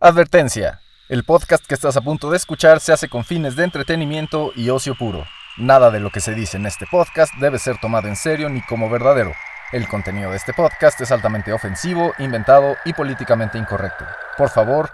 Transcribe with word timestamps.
Advertencia. 0.00 0.80
El 1.08 1.24
podcast 1.24 1.66
que 1.66 1.74
estás 1.74 1.96
a 1.96 2.00
punto 2.00 2.30
de 2.30 2.36
escuchar 2.36 2.78
se 2.78 2.92
hace 2.92 3.08
con 3.08 3.24
fines 3.24 3.56
de 3.56 3.64
entretenimiento 3.64 4.52
y 4.54 4.70
ocio 4.70 4.94
puro. 4.94 5.26
Nada 5.56 5.90
de 5.90 5.98
lo 5.98 6.10
que 6.10 6.20
se 6.20 6.36
dice 6.36 6.56
en 6.56 6.66
este 6.66 6.86
podcast 6.88 7.34
debe 7.40 7.58
ser 7.58 7.78
tomado 7.80 8.06
en 8.06 8.14
serio 8.14 8.48
ni 8.48 8.62
como 8.62 8.88
verdadero. 8.88 9.32
El 9.72 9.88
contenido 9.88 10.30
de 10.30 10.36
este 10.36 10.54
podcast 10.54 11.00
es 11.00 11.10
altamente 11.10 11.52
ofensivo, 11.52 12.12
inventado 12.20 12.76
y 12.84 12.92
políticamente 12.92 13.58
incorrecto. 13.58 14.04
Por 14.36 14.50
favor, 14.50 14.92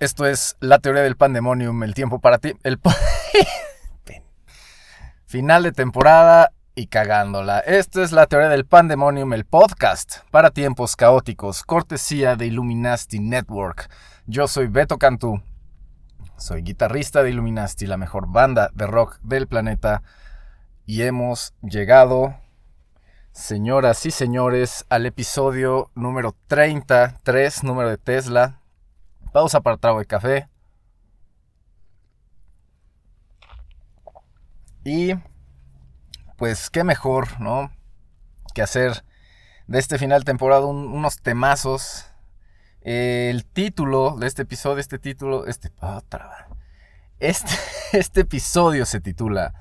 esto 0.00 0.26
es 0.26 0.56
la 0.60 0.78
teoría 0.78 1.02
del 1.02 1.16
pandemonium, 1.16 1.82
el 1.82 1.94
tiempo 1.94 2.20
para 2.20 2.38
ti. 2.38 2.54
El 2.62 2.80
Final 5.26 5.64
de 5.64 5.72
temporada 5.72 6.52
y 6.74 6.86
cagándola. 6.86 7.60
Esto 7.60 8.02
es 8.02 8.12
la 8.12 8.26
teoría 8.26 8.48
del 8.48 8.66
pandemonium, 8.66 9.32
el 9.32 9.44
podcast 9.44 10.18
para 10.30 10.50
tiempos 10.50 10.94
caóticos, 10.94 11.62
cortesía 11.64 12.36
de 12.36 12.46
Illuminati 12.46 13.18
Network. 13.18 13.90
Yo 14.26 14.46
soy 14.46 14.68
Beto 14.68 14.98
Cantú. 14.98 15.42
Soy 16.36 16.62
guitarrista 16.62 17.22
de 17.22 17.30
Illuminati, 17.30 17.86
la 17.86 17.96
mejor 17.96 18.30
banda 18.30 18.70
de 18.74 18.86
rock 18.86 19.18
del 19.22 19.48
planeta. 19.48 20.02
Y 20.86 21.02
hemos 21.02 21.54
llegado, 21.62 22.36
señoras 23.32 24.06
y 24.06 24.10
señores, 24.10 24.86
al 24.88 25.06
episodio 25.06 25.90
número 25.94 26.36
33, 26.46 27.64
número 27.64 27.90
de 27.90 27.98
Tesla. 27.98 28.60
Pausa 29.32 29.60
para 29.60 29.76
trago 29.78 29.98
de 29.98 30.06
café. 30.06 30.48
Y 34.84 35.14
pues 36.36 36.70
qué 36.70 36.84
mejor, 36.84 37.40
¿no? 37.40 37.72
Que 38.54 38.62
hacer 38.62 39.04
de 39.66 39.80
este 39.80 39.98
final 39.98 40.20
de 40.20 40.26
temporada 40.26 40.66
un- 40.66 40.92
unos 40.92 41.20
temazos. 41.20 42.06
El 42.82 43.44
título 43.44 44.14
de 44.16 44.28
este 44.28 44.42
episodio, 44.42 44.78
este 44.78 45.00
título, 45.00 45.46
este... 45.46 45.72
Este, 47.18 47.52
este 47.92 48.20
episodio 48.20 48.86
se 48.86 49.00
titula 49.00 49.52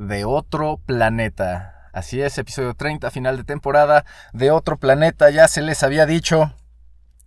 De 0.00 0.24
otro 0.24 0.78
planeta. 0.78 1.90
Así 1.92 2.22
es, 2.22 2.38
episodio 2.38 2.72
30, 2.72 3.10
final 3.10 3.36
de 3.36 3.44
temporada. 3.44 4.06
De 4.32 4.50
otro 4.50 4.78
planeta, 4.78 5.28
ya 5.28 5.46
se 5.46 5.60
les 5.60 5.82
había 5.82 6.06
dicho. 6.06 6.54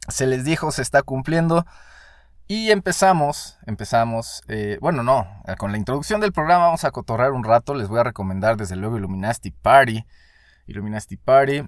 Se 0.07 0.25
les 0.25 0.43
dijo, 0.43 0.71
se 0.71 0.81
está 0.81 1.03
cumpliendo. 1.03 1.67
Y 2.47 2.71
empezamos, 2.71 3.59
empezamos, 3.67 4.41
eh, 4.47 4.79
bueno, 4.81 5.03
no, 5.03 5.27
con 5.59 5.71
la 5.71 5.77
introducción 5.77 6.19
del 6.19 6.33
programa 6.33 6.66
vamos 6.66 6.83
a 6.83 6.89
cotorrar 6.89 7.33
un 7.33 7.44
rato, 7.44 7.75
les 7.75 7.88
voy 7.88 7.99
a 7.99 8.05
recomendar 8.05 8.57
desde 8.57 8.75
luego 8.75 8.97
Illuminati 8.97 9.51
Party, 9.51 10.03
Illuminati 10.66 11.16
Party, 11.16 11.67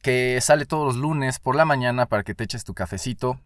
que 0.00 0.40
sale 0.40 0.64
todos 0.64 0.86
los 0.86 0.96
lunes 0.96 1.38
por 1.38 1.54
la 1.54 1.66
mañana 1.66 2.06
para 2.06 2.22
que 2.22 2.34
te 2.34 2.44
eches 2.44 2.64
tu 2.64 2.72
cafecito. 2.72 3.40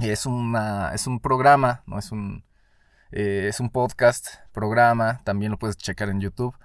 Es, 0.00 0.26
una, 0.26 0.92
es 0.92 1.06
un 1.06 1.18
programa, 1.18 1.82
no 1.86 1.98
es 1.98 2.12
un, 2.12 2.44
eh, 3.10 3.46
es 3.48 3.60
un 3.60 3.70
podcast, 3.70 4.36
programa, 4.52 5.22
también 5.24 5.52
lo 5.52 5.58
puedes 5.58 5.76
checar 5.76 6.08
en 6.08 6.20
YouTube. 6.20 6.56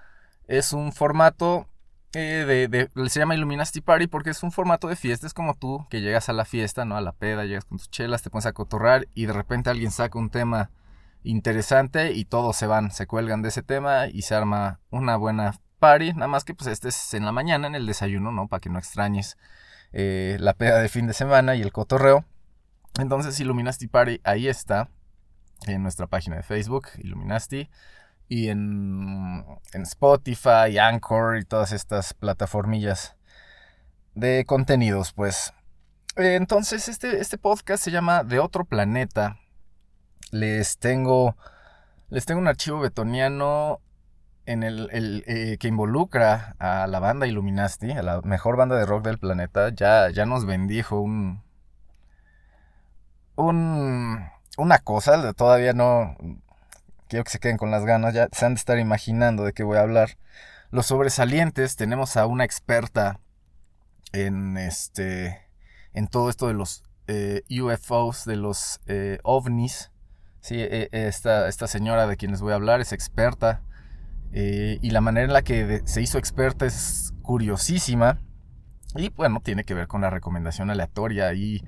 Es 0.46 0.72
un 0.72 0.92
formato 0.92 1.68
eh, 2.14 2.68
de, 2.70 3.08
se 3.08 3.18
llama 3.18 3.34
Illuminati 3.34 3.80
Party 3.80 4.06
porque 4.06 4.30
es 4.30 4.42
un 4.42 4.52
formato 4.52 4.88
de 4.88 4.96
fiesta. 4.96 5.26
Es 5.26 5.34
como 5.34 5.54
tú 5.54 5.86
que 5.90 6.00
llegas 6.00 6.28
a 6.28 6.32
la 6.32 6.44
fiesta, 6.44 6.84
¿no? 6.84 6.96
A 6.96 7.00
la 7.00 7.12
peda, 7.12 7.44
llegas 7.44 7.64
con 7.64 7.78
tus 7.78 7.90
chelas, 7.90 8.22
te 8.22 8.30
pones 8.30 8.46
a 8.46 8.52
cotorrar 8.52 9.08
y 9.14 9.26
de 9.26 9.32
repente 9.32 9.70
alguien 9.70 9.90
saca 9.90 10.18
un 10.18 10.30
tema 10.30 10.70
interesante 11.22 12.12
y 12.12 12.26
todos 12.26 12.56
se 12.56 12.66
van, 12.66 12.90
se 12.90 13.06
cuelgan 13.06 13.42
de 13.42 13.48
ese 13.48 13.62
tema 13.62 14.06
y 14.06 14.22
se 14.22 14.34
arma 14.34 14.80
una 14.90 15.16
buena 15.16 15.54
party. 15.78 16.12
Nada 16.12 16.28
más 16.28 16.44
que 16.44 16.54
pues 16.54 16.68
este 16.68 16.88
es 16.88 17.14
en 17.14 17.24
la 17.24 17.32
mañana, 17.32 17.66
en 17.66 17.74
el 17.74 17.86
desayuno, 17.86 18.30
¿no? 18.30 18.48
Para 18.48 18.60
que 18.60 18.70
no 18.70 18.78
extrañes 18.78 19.36
eh, 19.92 20.36
la 20.40 20.54
peda 20.54 20.80
de 20.80 20.88
fin 20.88 21.06
de 21.06 21.14
semana 21.14 21.56
y 21.56 21.62
el 21.62 21.72
cotorreo. 21.72 22.24
Entonces 22.98 23.40
Illuminati 23.40 23.88
Party 23.88 24.20
ahí 24.22 24.46
está, 24.46 24.88
en 25.66 25.82
nuestra 25.82 26.06
página 26.06 26.36
de 26.36 26.42
Facebook, 26.42 26.88
Illuminati 26.98 27.68
y 28.28 28.48
en, 28.48 29.44
en 29.72 29.82
Spotify, 29.82 30.78
Anchor 30.80 31.38
y 31.38 31.44
todas 31.44 31.72
estas 31.72 32.14
plataformillas 32.14 33.16
de 34.14 34.44
contenidos, 34.46 35.12
pues. 35.12 35.52
Eh, 36.16 36.36
Entonces, 36.36 36.88
este, 36.88 37.20
este 37.20 37.38
podcast 37.38 37.82
se 37.82 37.90
llama 37.90 38.24
De 38.24 38.38
otro 38.38 38.64
planeta. 38.64 39.38
Les 40.30 40.78
tengo. 40.78 41.36
Les 42.10 42.26
tengo 42.26 42.40
un 42.40 42.48
archivo 42.48 42.80
betoniano 42.80 43.80
en 44.46 44.62
el, 44.62 44.88
el, 44.92 45.24
eh, 45.26 45.56
que 45.58 45.68
involucra 45.68 46.54
a 46.58 46.86
la 46.86 47.00
banda 47.00 47.26
Illuminati, 47.26 47.92
a 47.92 48.02
la 48.02 48.20
mejor 48.22 48.56
banda 48.56 48.76
de 48.76 48.86
rock 48.86 49.04
del 49.04 49.18
planeta. 49.18 49.70
Ya, 49.70 50.10
ya 50.10 50.26
nos 50.26 50.46
bendijo 50.46 51.00
un. 51.00 51.42
un 53.36 54.33
una 54.56 54.78
cosa, 54.78 55.32
todavía 55.34 55.72
no, 55.72 56.16
quiero 57.08 57.24
que 57.24 57.30
se 57.30 57.38
queden 57.38 57.56
con 57.56 57.70
las 57.70 57.84
ganas, 57.84 58.14
ya 58.14 58.28
se 58.32 58.46
han 58.46 58.54
de 58.54 58.58
estar 58.58 58.78
imaginando 58.78 59.44
de 59.44 59.52
qué 59.52 59.62
voy 59.64 59.78
a 59.78 59.82
hablar. 59.82 60.18
Los 60.70 60.86
sobresalientes, 60.86 61.76
tenemos 61.76 62.16
a 62.16 62.26
una 62.26 62.44
experta 62.44 63.20
en 64.12 64.56
este 64.56 65.40
en 65.92 66.08
todo 66.08 66.30
esto 66.30 66.48
de 66.48 66.54
los 66.54 66.82
eh, 67.06 67.42
UFOs, 67.50 68.24
de 68.24 68.36
los 68.36 68.80
eh, 68.86 69.18
ovnis. 69.22 69.90
Sí, 70.40 70.56
eh, 70.60 70.88
eh, 70.92 71.06
esta, 71.08 71.48
esta 71.48 71.66
señora 71.68 72.06
de 72.06 72.16
quien 72.16 72.32
les 72.32 72.40
voy 72.40 72.52
a 72.52 72.56
hablar 72.56 72.80
es 72.80 72.92
experta. 72.92 73.62
eh, 74.32 74.78
y 74.82 74.90
la 74.90 75.00
manera 75.00 75.26
en 75.26 75.32
la 75.32 75.42
que 75.42 75.82
se 75.86 76.02
hizo 76.02 76.18
experta 76.18 76.66
es 76.66 77.12
curiosísima. 77.22 78.18
Y 78.96 79.10
bueno, 79.10 79.40
tiene 79.42 79.64
que 79.64 79.74
ver 79.74 79.88
con 79.88 80.00
la 80.02 80.10
recomendación 80.10 80.70
aleatoria. 80.70 81.32
Y 81.34 81.64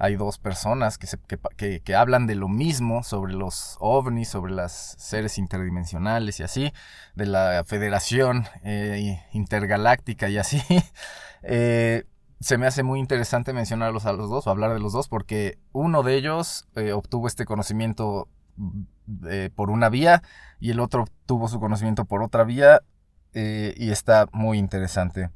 hay 0.00 0.16
dos 0.16 0.38
personas 0.38 0.98
que, 0.98 1.06
se- 1.06 1.18
que 1.56 1.80
que- 1.82 1.94
hablan 1.94 2.26
de 2.26 2.34
lo 2.34 2.48
mismo 2.48 3.02
sobre 3.04 3.34
los 3.34 3.76
ovnis, 3.80 4.28
sobre 4.30 4.52
los 4.52 4.72
seres 4.72 5.38
interdimensionales 5.38 6.40
y 6.40 6.42
así, 6.42 6.72
de 7.14 7.26
la 7.26 7.62
Federación 7.66 8.46
eh, 8.64 9.22
Intergaláctica 9.32 10.28
y 10.28 10.38
así. 10.38 10.62
Eh, 11.42 12.04
se 12.40 12.58
me 12.58 12.66
hace 12.66 12.82
muy 12.82 13.00
interesante 13.00 13.54
mencionarlos 13.54 14.04
a 14.04 14.12
los 14.12 14.28
dos 14.28 14.46
o 14.46 14.50
hablar 14.50 14.74
de 14.74 14.78
los 14.78 14.92
dos 14.92 15.08
porque 15.08 15.58
uno 15.72 16.02
de 16.02 16.16
ellos 16.16 16.68
eh, 16.76 16.92
obtuvo 16.92 17.26
este 17.28 17.46
conocimiento 17.46 18.28
eh, 19.28 19.50
por 19.54 19.70
una 19.70 19.88
vía 19.88 20.22
y 20.58 20.70
el 20.70 20.80
otro 20.80 21.02
obtuvo 21.04 21.48
su 21.48 21.60
conocimiento 21.60 22.04
por 22.04 22.22
otra 22.22 22.44
vía 22.44 22.80
y 23.32 23.90
está 23.90 24.28
muy 24.32 24.58
interesante. 24.58 25.30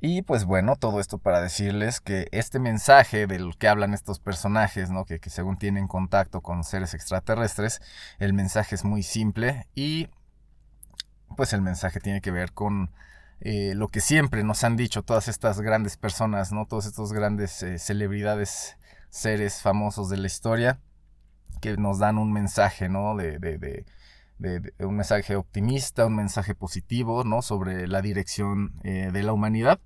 Y 0.00 0.22
pues 0.22 0.44
bueno, 0.44 0.76
todo 0.76 1.00
esto 1.00 1.18
para 1.18 1.40
decirles 1.40 2.00
que 2.00 2.28
este 2.30 2.58
mensaje 2.58 3.26
del 3.26 3.56
que 3.56 3.68
hablan 3.68 3.94
estos 3.94 4.20
personajes, 4.20 4.90
¿no? 4.90 5.04
que, 5.06 5.18
que 5.20 5.30
según 5.30 5.56
tienen 5.58 5.88
contacto 5.88 6.42
con 6.42 6.64
seres 6.64 6.92
extraterrestres, 6.94 7.80
el 8.18 8.34
mensaje 8.34 8.74
es 8.74 8.84
muy 8.84 9.02
simple 9.02 9.66
y 9.74 10.08
pues 11.36 11.52
el 11.52 11.62
mensaje 11.62 12.00
tiene 12.00 12.20
que 12.20 12.30
ver 12.30 12.52
con 12.52 12.90
eh, 13.40 13.74
lo 13.74 13.88
que 13.88 14.00
siempre 14.00 14.44
nos 14.44 14.64
han 14.64 14.76
dicho 14.76 15.02
todas 15.02 15.28
estas 15.28 15.60
grandes 15.60 15.96
personas, 15.96 16.52
¿no? 16.52 16.66
Todos 16.66 16.86
estos 16.86 17.12
grandes 17.12 17.62
eh, 17.62 17.78
celebridades, 17.78 18.76
seres 19.10 19.60
famosos 19.60 20.08
de 20.08 20.16
la 20.16 20.26
historia, 20.26 20.80
que 21.60 21.76
nos 21.76 21.98
dan 21.98 22.18
un 22.18 22.32
mensaje, 22.32 22.88
¿no? 22.88 23.16
De, 23.16 23.38
de- 23.38 23.58
de- 23.58 23.86
de- 24.38 24.72
un 24.80 24.96
mensaje 24.96 25.36
optimista, 25.36 26.06
un 26.06 26.16
mensaje 26.16 26.54
positivo, 26.54 27.24
¿no? 27.24 27.42
Sobre 27.42 27.86
la 27.88 28.02
dirección 28.02 28.74
eh, 28.84 29.10
de 29.12 29.22
la 29.22 29.32
humanidad. 29.32 29.80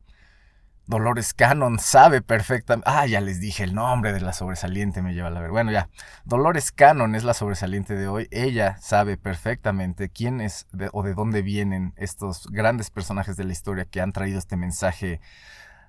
Dolores 0.87 1.35
Cannon 1.35 1.79
sabe 1.79 2.21
perfectamente. 2.21 2.91
Ah, 2.91 3.07
ya 3.07 3.21
les 3.21 3.39
dije 3.41 3.63
el 3.63 3.75
nombre 3.75 4.13
de 4.13 4.21
la 4.21 4.33
sobresaliente, 4.33 5.03
me 5.03 5.15
lleva 5.15 5.29
a 5.29 5.31
la 5.31 5.41
ver. 5.41 5.51
Bueno, 5.51 5.71
ya. 5.71 5.89
Dolores 6.25 6.73
Cannon 6.73 7.15
es 7.15 7.23
la 7.23 7.33
sobresaliente 7.33 7.95
de 7.95 8.09
hoy. 8.09 8.27
Ella 8.33 8.77
sabe 8.81 9.17
perfectamente 9.17 10.09
quién 10.09 10.41
es 10.41 10.67
o 10.93 11.05
de 11.05 11.15
dónde 11.15 11.43
vienen 11.43 11.93
estos 11.97 12.49
grandes 12.51 12.91
personajes 12.91 13.37
de 13.37 13.45
la 13.45 13.53
historia 13.53 13.85
que 13.85 14.01
han 14.01 14.11
traído 14.11 14.41
este 14.41 14.57
mensaje 14.57 15.21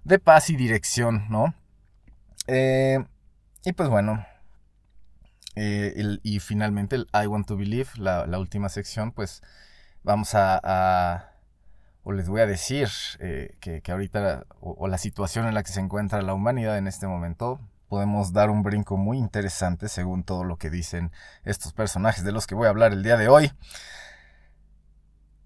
de 0.04 0.20
paz 0.20 0.52
y 0.52 0.56
dirección, 0.56 1.26
¿no? 1.30 1.56
Eh, 2.46 3.04
y 3.66 3.74
pues 3.74 3.90
bueno. 3.90 4.24
Eh, 5.56 6.18
y 6.24 6.40
finalmente 6.40 6.96
el 6.96 7.08
I 7.14 7.28
Want 7.28 7.48
to 7.48 7.58
Believe, 7.58 7.90
la, 7.98 8.26
última 8.40 8.70
sección, 8.70 9.12
pues 9.12 9.42
vamos 10.04 10.36
a, 10.36 10.60
a- 10.64 11.32
o 12.04 12.14
les 12.14 12.30
voy 12.30 12.42
a 12.42 12.48
decir 12.48 12.90
eh, 13.20 13.56
que, 13.62 13.82
que 13.82 13.92
ahorita, 13.92 14.46
o, 14.62 14.72
o 14.80 14.88
la 14.88 14.98
situación 14.98 15.48
en 15.48 15.54
la 15.54 15.64
que 15.64 15.72
se 15.72 15.80
encuentra 15.82 16.22
la 16.22 16.34
humanidad 16.34 16.78
en 16.78 16.88
este 16.88 17.08
momento, 17.08 17.60
podemos 17.90 18.34
dar 18.34 18.50
un 18.50 18.64
brinco 18.64 18.98
muy 18.98 19.18
interesante 19.18 19.90
según 19.90 20.24
todo 20.24 20.44
lo 20.44 20.58
que 20.58 20.70
dicen 20.70 21.12
estos 21.44 21.74
personajes 21.74 22.24
de 22.24 22.32
los 22.32 22.48
que 22.48 22.56
voy 22.56 22.68
a 22.68 22.70
hablar 22.72 22.94
el 22.94 23.04
día 23.04 23.18
de 23.18 23.28
hoy. 23.30 23.52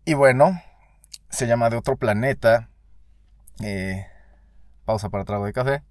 Y 0.05 0.13
bueno, 0.13 0.61
se 1.29 1.47
llama 1.47 1.69
De 1.69 1.77
otro 1.77 1.97
planeta. 1.97 2.69
eh, 3.63 4.07
pausa 4.85 5.09
para 5.09 5.25
trago 5.25 5.45
de 5.45 5.53
café. 5.53 5.83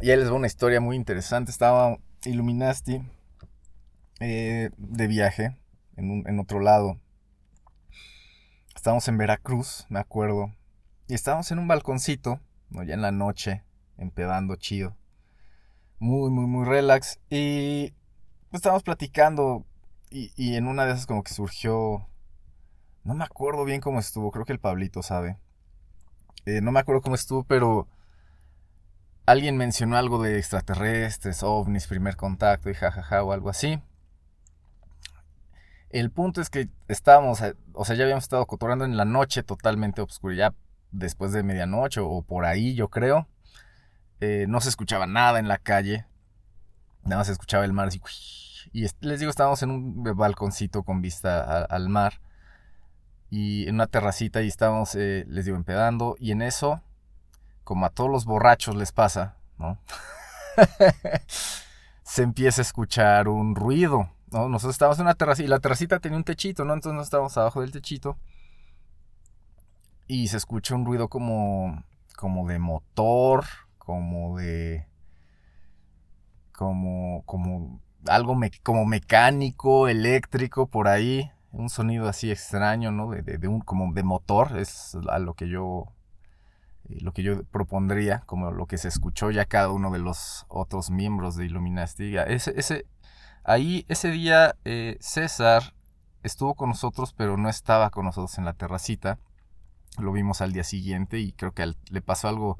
Y 0.00 0.10
ahí 0.10 0.16
les 0.16 0.30
va 0.30 0.34
una 0.34 0.46
historia 0.46 0.80
muy 0.80 0.96
interesante. 0.96 1.50
Estaba 1.50 1.98
Illuminati 2.24 3.02
eh, 4.20 4.70
de 4.76 5.06
viaje 5.06 5.56
en, 5.96 6.10
un- 6.10 6.24
en 6.28 6.38
otro 6.38 6.60
lado. 6.60 6.98
Estábamos 8.74 9.08
en 9.08 9.18
Veracruz, 9.18 9.86
me 9.88 9.98
acuerdo. 9.98 10.52
Y 11.08 11.14
estábamos 11.14 11.50
en 11.50 11.58
un 11.58 11.66
balconcito, 11.68 12.40
¿no? 12.70 12.82
ya 12.84 12.94
en 12.94 13.02
la 13.02 13.10
noche, 13.10 13.64
empedando 13.96 14.54
chido. 14.56 14.96
Muy, 15.98 16.30
muy, 16.30 16.46
muy 16.46 16.64
relax. 16.64 17.18
Y 17.28 17.90
pues, 18.50 18.60
estábamos 18.60 18.84
platicando. 18.84 19.64
Y, 20.10 20.30
y 20.36 20.54
en 20.56 20.66
una 20.68 20.86
de 20.86 20.92
esas 20.92 21.06
como 21.06 21.22
que 21.22 21.34
surgió... 21.34 22.06
No 23.04 23.14
me 23.14 23.24
acuerdo 23.24 23.64
bien 23.64 23.80
cómo 23.80 23.98
estuvo, 24.00 24.30
creo 24.30 24.44
que 24.44 24.52
el 24.52 24.58
Pablito 24.60 25.02
sabe. 25.02 25.38
Eh, 26.44 26.60
no 26.60 26.72
me 26.72 26.80
acuerdo 26.80 27.00
cómo 27.00 27.14
estuvo, 27.14 27.42
pero 27.44 27.88
alguien 29.28 29.58
mencionó 29.58 29.96
algo 29.98 30.22
de 30.22 30.38
extraterrestres, 30.38 31.42
ovnis, 31.42 31.86
primer 31.86 32.16
contacto 32.16 32.70
y 32.70 32.74
jajaja 32.74 33.22
o 33.22 33.32
algo 33.32 33.50
así. 33.50 33.78
El 35.90 36.10
punto 36.10 36.40
es 36.40 36.48
que 36.48 36.68
estábamos, 36.88 37.42
eh, 37.42 37.54
o 37.74 37.84
sea, 37.84 37.94
ya 37.94 38.04
habíamos 38.04 38.24
estado 38.24 38.46
cotorreando 38.46 38.86
en 38.86 38.96
la 38.96 39.04
noche 39.04 39.42
totalmente 39.42 40.00
oscura, 40.00 40.34
ya 40.34 40.54
después 40.92 41.32
de 41.32 41.42
medianoche 41.42 42.00
o 42.00 42.22
por 42.22 42.46
ahí, 42.46 42.74
yo 42.74 42.88
creo. 42.88 43.28
Eh, 44.20 44.46
no 44.48 44.62
se 44.62 44.70
escuchaba 44.70 45.06
nada 45.06 45.38
en 45.38 45.46
la 45.46 45.58
calle, 45.58 46.06
nada 47.04 47.18
más 47.18 47.26
se 47.26 47.34
escuchaba 47.34 47.66
el 47.66 47.74
mar 47.74 47.88
así. 47.88 48.00
Y 48.72 48.84
es- 48.86 48.96
les 49.00 49.20
digo, 49.20 49.30
estábamos 49.30 49.62
en 49.62 49.70
un 49.70 50.02
balconcito 50.16 50.82
con 50.84 51.02
vista 51.02 51.64
al 51.64 51.88
mar 51.90 52.20
y 53.30 53.68
en 53.68 53.74
una 53.74 53.86
terracita 53.88 54.40
y 54.42 54.48
estábamos, 54.48 54.94
eh, 54.94 55.26
les 55.28 55.44
digo, 55.44 55.56
empedando. 55.58 56.16
Y 56.18 56.32
en 56.32 56.40
eso, 56.42 56.82
como 57.68 57.84
a 57.84 57.90
todos 57.90 58.10
los 58.10 58.24
borrachos 58.24 58.74
les 58.76 58.92
pasa, 58.92 59.36
¿no? 59.58 59.76
se 62.02 62.22
empieza 62.22 62.62
a 62.62 62.64
escuchar 62.64 63.28
un 63.28 63.54
ruido, 63.54 64.08
¿no? 64.32 64.48
Nosotros 64.48 64.74
estábamos 64.74 64.98
en 64.98 65.04
una 65.04 65.14
terracita 65.14 65.44
y 65.46 65.50
la 65.50 65.58
terracita 65.60 66.00
tenía 66.00 66.16
un 66.16 66.24
techito, 66.24 66.64
¿no? 66.64 66.72
Entonces 66.72 66.94
nosotros 66.94 67.08
estábamos 67.08 67.36
abajo 67.36 67.60
del 67.60 67.72
techito 67.72 68.16
y 70.06 70.28
se 70.28 70.36
escucha 70.36 70.74
un 70.74 70.86
ruido 70.86 71.08
como, 71.08 71.84
como 72.16 72.48
de 72.48 72.58
motor, 72.58 73.44
como 73.78 74.38
de, 74.38 74.86
como, 76.52 77.22
como 77.26 77.80
algo 78.06 78.36
como 78.62 78.84
mecánico, 78.86 79.88
eléctrico, 79.88 80.66
por 80.66 80.88
ahí, 80.88 81.30
un 81.52 81.68
sonido 81.68 82.08
así 82.08 82.30
extraño, 82.30 82.90
¿no? 82.92 83.10
De, 83.10 83.22
de- 83.22 83.48
un, 83.48 83.60
como 83.60 83.92
de 83.92 84.02
motor, 84.02 84.56
es 84.58 84.96
a 85.10 85.18
lo 85.18 85.34
que 85.34 85.48
yo, 85.48 85.86
lo 86.88 87.12
que 87.12 87.22
yo 87.22 87.42
propondría, 87.44 88.20
como 88.26 88.50
lo 88.50 88.66
que 88.66 88.78
se 88.78 88.88
escuchó 88.88 89.30
ya 89.30 89.44
cada 89.44 89.70
uno 89.70 89.90
de 89.90 89.98
los 89.98 90.46
otros 90.48 90.90
miembros 90.90 91.36
de 91.36 91.46
Illuminati. 91.46 92.16
Ese, 92.16 92.54
ese, 92.56 92.86
ahí, 93.44 93.84
ese 93.88 94.10
día, 94.10 94.56
eh, 94.64 94.96
César 95.00 95.74
estuvo 96.22 96.54
con 96.54 96.70
nosotros, 96.70 97.12
pero 97.12 97.36
no 97.36 97.48
estaba 97.48 97.90
con 97.90 98.04
nosotros 98.04 98.38
en 98.38 98.44
la 98.44 98.54
terracita. 98.54 99.18
Lo 99.98 100.12
vimos 100.12 100.40
al 100.40 100.52
día 100.52 100.64
siguiente 100.64 101.18
y 101.18 101.32
creo 101.32 101.52
que 101.52 101.74
le 101.90 102.02
pasó 102.02 102.28
algo 102.28 102.58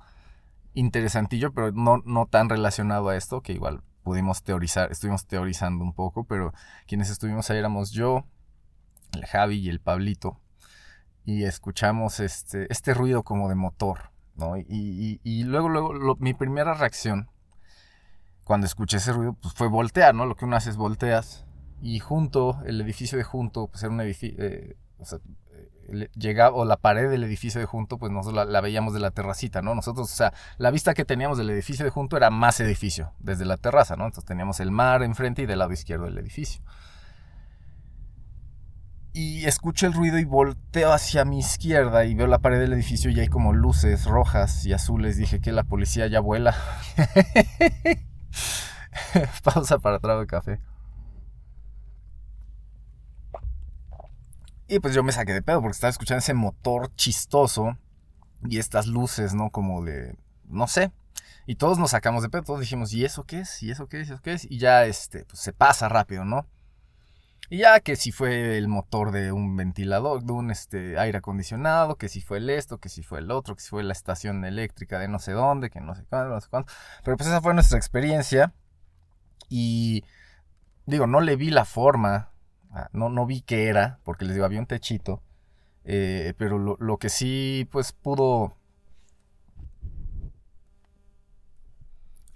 interesantillo, 0.75 1.53
pero 1.53 1.73
no, 1.73 2.03
no 2.05 2.27
tan 2.27 2.49
relacionado 2.49 3.09
a 3.09 3.17
esto, 3.17 3.41
que 3.41 3.53
igual 3.53 3.83
pudimos 4.03 4.43
teorizar, 4.43 4.91
estuvimos 4.91 5.27
teorizando 5.27 5.85
un 5.85 5.93
poco, 5.93 6.25
pero 6.25 6.53
quienes 6.87 7.11
estuvimos 7.11 7.51
ahí 7.51 7.59
éramos 7.59 7.91
yo, 7.91 8.25
el 9.13 9.27
Javi 9.27 9.59
y 9.59 9.69
el 9.69 9.81
Pablito, 9.81 10.41
y 11.25 11.45
escuchamos 11.45 12.21
este, 12.21 12.73
este 12.73 12.95
ruido 12.95 13.23
como 13.23 13.49
de 13.49 13.55
motor, 13.55 14.11
¿no? 14.39 14.57
Y, 14.57 14.65
y- 14.69 15.21
y 15.25 15.45
luego, 15.45 15.69
luego, 15.69 16.17
mi 16.21 16.35
primera 16.35 16.75
reacción 16.75 17.29
cuando 18.45 18.67
escuché 18.67 18.97
ese 18.97 19.13
ruido, 19.13 19.35
pues 19.41 19.55
fue 19.55 19.69
voltear, 19.69 20.15
¿no? 20.15 20.25
Lo 20.27 20.35
que 20.37 20.45
uno 20.45 20.57
hace 20.57 20.71
es 20.71 20.77
volteas, 20.77 21.45
y 21.83 21.99
junto, 22.01 22.59
el 22.65 22.81
edificio 22.81 23.19
de 23.19 23.25
junto, 23.25 23.69
pues 23.69 23.83
era 23.83 23.93
un 23.93 24.01
edificio, 24.01 24.37
o 24.99 25.05
sea, 25.05 25.19
le- 25.89 26.11
llegaba, 26.15 26.57
o 26.57 26.65
la 26.65 26.77
pared 26.79 27.11
del 27.11 27.25
edificio 27.25 27.61
de 27.61 27.67
junto, 27.67 27.99
pues 27.99 28.11
nosotros 28.11 28.35
la, 28.47 28.51
la 28.51 28.61
veíamos 28.61 28.95
de 28.95 29.01
la 29.01 29.11
terracita, 29.11 29.61
¿no? 29.63 29.75
Nosotros, 29.75 30.11
o 30.11 30.15
sea, 30.17 30.33
la 30.57 30.71
vista 30.71 30.95
que 30.95 31.05
teníamos 31.05 31.37
del 31.39 31.51
edificio 31.51 31.85
de 31.85 31.91
junto 31.91 32.17
era 32.17 32.31
más 32.31 32.59
edificio, 32.61 33.13
desde 33.19 33.45
la 33.45 33.59
terraza, 33.59 33.97
¿no? 33.97 34.05
Entonces 34.07 34.25
teníamos 34.27 34.61
el 34.61 34.71
mar 34.71 35.03
enfrente 35.03 35.43
y 35.43 35.47
del 35.47 35.59
lado 35.59 35.73
izquierdo 35.73 36.07
el 36.07 36.17
edificio. 36.19 36.63
Y 39.13 39.47
escucho 39.47 39.87
el 39.87 39.95
ruido 39.95 40.19
y 40.19 40.25
volteo 40.25 40.93
hacia 40.93 41.25
mi 41.25 41.41
izquierda 41.41 42.05
y 42.05 42.15
veo 42.15 42.27
la 42.27 42.39
pared 42.39 42.61
del 42.61 42.73
edificio 42.73 43.11
y 43.11 43.19
hay 43.19 43.29
como 43.29 43.53
luces 43.53 44.05
rojas 44.05 44.65
y 44.67 44.73
azules. 44.73 45.17
Dije 45.17 45.41
que 45.41 45.53
la 45.53 45.65
policía 45.65 46.07
ya 46.07 46.21
vuela. 46.21 46.55
Pausa 49.43 49.79
para 49.79 49.99
trago 49.99 50.21
de 50.21 50.27
café. 50.27 50.61
Y 54.69 54.81
pues 54.81 54.95
yo 54.95 55.03
me 55.03 55.13
saqué 55.13 55.33
de 55.33 55.43
pedo 55.43 55.63
porque 55.63 55.75
estaba 55.75 55.91
escuchando 55.91 56.19
ese 56.19 56.35
motor 56.35 56.95
chistoso 56.95 57.79
y 58.47 58.59
estas 58.59 58.87
luces, 58.87 59.35
¿no? 59.35 59.51
Como 59.51 59.83
de, 59.83 60.15
no 60.45 60.67
sé. 60.67 60.93
Y 61.47 61.55
todos 61.55 61.79
nos 61.79 61.93
sacamos 61.93 62.23
de 62.23 62.29
pedo, 62.29 62.43
todos 62.43 62.61
dijimos, 62.61 62.93
¿y 62.93 63.07
eso 63.07 63.25
qué 63.25 63.41
es? 63.41 63.63
¿Y 63.63 63.71
eso 63.71 63.89
qué 63.89 64.03
es? 64.03 64.09
¿Y 64.09 64.13
eso 64.13 64.23
qué 64.23 64.35
es? 64.35 64.47
Y 64.51 64.59
ya, 64.59 64.85
este, 64.85 65.25
pues 65.25 65.41
se 65.41 65.55
pasa 65.55 65.89
rápido, 65.89 66.27
¿no? 66.27 66.47
Y 67.51 67.59
ya 67.59 67.81
que 67.81 67.97
si 67.97 68.13
fue 68.13 68.59
el 68.59 68.69
motor 68.69 69.11
de 69.11 69.33
un 69.33 69.57
ventilador, 69.57 70.23
de 70.23 70.33
un 70.33 70.51
este, 70.51 70.99
aire 70.99 71.19
acondicionado, 71.19 71.97
que 71.97 72.09
si 72.09 72.21
fue 72.21 72.39
el 72.39 72.51
esto, 72.51 72.79
que 72.79 72.91
si 72.91 73.03
fue 73.03 73.21
el 73.21 73.31
otro, 73.31 73.57
que 73.57 73.63
si 73.63 73.71
fue 73.71 73.83
la 73.83 73.93
estación 73.93 74.45
eléctrica 74.45 74.99
de 74.99 75.09
no 75.09 75.19
sé 75.19 75.33
dónde, 75.33 75.71
que 75.71 75.81
no 75.81 75.95
sé 75.95 76.05
cuándo, 76.05 76.35
no 76.35 76.41
sé 76.41 76.49
cuándo. 76.51 76.71
Pero 77.05 77.17
pues 77.17 77.29
esa 77.29 77.41
fue 77.41 77.55
nuestra 77.55 77.79
experiencia. 77.79 78.53
Y 79.49 80.05
digo, 80.87 81.07
no 81.07 81.21
le 81.21 81.37
vi 81.37 81.51
la 81.51 81.65
forma, 81.65 82.33
ah, 82.71 82.89
no, 82.93 83.09
no 83.09 83.27
vi 83.27 83.41
qué 83.43 83.69
era, 83.69 84.01
porque 84.05 84.25
les 84.27 84.35
digo, 84.35 84.47
había 84.47 84.61
un 84.61 84.67
techito. 84.67 85.23
eh, 85.85 86.35
pero 86.39 86.59
lo, 86.59 86.77
lo 86.81 86.99
que 86.99 87.09
sí, 87.09 87.69
pues 87.73 87.93
pudo... 87.93 88.57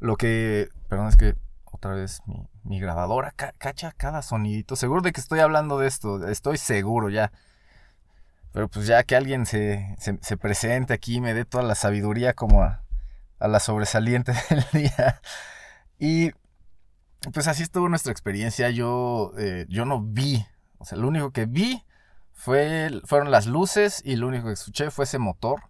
Lo 0.00 0.17
que... 0.17 0.69
Perdón, 0.88 1.09
es 1.09 1.17
que 1.17 1.35
otra 1.64 1.93
vez 1.94 2.20
mi, 2.26 2.47
mi 2.64 2.81
grabadora 2.81 3.32
ca- 3.32 3.55
cacha 3.59 3.93
cada 3.93 4.23
sonidito. 4.23 4.76
Seguro 4.76 5.00
de 5.03 5.12
que 5.12 5.20
estoy 5.20 5.41
hablando 5.41 5.79
de 5.79 5.88
esto, 5.88 6.26
estoy 6.29 6.59
seguro 6.59 7.09
ya. 7.11 7.32
Pero 8.53 8.69
pues 8.69 8.87
ya 8.87 9.03
que 9.05 9.17
alguien 9.17 9.47
se, 9.47 9.94
se, 9.99 10.19
se 10.20 10.37
presente 10.37 10.93
aquí 10.93 11.20
me 11.20 11.35
dé 11.35 11.44
toda 11.44 11.64
la 11.64 11.75
sabiduría 11.75 12.35
como 12.35 12.62
a, 12.62 12.82
a 13.38 13.49
la 13.49 13.61
sobresaliente 13.61 14.33
del 14.50 14.64
día. 14.73 15.21
Y 15.99 16.33
pues 17.33 17.49
así 17.49 17.62
estuvo 17.62 17.88
nuestra 17.88 18.12
experiencia. 18.12 18.69
Yo, 18.71 19.33
eh, 19.38 19.66
yo 19.69 19.85
no 19.85 20.02
vi, 20.02 20.45
o 20.78 20.85
sea, 20.85 20.99
lo 20.99 21.09
único 21.09 21.31
que 21.31 21.47
vi 21.47 21.83
fue, 22.33 22.90
fueron 23.04 23.31
las 23.31 23.47
luces 23.47 24.02
y 24.04 24.16
lo 24.16 24.28
único 24.28 24.47
que 24.49 24.52
escuché 24.54 24.90
fue 24.90 25.04
ese 25.04 25.19
motor. 25.19 25.62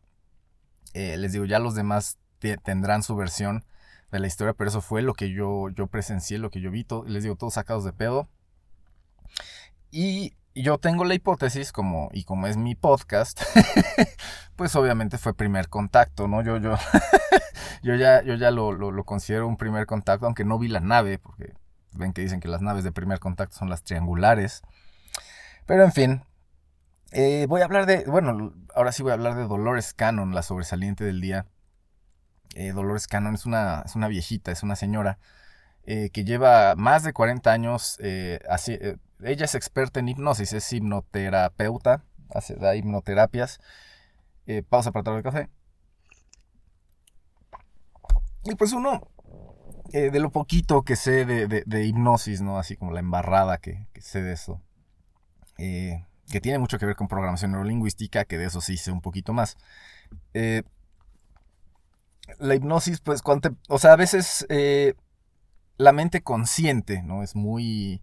Eh, 0.95 1.17
les 1.17 1.33
digo, 1.33 1.45
ya 1.45 1.59
los 1.59 1.75
demás 1.75 2.19
te- 2.39 2.57
tendrán 2.59 3.03
su 3.03 3.15
versión 3.17 3.65
de 4.13 4.21
la 4.21 4.27
historia, 4.29 4.53
pero 4.53 4.69
eso 4.71 4.81
fue 4.81 5.03
lo 5.03 5.15
que 5.15 5.31
yo, 5.33 5.71
yo 5.71 5.89
presencié, 5.89 6.39
lo 6.39 6.51
que 6.51 6.61
yo 6.61 6.71
vi, 6.71 6.85
to- 6.85 7.05
les 7.07 7.23
digo, 7.25 7.35
todos 7.37 7.55
sacados 7.55 7.83
de 7.85 7.93
pedo. 7.93 8.29
Y 9.91 10.35
yo 10.55 10.79
tengo 10.79 11.05
la 11.05 11.15
hipótesis, 11.15 11.73
como, 11.73 12.09
y 12.13 12.25
como 12.25 12.47
es 12.47 12.57
mi 12.57 12.75
podcast, 12.75 13.43
pues 14.57 14.75
obviamente 14.77 15.19
fue 15.19 15.35
primer 15.35 15.69
contacto, 15.69 16.29
¿no? 16.29 16.43
Yo, 16.43 16.59
yo, 16.59 16.77
yo 17.83 17.95
ya, 17.95 18.23
yo 18.23 18.35
ya 18.35 18.51
lo, 18.51 18.73
lo, 18.73 18.91
lo 18.91 19.05
considero 19.05 19.47
un 19.49 19.57
primer 19.57 19.87
contacto, 19.87 20.27
aunque 20.27 20.45
no 20.45 20.59
vi 20.59 20.69
la 20.69 20.81
nave, 20.81 21.19
porque 21.19 21.55
ven 21.93 22.13
que 22.13 22.23
dicen 22.23 22.41
que 22.41 22.49
las 22.49 22.63
naves 22.63 22.85
de 22.85 22.93
primer 22.93 23.19
contacto 23.19 23.57
son 23.57 23.69
las 23.71 23.83
triangulares. 23.83 24.63
Pero 25.67 25.85
en 25.85 25.93
fin, 25.93 26.23
eh, 27.13 27.47
voy 27.49 27.61
a 27.61 27.65
hablar 27.65 27.87
de, 27.87 28.05
bueno, 28.05 28.53
ahora 28.75 28.93
sí 28.93 29.03
voy 29.03 29.11
a 29.11 29.15
hablar 29.15 29.37
de 29.37 29.47
Dolores 29.47 29.95
Cannon, 29.95 30.35
la 30.35 30.43
sobresaliente 30.43 31.05
del 31.05 31.21
día. 31.21 31.47
Eh, 32.55 32.73
Dolores 32.73 33.07
Cannon 33.09 33.35
es 33.35 33.47
una, 33.47 33.83
es 33.87 33.97
una 33.97 34.09
viejita, 34.09 34.53
es 34.53 34.63
una 34.63 34.77
señora 34.77 35.19
eh, 35.85 36.11
que 36.13 36.25
lleva 36.25 36.75
más 36.77 37.03
de 37.05 37.13
40 37.13 37.53
años. 37.53 37.99
eh, 38.01 38.41
así, 38.49 38.79
ella 39.23 39.45
es 39.47 39.55
experta 39.55 40.01
en 40.01 40.09
hipnosis, 40.09 40.53
es 40.53 40.73
hipnoterapeuta, 40.73 42.05
hace, 42.31 42.55
da 42.57 42.77
hipnoterapias. 42.77 43.61
Pausa 44.69 44.93
para 44.93 45.05
traer 45.05 45.19
el 45.19 45.25
café. 45.25 45.49
Y 48.45 48.55
pues 48.57 48.73
uno, 48.73 49.09
de 49.93 50.21
lo 50.21 50.31
poquito 50.31 50.83
que 50.83 50.97
sé 50.97 51.25
de, 51.27 51.47
de- 51.49 51.85
hipnosis, 51.87 52.41
¿no? 52.43 52.59
Así 52.59 52.77
como 52.77 52.93
la 52.93 53.01
embarrada 53.01 53.59
que, 53.59 53.87
que 53.93 54.01
sé 54.03 54.23
de 54.23 54.33
eso. 54.33 54.61
que 56.31 56.41
tiene 56.41 56.59
mucho 56.59 56.79
que 56.79 56.87
ver 56.87 56.97
con 56.97 57.09
programación 57.09 57.53
neurolingüística, 57.53 58.25
que 58.25 58.39
de 58.39 58.47
eso 58.47 58.61
sí 58.61 58.77
sé 58.77 58.91
un 58.91 59.01
poquito 59.03 59.33
más. 59.33 59.57
La 62.39 62.55
hipnosis, 62.55 63.01
pues, 63.01 63.23
o 63.69 63.79
sea, 63.79 63.93
a 63.93 63.97
veces 63.97 64.47
eh, 64.49 64.95
la 65.77 65.93
mente 65.93 66.23
consciente, 66.23 67.03
¿no? 67.03 67.23
Es 67.23 67.35
muy, 67.35 68.03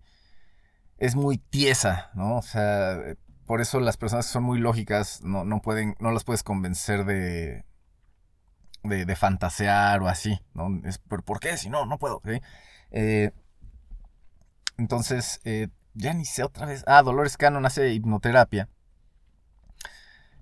es 0.97 1.15
muy 1.15 1.37
tiesa, 1.37 2.11
¿no? 2.13 2.37
O 2.37 2.41
sea, 2.41 2.99
por 3.45 3.61
eso 3.61 3.79
las 3.79 3.97
personas 3.97 4.27
que 4.27 4.33
son 4.33 4.43
muy 4.43 4.59
lógicas 4.59 5.21
no, 5.23 5.43
no 5.43 5.61
pueden, 5.61 5.95
no 5.99 6.11
las 6.11 6.23
puedes 6.23 6.43
convencer 6.43 7.05
de, 7.05 7.65
de, 8.83 9.15
fantasear 9.15 10.01
o 10.01 10.07
así, 10.07 10.39
¿no? 10.53 10.69
Es, 10.85 10.97
¿por, 10.99 11.23
por 11.23 11.39
qué? 11.39 11.57
Si 11.57 11.69
no, 11.69 11.85
no 11.85 11.97
puedo. 11.97 12.21
Eh, 12.91 13.31
entonces, 14.77 15.39
eh, 15.43 15.69
ya 15.93 16.13
ni 16.13 16.25
sé 16.25 16.43
otra 16.43 16.65
vez. 16.65 16.83
Ah, 16.87 17.01
Dolores 17.03 17.37
Cannon 17.37 17.65
hace 17.65 17.91
hipnoterapia. 17.93 18.69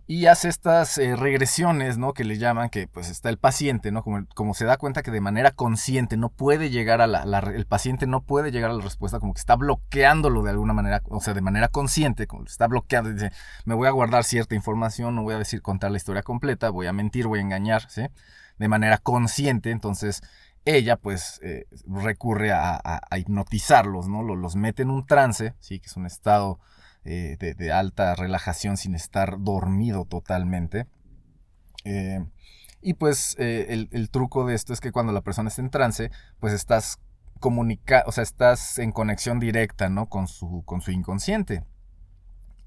Y 0.10 0.28
hace 0.28 0.48
estas 0.48 0.98
eh, 1.00 1.18
regresiones, 1.18 1.98
¿no? 1.98 2.14
Que 2.14 2.24
le 2.24 2.38
llaman, 2.38 2.70
que 2.70 2.88
pues 2.88 3.10
está 3.10 3.28
el 3.28 3.38
paciente, 3.38 3.92
¿no? 3.92 4.04
Como, 4.04 4.26
como 4.36 4.54
se 4.54 4.64
da 4.64 4.78
cuenta 4.78 5.04
que 5.04 5.12
de 5.12 5.20
manera 5.20 5.52
consciente 5.52 6.16
no 6.16 6.30
puede 6.30 6.70
llegar 6.70 7.02
a 7.02 7.08
la, 7.08 7.40
El 7.40 7.66
paciente 7.66 8.08
no 8.08 8.22
puede 8.22 8.52
llegar 8.52 8.72
a 8.72 8.74
la 8.74 8.82
respuesta, 8.84 9.20
como 9.20 9.34
que 9.34 9.40
está 9.42 9.58
bloqueándolo 9.58 10.44
de 10.44 10.52
alguna 10.52 10.72
manera, 10.74 11.02
o 11.10 11.20
sea, 11.20 11.34
de 11.34 11.42
manera 11.42 11.68
consciente, 11.68 12.26
como 12.26 12.46
está 12.46 12.68
bloqueando. 12.68 13.10
Dice, 13.12 13.32
me 13.66 13.76
voy 13.76 13.88
a 13.88 13.92
guardar 13.92 14.24
cierta 14.24 14.56
información, 14.56 15.14
no 15.14 15.24
voy 15.24 15.34
a 15.34 15.40
decir 15.40 15.62
contar 15.62 15.92
la 15.92 15.98
historia 15.98 16.24
completa, 16.24 16.70
voy 16.70 16.88
a 16.88 16.94
mentir, 16.94 17.28
voy 17.28 17.40
a 17.40 17.42
engañar, 17.42 17.90
¿sí? 17.90 18.04
De 18.58 18.70
manera 18.70 19.00
consciente, 19.00 19.72
entonces 19.72 20.22
ella 20.64 20.96
pues 20.96 21.40
eh, 21.44 21.66
recurre 21.86 22.54
a, 22.54 22.76
a- 22.76 23.02
a 23.10 23.18
hipnotizarlos, 23.18 24.08
¿no? 24.08 24.24
Los, 24.24 24.38
los 24.38 24.56
mete 24.56 24.84
en 24.84 24.90
un 24.90 25.06
trance, 25.06 25.54
¿sí? 25.60 25.80
Que 25.82 25.88
es 25.88 25.98
un 25.98 26.06
estado 26.06 26.60
eh, 27.10 27.38
de, 27.40 27.72
alta 27.72 28.16
relajación 28.16 28.76
sin 28.76 28.94
estar 28.94 29.38
dormido 29.40 30.04
totalmente. 30.04 30.88
Eh, 31.86 32.26
y 32.82 32.96
pues 32.96 33.38
eh, 33.40 33.88
el, 33.90 34.10
truco 34.10 34.46
de 34.46 34.56
esto 34.56 34.74
es 34.74 34.82
que 34.82 34.92
cuando 34.92 35.14
la 35.14 35.22
persona 35.22 35.48
está 35.48 35.62
en 35.62 35.70
trance, 35.70 36.12
pues 36.42 36.52
estás 36.52 37.00
comunica 37.40 38.04
o 38.08 38.12
sea, 38.12 38.24
estás 38.24 38.78
en 38.78 38.92
conexión 38.92 39.40
directa, 39.40 39.88
¿no? 39.88 40.10
Con 40.10 40.28
su, 40.28 40.64
con 40.66 40.82
su 40.82 40.92
inconsciente. 40.92 41.64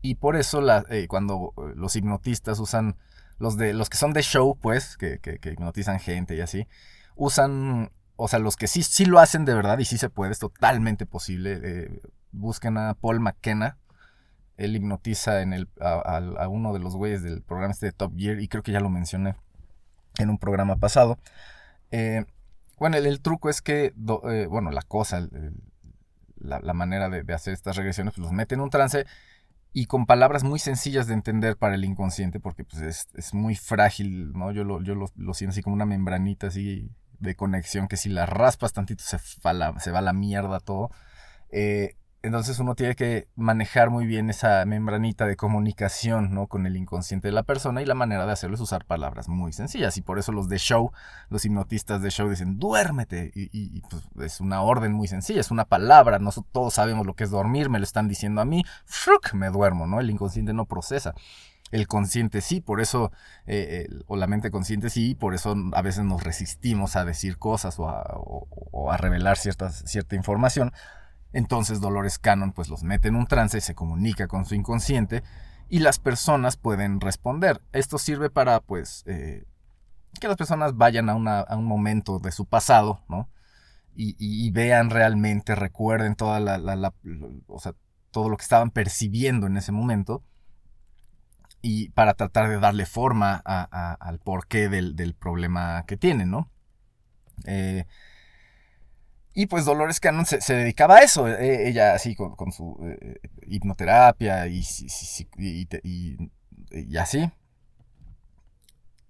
Y 0.00 0.14
por 0.14 0.36
eso 0.36 0.62
la, 0.62 0.86
cuando 1.08 1.52
los 1.76 1.94
hipnotistas 1.96 2.60
usan, 2.60 2.96
los, 3.38 3.58
de, 3.58 3.74
los 3.74 3.90
que 3.90 3.98
son 3.98 4.14
de 4.14 4.22
show, 4.22 4.56
pues, 4.58 4.96
que, 4.96 5.18
que- 5.18 5.38
hipnotizan 5.52 6.00
gente 6.00 6.34
y 6.34 6.40
así, 6.40 6.66
usan, 7.14 7.92
o 8.16 8.26
sea, 8.26 8.38
los 8.38 8.56
que 8.56 8.68
sí, 8.68 8.82
sí 8.82 9.04
lo 9.04 9.18
hacen 9.18 9.44
de 9.44 9.52
verdad 9.52 9.78
y 9.78 9.84
sí 9.84 9.98
se 9.98 10.08
puede, 10.08 10.32
es 10.32 10.38
totalmente 10.38 11.04
posible. 11.04 12.00
busquen 12.32 12.78
a 12.78 12.94
Paul 12.94 13.20
McKenna. 13.20 13.76
Él 14.60 14.76
hipnotiza 14.76 15.42
en 15.42 15.52
el, 15.52 15.68
a, 15.80 16.48
uno 16.48 16.72
de 16.72 16.78
los 16.78 16.94
güeyes 16.96 17.22
del 17.22 17.42
programa 17.42 17.72
este 17.72 17.86
de 17.86 17.92
Top 17.92 18.12
Gear 18.16 18.40
y 18.40 18.48
creo 18.48 18.62
que 18.62 18.72
ya 18.72 18.80
lo 18.80 18.90
mencioné 18.90 19.34
en 20.18 20.30
un 20.30 20.38
programa 20.38 20.76
pasado. 20.76 21.18
Eh, 21.90 22.24
bueno, 22.78 22.96
el, 22.96 23.20
truco 23.20 23.48
es 23.48 23.62
que, 23.62 23.92
eh, 24.30 24.46
bueno, 24.48 24.70
la 24.70 24.82
cosa, 24.82 25.28
la, 26.38 26.72
manera 26.74 27.08
de, 27.08 27.34
hacer 27.34 27.52
estas 27.52 27.76
regresiones, 27.76 28.14
pues 28.14 28.24
los 28.24 28.32
mete 28.32 28.54
en 28.54 28.60
un 28.60 28.70
trance 28.70 29.06
y 29.72 29.86
con 29.86 30.06
palabras 30.06 30.44
muy 30.44 30.58
sencillas 30.58 31.06
de 31.06 31.14
entender 31.14 31.56
para 31.56 31.74
el 31.74 31.84
inconsciente, 31.84 32.40
porque 32.40 32.64
pues 32.64 32.82
es, 32.82 33.08
es 33.14 33.34
muy 33.34 33.54
frágil, 33.54 34.32
¿no? 34.32 34.50
Yo, 34.50 34.64
lo, 34.64 34.82
yo 34.82 34.94
lo, 34.94 35.10
lo 35.16 35.34
siento 35.34 35.52
así 35.52 35.62
como 35.62 35.74
una 35.74 35.86
membranita 35.86 36.48
así 36.48 36.90
de 37.20 37.36
conexión 37.36 37.86
que 37.86 37.96
si 37.96 38.08
la 38.08 38.26
raspas 38.26 38.72
tantito 38.72 39.04
se, 39.04 39.18
se 39.18 39.40
va 39.90 39.98
a 39.98 40.02
la 40.02 40.12
mierda 40.12 40.58
todo. 40.60 40.90
Eh, 41.50 41.96
entonces 42.22 42.58
uno 42.58 42.74
tiene 42.74 42.94
que 42.94 43.28
manejar 43.34 43.88
muy 43.88 44.06
bien 44.06 44.28
esa 44.28 44.64
membranita 44.66 45.26
de 45.26 45.36
comunicación, 45.36 46.34
¿no? 46.34 46.48
Con 46.48 46.66
el 46.66 46.76
inconsciente 46.76 47.28
de 47.28 47.32
la 47.32 47.44
persona 47.44 47.80
y 47.80 47.86
la 47.86 47.94
manera 47.94 48.26
de 48.26 48.32
hacerlo 48.32 48.56
es 48.56 48.60
usar 48.60 48.84
palabras 48.84 49.28
muy 49.28 49.52
sencillas. 49.54 49.96
Y 49.96 50.02
por 50.02 50.18
eso 50.18 50.30
los 50.30 50.48
de 50.48 50.58
show, 50.58 50.92
los 51.30 51.44
hipnotistas 51.46 52.02
de 52.02 52.10
show 52.10 52.28
dicen, 52.28 52.58
duérmete. 52.58 53.30
Y, 53.34 53.80
pues, 53.80 54.02
es 54.34 54.40
una 54.40 54.60
orden 54.60 54.92
muy 54.92 55.08
sencilla, 55.08 55.40
es 55.40 55.50
una 55.50 55.64
palabra. 55.64 56.18
Nosotros 56.18 56.52
todos 56.52 56.74
sabemos 56.74 57.06
lo 57.06 57.14
que 57.14 57.24
es 57.24 57.30
dormir, 57.30 57.70
me 57.70 57.78
lo 57.78 57.84
están 57.84 58.06
diciendo 58.06 58.42
a 58.42 58.44
mí, 58.44 58.64
¡fruc! 58.84 59.32
me 59.32 59.48
duermo, 59.48 59.86
¿no? 59.86 60.00
El 60.00 60.10
inconsciente 60.10 60.52
no 60.52 60.66
procesa. 60.66 61.14
El 61.70 61.86
consciente 61.86 62.42
sí, 62.42 62.60
por 62.60 62.80
eso, 62.80 63.12
eh, 63.46 63.88
o 64.08 64.16
la 64.16 64.26
mente 64.26 64.50
consciente 64.50 64.90
sí, 64.90 65.14
por 65.14 65.34
eso 65.34 65.54
a 65.72 65.82
veces 65.82 66.04
nos 66.04 66.22
resistimos 66.22 66.96
a 66.96 67.04
decir 67.04 67.38
cosas 67.38 67.76
o 67.78 67.88
a, 67.88 68.96
revelar 68.98 69.38
cierta 69.38 70.16
información. 70.16 70.72
Entonces 71.32 71.80
Dolores 71.80 72.18
Cannon 72.18 72.52
pues 72.52 72.68
los 72.68 72.82
mete 72.82 73.08
en 73.08 73.16
un 73.16 73.26
trance, 73.26 73.60
se 73.60 73.74
comunica 73.74 74.26
con 74.26 74.44
su 74.44 74.54
inconsciente 74.54 75.22
y 75.68 75.78
las 75.80 75.98
personas 75.98 76.56
pueden 76.56 77.00
responder. 77.00 77.62
Esto 77.72 77.98
sirve 77.98 78.30
para 78.30 78.60
pues 78.60 79.04
eh, 79.06 79.44
que 80.20 80.28
las 80.28 80.36
personas 80.36 80.76
vayan 80.76 81.08
a, 81.08 81.14
un 81.14 81.64
momento 81.64 82.18
de 82.18 82.32
su 82.32 82.46
pasado, 82.46 83.04
¿no? 83.08 83.28
Y, 83.94 84.10
y- 84.18 84.46
y 84.46 84.50
vean 84.50 84.90
realmente, 84.90 85.54
recuerden 85.54 86.16
todo 86.16 86.38
lo 88.28 88.36
que 88.36 88.42
estaban 88.42 88.70
percibiendo 88.70 89.46
en 89.46 89.56
ese 89.56 89.72
momento 89.72 90.24
y 91.62 91.90
para 91.90 92.14
tratar 92.14 92.48
de 92.48 92.58
darle 92.58 92.86
forma 92.86 93.36
al 93.36 94.18
porqué 94.20 94.68
del, 94.68 94.96
del 94.96 95.14
problema 95.14 95.84
que 95.86 95.96
tienen, 95.96 96.30
¿no? 96.30 96.50
Eh, 97.44 97.86
y 99.40 99.46
pues 99.46 99.64
Dolores 99.64 100.00
Cannon 100.00 100.26
se, 100.26 100.54
dedicaba 100.54 100.96
a 100.96 100.98
eso, 100.98 101.26
eh, 101.26 101.66
ella 101.66 101.94
así 101.94 102.14
con, 102.14 102.52
su 102.52 102.76
hipnoterapia 103.46 104.46
y 104.48 104.62
así. 106.98 107.32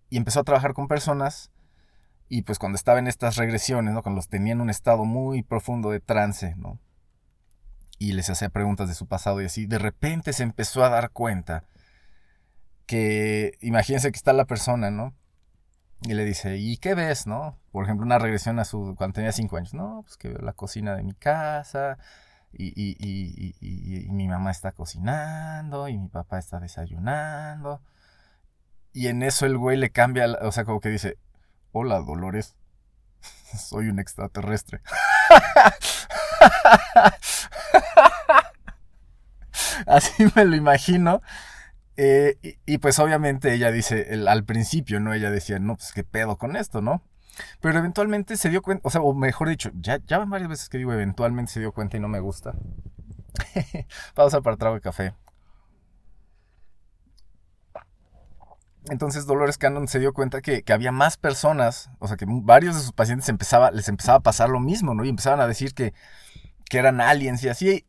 Y 0.09 0.17
empezó 0.17 0.39
a 0.39 0.45
trabajar 0.45 0.73
con 0.73 0.87
personas 0.87 1.51
y 2.29 2.43
pues 2.43 2.61
cuando 2.61 2.77
estaba 2.77 3.01
en 3.01 3.09
estas 3.09 3.35
regresiones, 3.35 3.93
¿no? 3.93 4.05
Cuando 4.05 4.19
los 4.19 4.29
tenía 4.29 4.53
en 4.53 4.61
un 4.61 4.71
estado 4.71 5.05
muy 5.05 5.43
profundo 5.43 5.91
de 5.91 5.99
trance, 5.99 6.55
¿no? 6.55 6.79
Y 7.99 8.13
les 8.13 8.31
hacía 8.31 8.51
preguntas 8.51 8.89
de 8.89 8.95
su 8.95 9.09
pasado 9.09 9.43
y 9.43 9.47
así, 9.47 9.67
de 9.67 9.81
repente 9.81 10.33
se 10.33 10.45
empezó 10.45 10.85
a 10.85 10.91
dar 10.91 11.11
cuenta 11.11 11.65
que, 12.87 13.59
imagínense 13.61 14.13
que 14.13 14.17
está 14.17 14.33
la 14.33 14.45
persona, 14.45 14.93
¿no? 14.93 15.13
Y 16.03 16.15
le 16.15 16.25
dice, 16.25 16.57
¿y 16.57 16.79
qué 16.79 16.95
ves, 16.95 17.27
no? 17.27 17.59
Por 17.73 17.85
ejemplo, 17.85 18.07
una 18.07 18.19
regresión 18.19 18.59
a 18.59 18.65
su 18.65 18.95
cuando 18.97 19.15
tenía 19.15 19.33
cinco 19.33 19.57
años. 19.59 19.75
No, 19.75 20.03
pues 20.03 20.17
que 20.17 20.29
veo 20.29 20.39
la 20.41 20.53
cocina 20.55 20.97
de 20.97 21.03
mi 21.03 21.13
casa 21.15 21.99
y, 22.53 22.69
y- 22.69 22.97
y- 22.99 23.55
y- 23.61 24.09
mi 24.11 24.27
mamá 24.29 24.51
está 24.51 24.73
cocinando 24.73 25.89
y 25.89 25.99
mi 25.99 26.09
papá 26.09 26.39
está 26.39 26.59
desayunando. 26.59 27.83
Y 28.93 29.07
en 29.09 29.23
eso 29.23 29.47
el 29.47 29.57
güey 29.59 29.77
le 29.77 29.91
cambia, 29.91 30.27
o 30.43 30.53
sea, 30.53 30.65
como 30.65 30.81
que 30.81 30.89
dice, 30.89 31.19
hola 31.73 32.01
Dolores, 32.01 32.57
soy 33.59 33.89
un 33.89 33.99
extraterrestre. 34.01 34.81
Así 39.87 40.25
me 40.35 40.45
lo 40.45 40.57
imagino. 40.57 41.23
Eh, 42.03 42.39
y, 42.65 42.79
pues 42.79 42.99
obviamente 42.99 43.53
ella 43.53 43.71
dice, 43.71 44.09
al 44.27 44.45
principio, 44.45 45.01
¿no? 45.01 45.13
Ella 45.13 45.31
decía, 45.31 45.59
no, 45.59 45.77
pues 45.77 45.93
qué 45.93 46.03
pedo 46.03 46.39
con 46.39 46.57
esto, 46.57 46.81
¿no? 46.81 47.03
Pero 47.61 47.79
eventualmente 47.79 48.39
se 48.39 48.49
dio 48.49 48.63
cuenta, 48.63 48.89
o 48.89 48.91
sea, 48.91 49.03
o 49.03 49.13
mejor 49.13 49.51
dicho, 49.51 49.71
ya, 49.75 49.99
ya 50.07 50.17
van 50.17 50.31
varias 50.31 50.49
veces 50.49 50.71
que 50.71 50.79
digo, 50.79 50.95
eventualmente 50.95 51.53
se 51.53 51.61
dio 51.61 51.73
cuenta 51.73 51.99
y 51.99 52.01
no 52.01 52.09
me 52.09 52.21
gusta. 52.21 52.55
Pausa 54.15 54.41
para 54.41 54.57
trago 54.57 54.77
de 54.77 54.81
café. 54.81 55.15
Entonces 58.89 59.27
Dolores 59.27 59.59
Cannon 59.59 59.87
se 59.87 59.99
dio 59.99 60.15
cuenta 60.15 60.41
que, 60.41 60.63
que 60.63 60.73
había 60.73 60.93
más 60.93 61.19
personas, 61.19 61.91
o 61.99 62.09
sea, 62.09 62.17
que 62.17 62.25
varios 62.27 62.77
de 62.77 62.81
sus 62.81 62.93
pacientes 62.93 63.29
les 63.75 63.89
empezaba 63.91 64.17
a 64.17 64.21
pasar 64.21 64.49
lo 64.49 64.59
mismo, 64.59 64.95
¿no? 64.95 65.05
Y 65.05 65.11
empezaban 65.11 65.41
a 65.41 65.47
decir 65.47 65.75
que, 65.75 65.93
que 66.65 66.79
eran 66.79 67.03
aliens 67.03 67.45
y 67.45 67.51
así. 67.51 67.87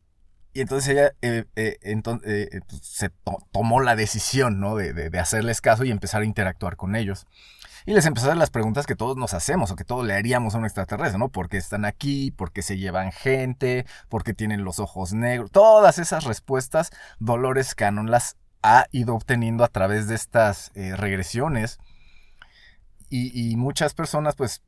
Y 0.54 0.60
entonces 0.60 0.90
ella 0.90 1.12
eh, 1.22 1.44
eh, 1.56 1.78
enton- 1.82 2.20
eh, 2.24 2.60
pues, 2.68 2.82
se 2.82 3.08
to- 3.08 3.46
tomó 3.52 3.80
la 3.80 3.96
decisión, 3.96 4.60
¿no? 4.60 4.76
De, 4.76 4.92
de- 4.92 5.18
hacerles 5.18 5.60
caso 5.60 5.84
y 5.84 5.90
empezar 5.90 6.22
a 6.22 6.26
interactuar 6.26 6.76
con 6.76 6.94
ellos. 6.94 7.26
Y 7.86 7.94
les 7.94 8.06
empezó 8.06 8.26
a 8.26 8.28
hacer 8.30 8.38
las 8.38 8.50
preguntas 8.50 8.86
que 8.86 8.94
todos 8.94 9.16
nos 9.16 9.34
hacemos 9.34 9.70
o 9.70 9.76
que 9.76 9.84
todos 9.84 10.06
le 10.06 10.14
haríamos 10.14 10.54
a 10.54 10.58
un 10.58 10.64
extraterrestre, 10.64 11.18
¿no? 11.18 11.30
¿Por 11.30 11.48
qué 11.48 11.56
están 11.56 11.84
aquí? 11.84 12.30
¿Por 12.30 12.52
qué 12.52 12.62
se 12.62 12.76
llevan 12.78 13.12
gente? 13.12 13.86
¿Por 14.08 14.22
qué 14.24 14.34
tienen 14.34 14.62
los 14.62 14.78
ojos 14.78 15.12
negros? 15.14 15.50
Todas 15.50 15.98
esas 15.98 16.24
respuestas, 16.24 16.90
Dolores 17.18 17.74
Cannon 17.74 18.10
las 18.10 18.36
ha 18.62 18.86
ido 18.92 19.14
obteniendo 19.14 19.64
a 19.64 19.68
través 19.68 20.06
de 20.06 20.14
estas 20.14 20.70
regresiones. 20.74 21.78
Y, 23.10 23.50
y 23.52 23.56
muchas 23.56 23.94
personas, 23.94 24.36
pues, 24.36 24.62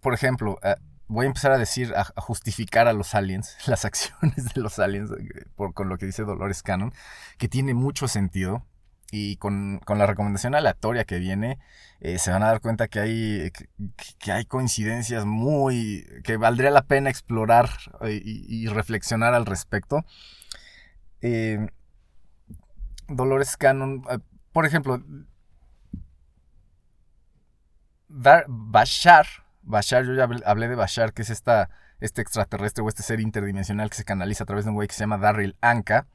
por 0.00 0.14
ejemplo, 0.14 0.58
eh, 0.62 0.76
voy 1.08 1.24
a 1.24 1.28
empezar 1.28 1.52
a 1.52 1.58
decir, 1.58 1.94
a, 1.96 2.04
justificar 2.20 2.86
a 2.88 2.92
los 2.92 3.14
aliens, 3.14 3.56
las 3.66 3.84
acciones 3.84 4.54
de 4.54 4.60
los 4.60 4.78
aliens, 4.78 5.10
eh, 5.10 5.46
con 5.56 5.88
lo 5.88 5.98
que 5.98 6.06
dice 6.06 6.22
Dolores 6.24 6.62
Cannon, 6.62 6.92
que 7.38 7.48
tiene 7.48 7.74
mucho 7.74 8.08
sentido. 8.08 8.64
Y 9.10 9.36
con, 9.36 9.80
con 9.86 9.98
la 9.98 10.04
recomendación 10.04 10.54
aleatoria 10.54 11.04
que 11.04 11.18
viene, 11.18 11.58
eh, 12.00 12.18
se 12.18 12.30
van 12.30 12.42
a 12.42 12.48
dar 12.48 12.60
cuenta 12.60 12.88
que 12.88 13.00
hay, 13.00 13.50
que, 13.52 13.66
que 14.18 14.32
hay 14.32 14.44
coincidencias 14.44 15.24
muy. 15.24 16.04
que 16.24 16.36
valdría 16.36 16.70
la 16.70 16.82
pena 16.82 17.08
explorar 17.08 17.70
eh, 18.02 18.20
y, 18.22 18.66
reflexionar 18.68 19.32
al 19.32 19.46
respecto. 19.46 20.04
Eh, 21.22 21.68
Dolores 23.08 23.56
Cannon, 23.56 24.04
eh, 24.10 24.18
por 24.52 24.66
ejemplo, 24.66 25.02
Bashar, 28.08 29.26
Bashar, 29.68 30.06
yo 30.06 30.14
ya 30.14 30.24
hablé, 30.24 30.66
de 30.66 30.74
Bashar, 30.74 31.12
que 31.12 31.20
es 31.20 31.28
esta, 31.28 31.68
este 32.00 32.22
extraterrestre 32.22 32.82
o 32.82 32.88
este 32.88 33.02
ser 33.02 33.20
interdimensional 33.20 33.90
que 33.90 33.96
se 33.96 34.04
canaliza 34.04 34.44
a 34.44 34.46
través 34.46 34.64
de 34.64 34.70
un 34.70 34.76
güey 34.76 34.88
que 34.88 34.94
se 34.94 35.00
llama 35.00 35.18
Darryl 35.18 35.56
Anka. 35.60 36.06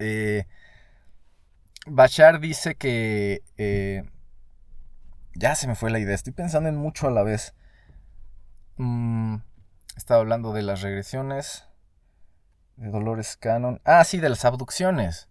Eh, 0.00 0.46
Bashar 1.86 2.40
dice 2.40 2.74
que... 2.74 3.42
eh, 3.58 4.02
ya 5.34 5.54
se 5.54 5.68
me 5.68 5.76
fue 5.76 5.90
la 5.90 6.00
idea, 6.00 6.16
estoy 6.16 6.32
pensando 6.32 6.68
en 6.68 6.76
mucho 6.76 7.06
a 7.06 7.12
la 7.12 7.22
vez. 7.22 7.54
Mm, 8.76 9.36
estaba 9.96 10.20
hablando 10.20 10.52
de 10.52 10.62
las 10.62 10.82
regresiones, 10.82 11.64
de 12.76 12.90
Dolores 12.90 13.36
Cannon. 13.36 13.80
Ah, 13.84 14.02
sí, 14.02 14.18
de 14.18 14.28
las 14.28 14.44
abducciones. 14.44 15.28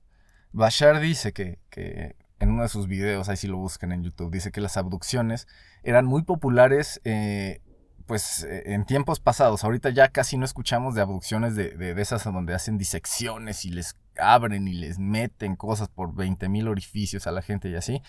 Bashar 0.53 1.01
dice 1.01 1.34
que, 1.34 1.60
que 1.70 2.15
en 2.41 2.50
uno 2.50 2.63
de 2.63 2.69
sus 2.69 2.88
videos, 2.88 3.29
ahí 3.29 3.38
sí 3.38 3.48
lo 3.48 3.57
buscan 3.57 3.91
en 3.91 4.03
YouTube, 4.03 4.31
dice 4.31 4.51
que 4.51 4.62
las 4.62 4.75
abducciones 4.75 5.48
eran 5.83 6.05
muy 6.05 6.24
populares 6.24 7.00
eh, 7.03 7.62
pues 8.07 8.43
eh, 8.43 8.74
en 8.74 8.86
tiempos 8.86 9.19
pasados. 9.19 9.63
Ahorita 9.63 9.91
ya 9.91 10.10
casi 10.10 10.38
no 10.38 10.45
escuchamos 10.45 10.95
de 10.95 11.01
abducciones 11.01 11.55
de, 11.55 11.69
de, 11.69 12.01
esas 12.01 12.24
donde 12.24 12.55
hacen 12.55 12.79
disecciones 12.79 13.63
y 13.63 13.69
les 13.69 13.95
abren 14.17 14.67
y 14.67 14.74
les 14.74 14.98
meten 14.98 15.55
cosas 15.55 15.88
por 15.88 16.15
20.000 16.15 16.67
orificios 16.67 17.27
a 17.27 17.31
la 17.31 17.43
gente 17.43 17.69
y 17.69 17.75
así. 17.75 18.01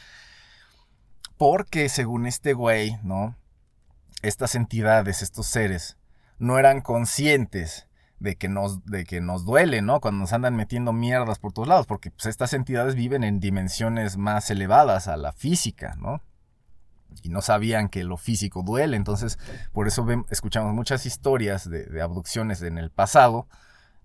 Porque 1.36 1.90
según 1.90 2.26
este 2.26 2.54
güey, 2.54 2.96
¿no? 3.02 3.36
Estas 4.22 4.54
entidades, 4.54 5.20
estos 5.20 5.46
seres, 5.46 5.98
no 6.38 6.58
eran 6.58 6.80
conscientes 6.80 7.86
de 8.22 8.36
que 8.36 8.48
nos, 8.48 8.84
de 8.86 9.04
que 9.04 9.20
nos 9.20 9.44
duele, 9.44 9.82
¿no? 9.82 10.00
Cuando 10.00 10.20
nos 10.20 10.32
andan 10.32 10.54
metiendo 10.54 10.92
mierdas 10.92 11.40
por 11.40 11.52
todos 11.52 11.66
lados, 11.66 11.86
porque 11.86 12.12
pues, 12.12 12.26
estas 12.26 12.52
entidades 12.52 12.94
viven 12.94 13.24
en 13.24 13.40
dimensiones 13.40 14.16
más 14.16 14.48
elevadas 14.50 15.08
a 15.08 15.16
la 15.16 15.32
física, 15.32 15.96
¿no? 15.98 16.22
Y 17.22 17.28
no 17.28 17.42
sabían 17.42 17.88
que 17.88 18.04
lo 18.04 18.16
físico 18.16 18.62
duele, 18.62 18.96
entonces 18.96 19.38
por 19.72 19.88
eso 19.88 20.06
escuchamos 20.30 20.72
muchas 20.72 21.04
historias 21.04 21.68
de, 21.68 22.00
abducciones 22.00 22.62
en 22.62 22.78
el 22.78 22.90
pasado 22.90 23.48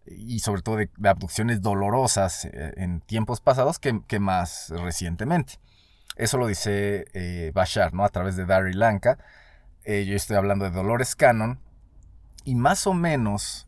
y 0.06 0.40
sobre 0.40 0.62
todo 0.62 0.78
de, 0.78 0.90
de 0.98 1.10
abducciones 1.10 1.62
dolorosas 1.62 2.46
eh, 2.46 2.74
en 2.76 3.02
tiempos 3.02 3.40
pasados 3.40 3.78
que, 3.78 4.02
que, 4.08 4.20
más 4.20 4.70
recientemente. 4.70 5.60
Eso 6.16 6.38
lo 6.38 6.48
dice 6.48 7.06
eh, 7.14 7.52
Bashar, 7.54 7.94
¿no? 7.94 8.04
A 8.04 8.10
través 8.10 8.36
de 8.36 8.46
Dari 8.46 8.74
Lanka. 8.74 9.20
Eh, 9.84 10.06
yo 10.06 10.16
estoy 10.16 10.38
hablando 10.38 10.66
de 10.66 10.72
Dolores 10.72 11.16
Cannon. 11.16 11.60
Y 12.44 12.56
más 12.56 12.88
o 12.88 12.94
menos 12.94 13.67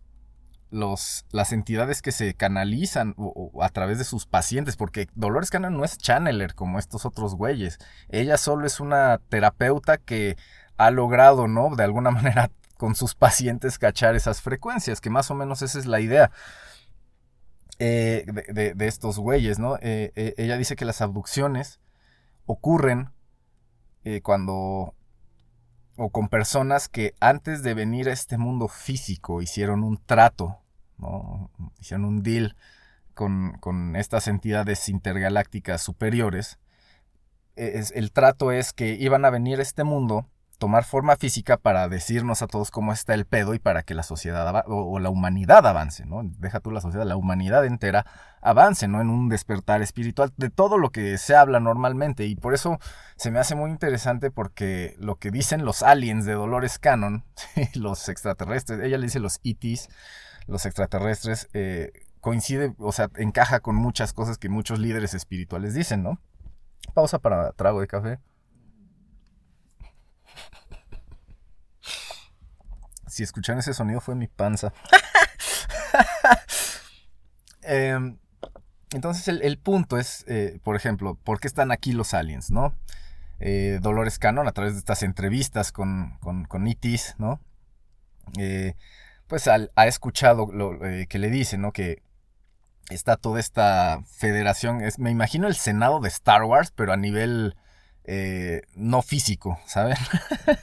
los, 0.70 1.26
las 1.32 1.52
entidades 1.52 2.02
que 2.02 2.12
se 2.12 2.34
canalizan 2.34 3.14
o, 3.18 3.52
a 3.62 3.70
través 3.70 3.98
de 3.98 4.04
sus 4.04 4.26
pacientes, 4.26 4.76
porque 4.76 5.08
Dolores 5.16 5.50
Cannon 5.50 5.76
no 5.76 5.84
es 5.84 5.98
channeler 5.98 6.56
como 6.56 6.80
estos 6.80 7.06
otros 7.06 7.36
güeyes. 7.36 7.80
Ella 8.10 8.38
solo 8.38 8.68
es 8.68 8.80
una 8.80 9.20
terapeuta 9.30 9.98
que 9.98 10.38
ha 10.78 10.92
logrado, 10.92 11.48
¿no? 11.48 11.76
De 11.76 11.84
alguna 11.84 12.12
manera 12.12 12.52
con 12.78 12.96
sus 12.96 13.16
pacientes 13.16 13.78
cachar 13.78 14.16
esas 14.16 14.42
frecuencias, 14.42 15.02
que 15.02 15.10
más 15.10 15.30
o 15.32 15.36
menos 15.36 15.62
esa 15.62 15.80
es 15.80 15.86
la 15.86 16.00
idea. 16.00 16.32
Eh, 17.82 18.26
de, 18.50 18.74
de, 18.74 18.88
estos 18.88 19.20
güeyes, 19.20 19.58
¿no? 19.58 19.78
Eh, 19.78 20.12
eh, 20.16 20.34
ella 20.38 20.58
dice 20.58 20.76
que 20.76 20.84
las 20.84 21.00
abducciones 21.02 21.80
ocurren 22.46 23.12
cuando 24.24 24.96
o 26.00 26.10
con 26.10 26.30
personas 26.30 26.88
que 26.88 27.14
antes 27.20 27.62
de 27.62 27.74
venir 27.74 28.08
a 28.08 28.14
este 28.14 28.38
mundo 28.38 28.70
físico 28.70 29.42
hicieron 29.42 29.84
un 29.84 29.98
trato, 29.98 30.58
¿no? 30.98 31.52
hicieron 31.80 32.06
un 32.06 32.24
deal 32.24 32.56
con, 33.14 33.58
con 33.60 33.98
estas 33.98 34.30
entidades 34.30 34.88
intergalácticas 34.88 35.82
superiores. 35.82 36.58
Es, 37.58 37.92
el 37.92 38.14
trato 38.14 38.54
es 38.54 38.72
que 38.72 38.94
iban 38.94 39.26
a 39.26 39.30
venir 39.30 39.60
a 39.60 39.64
este 39.64 39.84
mundo, 39.84 40.26
tomar 40.60 40.84
forma 40.84 41.16
física 41.16 41.58
para 41.58 41.88
decirnos 41.88 42.42
a 42.42 42.48
todos 42.48 42.70
cómo 42.70 42.92
está 42.92 43.14
el 43.14 43.26
pedo 43.26 43.54
y 43.54 43.60
para 43.60 43.82
que 43.82 43.96
la 43.96 44.04
sociedad 44.04 44.66
o, 44.68 44.92
o, 44.92 45.00
la 45.00 45.10
humanidad 45.10 45.66
avance, 45.66 46.06
¿no? 46.06 46.22
Deja 46.38 46.60
tú 46.60 46.70
la 46.70 46.82
sociedad, 46.82 47.06
la 47.06 47.16
humanidad 47.16 47.66
entera 47.66 48.06
avance, 48.42 48.88
¿no? 48.88 49.02
En 49.02 49.10
un 49.10 49.30
despertar 49.30 49.82
espiritual 49.82 50.34
de 50.36 50.50
todo 50.50 50.78
lo 50.78 50.92
que 50.92 51.18
se 51.18 51.36
habla 51.36 51.60
normalmente 51.62 52.26
y 52.26 52.36
por 52.36 52.54
eso 52.54 52.78
se 53.16 53.32
me 53.32 53.40
hace 53.40 53.56
muy 53.56 53.72
interesante 53.72 54.32
porque 54.32 54.96
lo 55.00 55.16
que 55.16 55.32
dicen 55.32 55.64
los 55.64 55.82
aliens 55.82 56.26
de 56.26 56.34
Dolores 56.34 56.78
Cannon, 56.78 57.24
los 57.74 58.10
extraterrestres, 58.10 58.82
ella 58.82 58.98
le 58.98 59.06
dice 59.06 59.20
los 59.20 59.40
ETs, 59.44 59.90
los 60.46 60.66
extraterrestres, 60.66 61.48
eh, 61.54 61.92
coincide, 62.20 62.76
o 62.80 62.92
sea, 62.92 63.10
encaja 63.16 63.62
con 63.62 63.76
muchas 63.76 64.12
cosas 64.12 64.38
que 64.38 64.50
muchos 64.50 64.80
líderes 64.80 65.14
espirituales 65.14 65.74
dicen, 65.74 66.04
¿no? 66.04 66.20
Pausa 66.94 67.20
para 67.20 67.54
trago 67.54 67.80
de 67.80 67.88
café. 67.88 68.20
Si 73.10 73.24
escuchan 73.24 73.58
ese 73.58 73.74
sonido 73.74 74.02
fue 74.02 74.16
mi 74.16 74.28
panza. 74.28 74.74
eh, 77.64 77.98
entonces 78.92 79.28
el, 79.28 79.42
el, 79.44 79.58
punto 79.58 79.98
es, 79.98 80.26
eh, 80.28 80.60
por 80.64 80.76
ejemplo, 80.76 81.16
¿por 81.16 81.40
qué 81.40 81.48
están 81.48 81.72
aquí 81.72 81.92
los 81.92 82.14
aliens, 82.14 82.50
no? 82.50 82.74
Eh, 83.40 83.80
Dolores 83.82 84.18
Cannon, 84.18 84.48
a 84.48 84.52
través 84.52 84.74
de 84.74 84.80
estas 84.80 85.04
entrevistas 85.04 85.72
con, 85.72 86.18
con, 86.20 86.46
con 86.46 86.68
Itis, 86.68 87.16
¿no? 87.20 87.40
Eh, 88.38 88.74
pues 89.28 89.48
al, 89.48 89.72
ha 89.76 89.86
escuchado 89.86 90.52
lo 90.52 90.80
que 91.08 91.20
le 91.20 91.30
dice, 91.30 91.58
¿no? 91.58 91.72
Que 91.72 92.02
está 92.90 93.16
toda 93.16 93.40
esta 93.40 94.02
federación, 94.18 94.82
es, 94.82 94.98
me 94.98 95.12
imagino 95.12 95.48
el 95.48 95.56
Senado 95.56 96.00
de 96.00 96.10
Star 96.10 96.44
Wars, 96.44 96.74
pero 96.76 96.92
a 96.92 96.98
nivel 96.98 97.56
no 98.76 99.04
físico, 99.04 99.60
¿saben? 99.68 99.96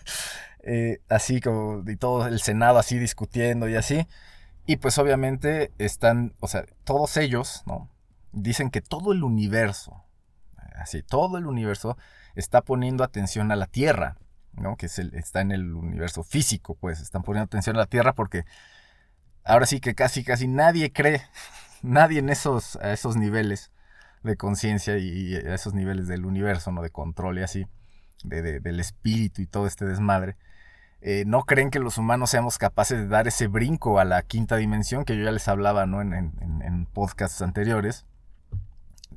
eh, 0.68 1.00
así 1.08 1.40
como 1.40 1.88
y 1.88 1.94
todo 1.94 2.26
el 2.26 2.40
Senado 2.40 2.78
así 2.78 2.98
discutiendo 2.98 3.68
y 3.68 3.76
así. 3.76 4.08
Y 4.66 4.78
pues 4.78 4.98
obviamente 4.98 5.70
están, 5.78 6.34
o 6.40 6.48
sea, 6.48 6.64
todos 6.82 7.16
ellos, 7.16 7.62
¿no? 7.66 7.88
Dicen 8.32 8.70
que 8.70 8.80
todo 8.82 9.12
el 9.12 9.22
universo, 9.22 10.04
así, 10.74 11.02
todo 11.02 11.38
el 11.38 11.46
universo 11.46 11.96
está 12.34 12.62
poniendo 12.62 13.04
atención 13.04 13.52
a 13.52 13.56
la 13.56 13.66
Tierra, 13.66 14.16
¿no? 14.54 14.76
Que 14.76 14.86
es 14.86 14.98
está 14.98 15.40
en 15.40 15.52
el 15.52 15.72
universo 15.72 16.24
físico, 16.24 16.74
pues 16.74 17.00
están 17.00 17.22
poniendo 17.22 17.44
atención 17.46 17.76
a 17.76 17.80
la 17.80 17.86
Tierra 17.86 18.12
porque 18.12 18.44
ahora 19.44 19.66
sí 19.66 19.78
que 19.80 19.94
casi, 19.94 20.24
casi 20.24 20.48
nadie 20.48 20.92
cree, 20.92 21.22
nadie 21.82 22.18
en 22.18 22.28
esos, 22.28 22.74
a 22.76 22.92
esos 22.92 23.16
niveles 23.16 23.70
de 24.24 24.36
conciencia 24.36 24.98
y, 24.98 25.36
a 25.36 25.54
esos 25.54 25.74
niveles 25.74 26.08
del 26.08 26.26
universo, 26.26 26.72
¿no? 26.72 26.82
De 26.82 26.90
control 26.90 27.38
y 27.38 27.42
así, 27.42 27.66
de, 28.24 28.58
del 28.58 28.80
espíritu 28.80 29.42
y 29.42 29.46
todo 29.46 29.68
este 29.68 29.84
desmadre 29.84 30.36
eh, 31.00 31.24
no 31.26 31.42
creen 31.42 31.70
que 31.70 31.78
los 31.78 31.98
humanos 31.98 32.30
seamos 32.30 32.58
capaces 32.58 32.98
de 32.98 33.08
dar 33.08 33.28
ese 33.28 33.46
brinco 33.46 34.00
a 34.00 34.04
la 34.04 34.22
quinta 34.22 34.56
dimensión 34.56 35.04
que 35.04 35.16
yo 35.16 35.24
ya 35.24 35.30
les 35.30 35.46
hablaba 35.48 35.86
¿no? 35.86 36.00
en, 36.00 36.12
en, 36.12 36.62
en 36.62 36.86
podcasts 36.86 37.42
anteriores, 37.42 38.06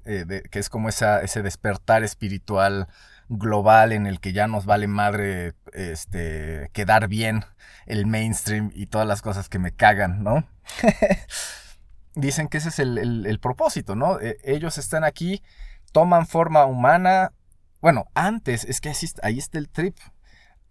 eh, 0.06 0.44
que 0.50 0.60
es 0.60 0.70
como 0.70 0.90
ese 0.90 1.42
despertar 1.42 2.04
espiritual 2.04 2.88
global 3.30 3.92
en 3.92 4.08
el 4.08 4.20
que 4.20 4.34
ya 4.34 4.48
nos 4.48 4.66
vale 4.66 4.88
madre 4.88 5.54
este, 5.74 6.70
quedar 6.74 7.08
bien 7.08 7.46
el 7.86 8.06
mainstream 8.06 8.72
y 8.74 8.88
todas 8.88 9.08
las 9.08 9.22
cosas 9.22 9.50
que 9.50 9.60
me 9.60 9.72
cagan, 9.72 10.24
¿no? 10.24 10.48
Dicen 12.16 12.48
que 12.48 12.58
ese 12.58 12.70
es 12.70 12.80
el, 12.80 12.98
el, 13.26 13.40
propósito, 13.40 13.96
¿no? 13.96 14.20
Eh, 14.20 14.38
ellos 14.44 14.78
están 14.78 15.04
aquí, 15.04 15.44
toman 15.92 16.28
forma 16.28 16.66
humana. 16.66 17.32
Bueno, 17.82 18.08
antes, 18.16 18.66
es 18.66 18.82
que 18.82 18.92
ahí 19.22 19.38
está 19.38 19.58
el 19.58 19.70
trip 19.70 19.96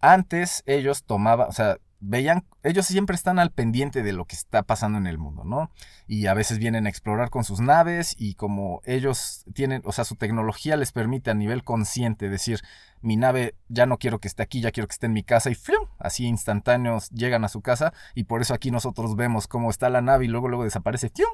antes 0.01 0.63
ellos 0.65 1.03
tomaban, 1.03 1.47
o 1.49 1.51
sea, 1.51 1.77
veían, 2.01 2.45
ellos 2.63 2.85
siempre 2.85 3.15
están 3.15 3.39
al 3.39 3.51
pendiente 3.51 4.03
de 4.03 4.13
lo 4.13 4.25
que 4.25 4.35
está 4.35 4.63
pasando 4.63 4.97
en 4.97 5.07
el 5.07 5.17
mundo, 5.17 5.43
¿no? 5.43 5.69
Y 6.07 6.27
a 6.27 6.33
veces 6.33 6.57
vienen 6.57 6.85
a 6.85 6.89
explorar 6.89 7.29
con 7.29 7.43
sus 7.43 7.59
naves 7.59 8.15
y 8.17 8.35
como 8.35 8.81
ellos 8.85 9.43
tienen, 9.53 9.81
o 9.85 9.91
sea, 9.91 10.05
su 10.05 10.15
tecnología 10.15 10.77
les 10.77 10.91
permite 10.91 11.29
a 11.29 11.33
nivel 11.33 11.63
consciente 11.63 12.29
decir, 12.29 12.61
mi 13.01 13.17
nave 13.17 13.55
ya 13.67 13.85
no 13.85 13.97
quiero 13.97 14.19
que 14.19 14.27
esté 14.27 14.43
aquí, 14.43 14.61
ya 14.61 14.71
quiero 14.71 14.87
que 14.87 14.93
esté 14.93 15.07
en 15.07 15.13
mi 15.13 15.23
casa 15.23 15.49
y 15.49 15.55
¡fium! 15.55 15.85
así 15.99 16.25
instantáneos 16.25 17.09
llegan 17.09 17.43
a 17.43 17.49
su 17.49 17.61
casa 17.61 17.93
y 18.15 18.25
por 18.25 18.41
eso 18.41 18.53
aquí 18.53 18.71
nosotros 18.71 19.15
vemos 19.15 19.47
cómo 19.47 19.69
está 19.69 19.89
la 19.89 20.01
nave 20.01 20.25
y 20.25 20.27
luego 20.27 20.47
luego 20.47 20.63
desaparece 20.63 21.09
¡fium! 21.09 21.29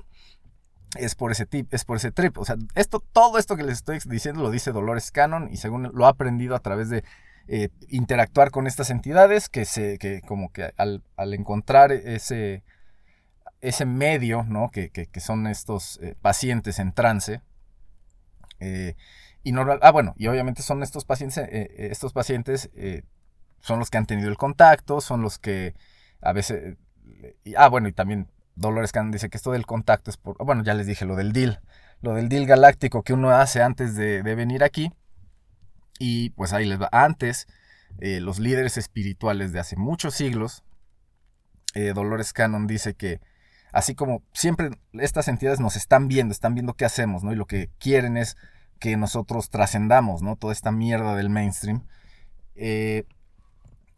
es 0.95 1.15
por 1.15 1.31
ese 1.31 1.45
tip, 1.45 1.73
es 1.73 1.85
por 1.85 1.97
ese 1.97 2.11
trip, 2.11 2.37
o 2.37 2.45
sea, 2.45 2.55
esto 2.73 2.99
todo 2.99 3.37
esto 3.37 3.55
que 3.57 3.63
les 3.63 3.77
estoy 3.77 3.99
diciendo 4.05 4.41
lo 4.41 4.49
dice 4.49 4.71
Dolores 4.71 5.11
Cannon 5.11 5.49
y 5.51 5.57
según 5.57 5.91
lo 5.93 6.05
ha 6.05 6.09
aprendido 6.09 6.55
a 6.55 6.59
través 6.59 6.89
de 6.89 7.03
eh, 7.47 7.69
interactuar 7.89 8.49
con 8.49 8.65
estas 8.65 8.89
entidades 8.89 9.49
que 9.49 9.65
se 9.65 9.99
que 9.99 10.21
como 10.21 10.51
que 10.51 10.73
al, 10.77 11.03
al 11.15 11.31
encontrar 11.35 11.91
ese 11.91 12.63
ese 13.61 13.85
medio 13.85 14.41
¿no? 14.43 14.71
que, 14.71 14.89
que, 14.89 15.05
que 15.05 15.19
son 15.19 15.45
estos 15.45 15.99
eh, 16.01 16.15
pacientes 16.23 16.79
en 16.79 16.91
trance 16.91 17.43
eh, 18.59 18.95
y 19.43 19.51
normal 19.51 19.77
ah 19.83 19.91
bueno 19.91 20.15
y 20.17 20.25
obviamente 20.25 20.63
son 20.63 20.81
estos 20.81 21.05
pacientes 21.05 21.47
estos 21.47 22.13
pacientes 22.13 22.71
son 23.59 23.77
los 23.77 23.91
que 23.91 23.99
han 23.99 24.07
tenido 24.07 24.29
el 24.29 24.37
contacto 24.37 24.99
son 24.99 25.21
los 25.21 25.37
que 25.37 25.75
a 26.21 26.33
veces 26.33 26.77
ah 27.55 27.69
bueno 27.69 27.87
y 27.87 27.93
también 27.93 28.27
Dolores 28.55 28.91
Cannon 28.91 29.11
dice 29.11 29.29
que 29.29 29.37
esto 29.37 29.51
del 29.51 29.67
contacto 29.67 30.09
es 30.09 30.17
por 30.17 30.35
bueno 30.43 30.63
ya 30.63 30.73
les 30.73 30.87
dije 30.87 31.05
lo 31.05 31.15
del 31.15 31.31
deal 31.31 31.61
lo 32.01 32.15
del 32.15 32.27
deal 32.27 32.47
galáctico 32.47 33.03
que 33.03 33.13
uno 33.13 33.29
hace 33.29 33.61
antes 33.61 33.95
de, 33.95 34.23
de 34.23 34.33
venir 34.33 34.63
aquí 34.63 34.91
y 35.99 36.31
pues 36.31 36.53
ahí 36.53 36.65
les 36.65 36.81
va. 36.81 36.89
Antes, 36.91 37.47
eh, 37.99 38.19
los 38.19 38.39
líderes 38.39 38.77
espirituales 38.77 39.51
de 39.51 39.59
hace 39.59 39.75
muchos 39.75 40.15
siglos, 40.15 40.63
eh, 41.73 41.93
Dolores 41.93 42.33
Cannon 42.33 42.67
dice 42.67 42.95
que 42.95 43.19
Así 43.75 43.93
como 43.93 44.23
siempre 44.31 44.69
estas 44.93 45.27
entidades 45.27 45.59
nos 45.59 45.75
están 45.75 46.07
viendo, 46.07 46.31
están 46.31 46.53
viendo 46.53 46.75
qué 46.75 46.85
hacemos, 46.85 47.25
¿no? 47.25 47.33
Y 47.33 47.35
lo 47.35 47.45
que 47.45 47.69
quieren 47.77 48.15
es 48.15 48.37
que 48.79 48.95
nosotros 48.95 49.49
trascendamos, 49.49 50.21
¿no? 50.21 50.37
Toda 50.37 50.53
esta 50.53 50.71
mierda 50.71 51.13
del 51.13 51.29
mainstream. 51.29 51.85
Eh, 52.55 53.03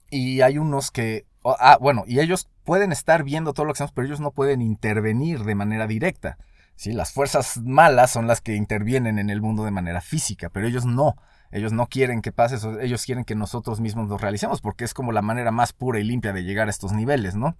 y 0.10 0.42
hay 0.42 0.58
unos 0.58 0.90
que, 0.90 1.28
ah, 1.44 1.78
bueno, 1.80 2.06
y 2.08 2.22
ellos 2.22 2.50
pueden 2.64 2.92
estar 2.92 3.24
viendo 3.24 3.54
todo 3.54 3.68
lo 3.68 3.74
que 3.74 3.78
hacemos, 3.78 3.92
pero 3.92 4.08
ellos 4.08 4.20
no 4.20 4.32
pueden 4.32 4.64
intervenir 4.64 5.44
de 5.44 5.54
manera 5.54 5.86
directa. 5.86 6.40
¿sí? 6.76 6.92
Las 6.92 7.12
fuerzas 7.12 7.58
malas 7.58 8.10
son 8.10 8.26
las 8.26 8.42
que 8.42 8.56
intervienen 8.56 9.20
en 9.20 9.30
el 9.30 9.42
mundo 9.42 9.64
de 9.64 9.70
manera 9.70 10.02
física, 10.02 10.50
pero 10.50 10.66
ellos 10.66 10.86
no. 10.88 11.18
Ellos 11.52 11.72
no 11.72 11.88
quieren 11.88 12.22
que 12.22 12.32
pase 12.32 12.56
eso, 12.56 12.80
ellos 12.80 13.06
quieren 13.06 13.24
que 13.24 13.36
nosotros 13.36 13.80
mismos 13.80 14.10
lo 14.10 14.18
realicemos, 14.18 14.62
porque 14.62 14.84
es 14.84 14.94
como 14.94 15.12
la 15.12 15.22
manera 15.22 15.52
más 15.52 15.74
pura 15.74 16.00
y 16.00 16.04
limpia 16.04 16.34
de 16.34 16.44
llegar 16.44 16.68
a 16.68 16.72
estos 16.72 16.92
niveles, 16.92 17.36
¿no? 17.36 17.56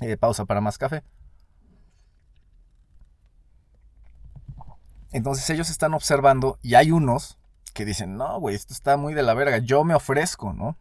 Eh, 0.00 0.16
pausa 0.16 0.44
para 0.44 0.60
más 0.60 0.78
café. 0.78 1.02
Entonces 5.10 5.48
ellos 5.50 5.70
están 5.70 5.94
observando 5.94 6.58
y 6.62 6.74
hay 6.74 6.90
unos 6.90 7.38
que 7.74 7.84
dicen, 7.84 8.16
no, 8.16 8.38
güey, 8.40 8.54
esto 8.54 8.74
está 8.74 8.96
muy 8.96 9.14
de 9.14 9.22
la 9.22 9.34
verga, 9.34 9.58
yo 9.58 9.84
me 9.84 9.94
ofrezco, 9.94 10.52
¿no? 10.52 10.76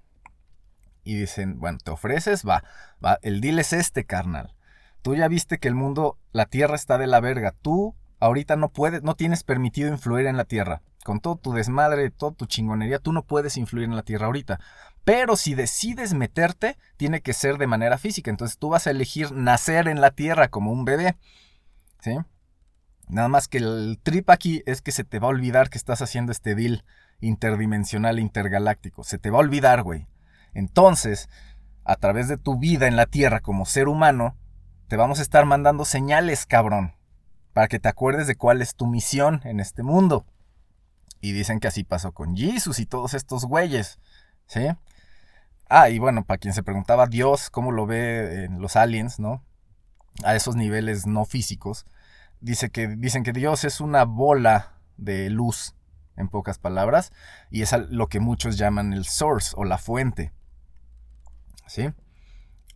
Y 1.03 1.15
dicen, 1.15 1.59
bueno, 1.59 1.77
te 1.83 1.91
ofreces, 1.91 2.43
va, 2.45 2.63
va, 3.03 3.19
el 3.21 3.39
deal 3.39 3.59
es 3.59 3.71
este, 3.71 4.05
carnal. 4.05 4.53
Tú 5.01 5.15
ya 5.15 5.27
viste 5.27 5.57
que 5.57 5.69
el 5.69 5.75
mundo, 5.75 6.17
la 6.33 6.47
tierra 6.47 6.75
está 6.75 6.97
de 6.97 7.07
la 7.07 7.19
verga, 7.19 7.53
tú 7.61 7.95
ahorita 8.19 8.55
no 8.55 8.69
puedes, 8.69 9.03
no 9.03 9.15
tienes 9.15 9.43
permitido 9.43 9.89
influir 9.89 10.25
en 10.27 10.37
la 10.37 10.45
tierra. 10.45 10.81
Con 11.07 11.21
todo 11.21 11.37
tu 11.37 11.53
desmadre, 11.53 12.09
toda 12.09 12.33
tu 12.33 12.47
chingonería, 12.47 12.99
tú 12.99 13.13
no 13.13 13.21
puedes 13.21 13.55
influir 13.55 13.85
en 13.85 13.95
la 13.95 14.03
tierra 14.03 14.25
ahorita. 14.25 14.59
Pero 15.05 15.37
si 15.37 15.55
decides 15.55 16.13
meterte, 16.13 16.77
tiene 16.97 17.21
que 17.21 17.31
ser 17.31 17.57
de 17.57 17.65
manera 17.65 17.97
física. 17.97 18.29
Entonces 18.29 18.57
tú 18.57 18.67
vas 18.67 18.87
a 18.87 18.91
elegir 18.91 19.31
nacer 19.31 19.87
en 19.87 20.01
la 20.01 20.11
tierra 20.11 20.49
como 20.49 20.73
un 20.73 20.83
bebé. 20.83 21.15
¿Sí? 22.01 22.17
Nada 23.07 23.29
más 23.29 23.47
que 23.47 23.59
el 23.59 24.01
trip 24.03 24.29
aquí 24.29 24.63
es 24.65 24.81
que 24.81 24.91
se 24.91 25.05
te 25.05 25.19
va 25.19 25.27
a 25.27 25.29
olvidar 25.29 25.69
que 25.69 25.77
estás 25.77 26.01
haciendo 26.01 26.33
este 26.33 26.55
deal 26.55 26.83
interdimensional 27.21 28.19
intergaláctico. 28.19 29.05
Se 29.05 29.17
te 29.17 29.29
va 29.29 29.37
a 29.37 29.43
olvidar, 29.43 29.83
güey. 29.83 30.07
Entonces, 30.53 31.29
a 31.85 31.95
través 31.95 32.27
de 32.27 32.35
tu 32.35 32.59
vida 32.59 32.85
en 32.85 32.97
la 32.97 33.05
Tierra 33.05 33.39
como 33.39 33.65
ser 33.65 33.87
humano, 33.87 34.35
te 34.89 34.97
vamos 34.97 35.19
a 35.19 35.21
estar 35.21 35.45
mandando 35.45 35.85
señales, 35.85 36.45
cabrón, 36.45 36.95
para 37.53 37.69
que 37.69 37.79
te 37.79 37.87
acuerdes 37.87 38.27
de 38.27 38.35
cuál 38.35 38.61
es 38.61 38.75
tu 38.75 38.87
misión 38.87 39.39
en 39.45 39.61
este 39.61 39.83
mundo. 39.83 40.25
Y 41.21 41.31
dicen 41.31 41.59
que 41.59 41.67
así 41.67 41.83
pasó 41.83 42.11
con 42.11 42.35
Jesus 42.35 42.79
y 42.79 42.85
todos 42.85 43.13
estos 43.13 43.45
güeyes, 43.45 43.99
¿sí? 44.47 44.67
Ah, 45.69 45.89
y 45.89 45.99
bueno, 45.99 46.23
para 46.23 46.37
quien 46.37 46.53
se 46.53 46.63
preguntaba 46.63 47.07
Dios, 47.07 47.49
cómo 47.49 47.71
lo 47.71 47.85
ve 47.85 48.45
en 48.45 48.61
los 48.61 48.75
aliens, 48.75 49.19
¿no? 49.19 49.43
A 50.23 50.35
esos 50.35 50.55
niveles 50.55 51.05
no 51.05 51.25
físicos 51.25 51.85
dice 52.39 52.69
que, 52.69 52.87
dicen 52.87 53.23
que 53.23 53.33
Dios 53.33 53.63
es 53.63 53.81
una 53.81 54.03
bola 54.05 54.73
de 54.97 55.29
luz, 55.29 55.75
en 56.15 56.29
pocas 56.29 56.57
palabras, 56.57 57.11
y 57.51 57.61
es 57.61 57.73
lo 57.89 58.07
que 58.07 58.19
muchos 58.19 58.57
llaman 58.57 58.93
el 58.93 59.05
source 59.05 59.53
o 59.55 59.63
la 59.63 59.77
fuente. 59.77 60.33
¿Sí? 61.67 61.89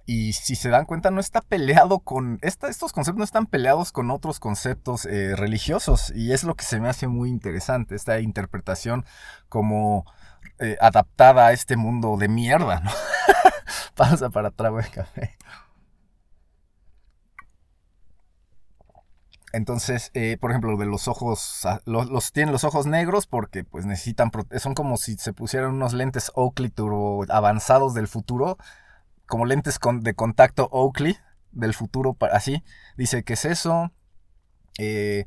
Y 0.05 0.33
si 0.33 0.55
se 0.55 0.69
dan 0.69 0.85
cuenta, 0.85 1.11
no 1.11 1.19
está 1.19 1.41
peleado 1.41 1.99
con. 1.99 2.39
estos 2.41 2.91
conceptos 2.91 3.17
no 3.17 3.23
están 3.23 3.45
peleados 3.45 3.91
con 3.91 4.11
otros 4.11 4.39
conceptos 4.39 5.05
eh, 5.05 5.35
religiosos. 5.35 6.11
Y 6.15 6.33
es 6.33 6.43
lo 6.43 6.55
que 6.55 6.65
se 6.65 6.79
me 6.79 6.89
hace 6.89 7.07
muy 7.07 7.29
interesante, 7.29 7.95
esta 7.95 8.19
interpretación 8.19 9.05
como 9.49 10.05
eh, 10.59 10.77
adaptada 10.81 11.47
a 11.47 11.51
este 11.53 11.77
mundo 11.77 12.17
de 12.17 12.27
mierda, 12.27 12.79
¿no? 12.81 12.91
Pausa 13.95 14.29
para 14.29 14.51
trago 14.51 14.77
de 14.77 14.89
café. 14.89 15.37
Entonces, 19.53 20.11
eh, 20.13 20.37
por 20.39 20.51
ejemplo, 20.51 20.77
de 20.77 20.85
los 20.85 21.07
ojos, 21.07 21.65
ah, 21.65 21.81
los, 21.85 22.31
tienen 22.31 22.53
los 22.53 22.63
ojos 22.63 22.85
negros 22.85 23.27
porque 23.27 23.63
pues 23.63 23.85
necesitan, 23.85 24.31
son 24.59 24.75
como 24.75 24.97
si 24.97 25.15
se 25.15 25.33
pusieran 25.33 25.71
unos 25.71 25.93
lentes 25.93 26.31
Oakley 26.35 26.69
Turbo 26.69 27.25
avanzados 27.29 27.93
del 27.93 28.07
futuro, 28.07 28.57
como 29.31 29.45
lentes 29.45 29.79
de 30.01 30.13
contacto 30.13 30.67
Oakley 30.73 31.15
del 31.53 31.73
futuro, 31.73 32.17
así. 32.33 32.63
Dice 32.97 33.23
que 33.23 33.33
es 33.33 33.45
eso. 33.45 33.89
Eh, 34.77 35.25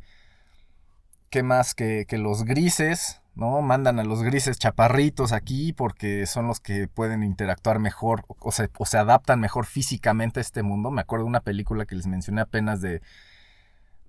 ¿Qué 1.31 1.43
más? 1.43 1.75
Que, 1.75 2.07
los 2.11 2.45
grises, 2.45 3.23
¿no? 3.35 3.63
Mandan 3.63 3.99
a 3.99 4.05
los 4.05 4.23
grises 4.23 4.59
chaparritos 4.59 5.33
aquí 5.33 5.73
porque 5.73 6.27
son 6.27 6.47
los 6.47 6.61
que 6.61 6.87
pueden 6.87 7.23
interactuar 7.23 7.79
mejor 7.79 8.27
o 8.29 8.53
se, 8.53 8.69
o 8.77 8.85
se 8.85 8.99
adaptan 8.99 9.41
mejor 9.41 9.65
físicamente 9.65 10.39
a 10.39 10.43
este 10.43 10.63
mundo. 10.63 10.91
Me 10.91 11.01
acuerdo 11.01 11.25
de 11.25 11.31
una 11.31 11.41
película 11.41 11.87
que 11.87 11.97
les 11.97 12.07
mencioné 12.07 12.43
apenas 12.43 12.83
de 12.83 13.01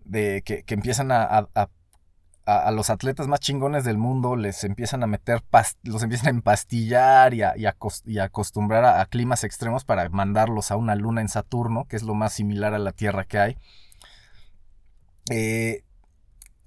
de 0.04 0.44
que, 0.44 0.64
empiezan 0.68 1.12
a, 1.12 1.24
a, 1.24 1.70
los 2.72 2.90
atletas 2.90 3.28
más 3.28 3.40
chingones 3.40 3.84
del 3.84 3.98
mundo, 3.98 4.36
les 4.36 4.64
empiezan 4.64 5.02
a 5.04 5.08
meter, 5.08 5.44
los 5.84 6.04
empiezan 6.04 6.28
a 6.28 6.30
empastillar 6.32 7.34
y 7.34 7.42
a, 7.42 7.56
y 8.06 8.20
acostumbrar 8.20 8.86
a, 8.86 9.06
climas 9.08 9.44
extremos 9.44 9.84
para 9.84 10.08
mandarlos 10.10 10.70
a 10.70 10.76
una 10.76 10.96
luna 10.96 11.22
en 11.22 11.30
Saturno, 11.30 11.86
que 11.86 11.96
es 11.96 12.04
lo 12.04 12.14
más 12.14 12.34
similar 12.34 12.74
a 12.74 12.80
la 12.80 12.92
Tierra 12.92 13.24
que 13.24 13.40
hay. 13.40 13.58
Eh, 15.32 15.84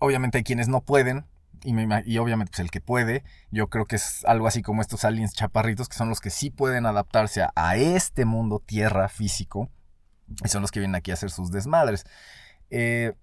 obviamente 0.01 0.39
hay 0.39 0.45
quienes 0.45 0.67
no 0.67 0.81
pueden, 0.81 1.27
y, 1.63 1.75
y, 2.07 2.19
obviamente 2.19 2.51
pues 2.51 2.61
el 2.61 2.71
que 2.71 2.81
puede, 2.81 3.23
yo 3.51 3.69
creo 3.69 3.87
que 3.87 3.97
es 3.97 4.25
algo 4.25 4.49
así 4.49 4.63
como 4.63 4.83
estos 4.83 5.05
aliens 5.05 5.33
chaparritos, 5.33 5.89
que 5.89 5.97
son 5.97 6.09
los 6.09 6.21
que 6.21 6.31
sí 6.31 6.51
pueden 6.51 6.87
adaptarse 6.87 7.47
a, 7.55 7.77
este 7.77 8.25
mundo 8.25 8.61
Tierra 8.65 9.09
físico, 9.09 9.71
y 10.45 10.49
son 10.49 10.63
los 10.63 10.73
que 10.73 10.81
vienen 10.81 10.97
aquí 10.97 11.13
a 11.13 11.15
hacer 11.15 11.31
sus 11.31 11.53
desmadres. 11.53 12.05
Eh, 12.71 13.15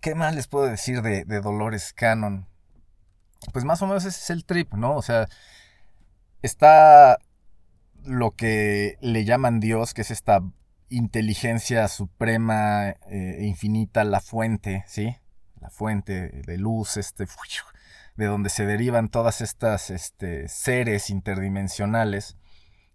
¿Qué 0.00 0.14
más 0.14 0.34
les 0.34 0.48
puedo 0.48 0.66
decir 0.66 1.02
de, 1.02 1.24
Dolores 1.40 1.92
Cannon? 1.92 2.46
Pues 3.52 3.64
más 3.64 3.82
o 3.82 3.86
menos 3.86 4.04
ese 4.04 4.20
es 4.20 4.30
el 4.30 4.44
trip, 4.44 4.74
¿no? 4.74 4.96
O 4.96 5.02
sea, 5.02 5.28
está 6.42 7.18
lo 8.02 8.32
que 8.32 8.96
le 9.00 9.24
llaman 9.24 9.60
Dios, 9.60 9.94
que 9.94 10.02
es 10.02 10.10
esta 10.10 10.42
inteligencia 10.88 11.88
suprema 11.88 12.90
e 13.08 13.44
infinita, 13.44 14.04
la 14.04 14.20
fuente, 14.20 14.84
¿sí? 14.86 15.16
La 15.60 15.70
fuente 15.70 16.42
de 16.46 16.58
luz, 16.58 16.96
este, 16.96 17.26
de 18.16 18.26
donde 18.26 18.50
se 18.50 18.66
derivan 18.66 19.08
todas 19.08 19.40
estas 19.40 19.90
este, 19.90 20.48
seres 20.48 21.10
interdimensionales 21.10 22.36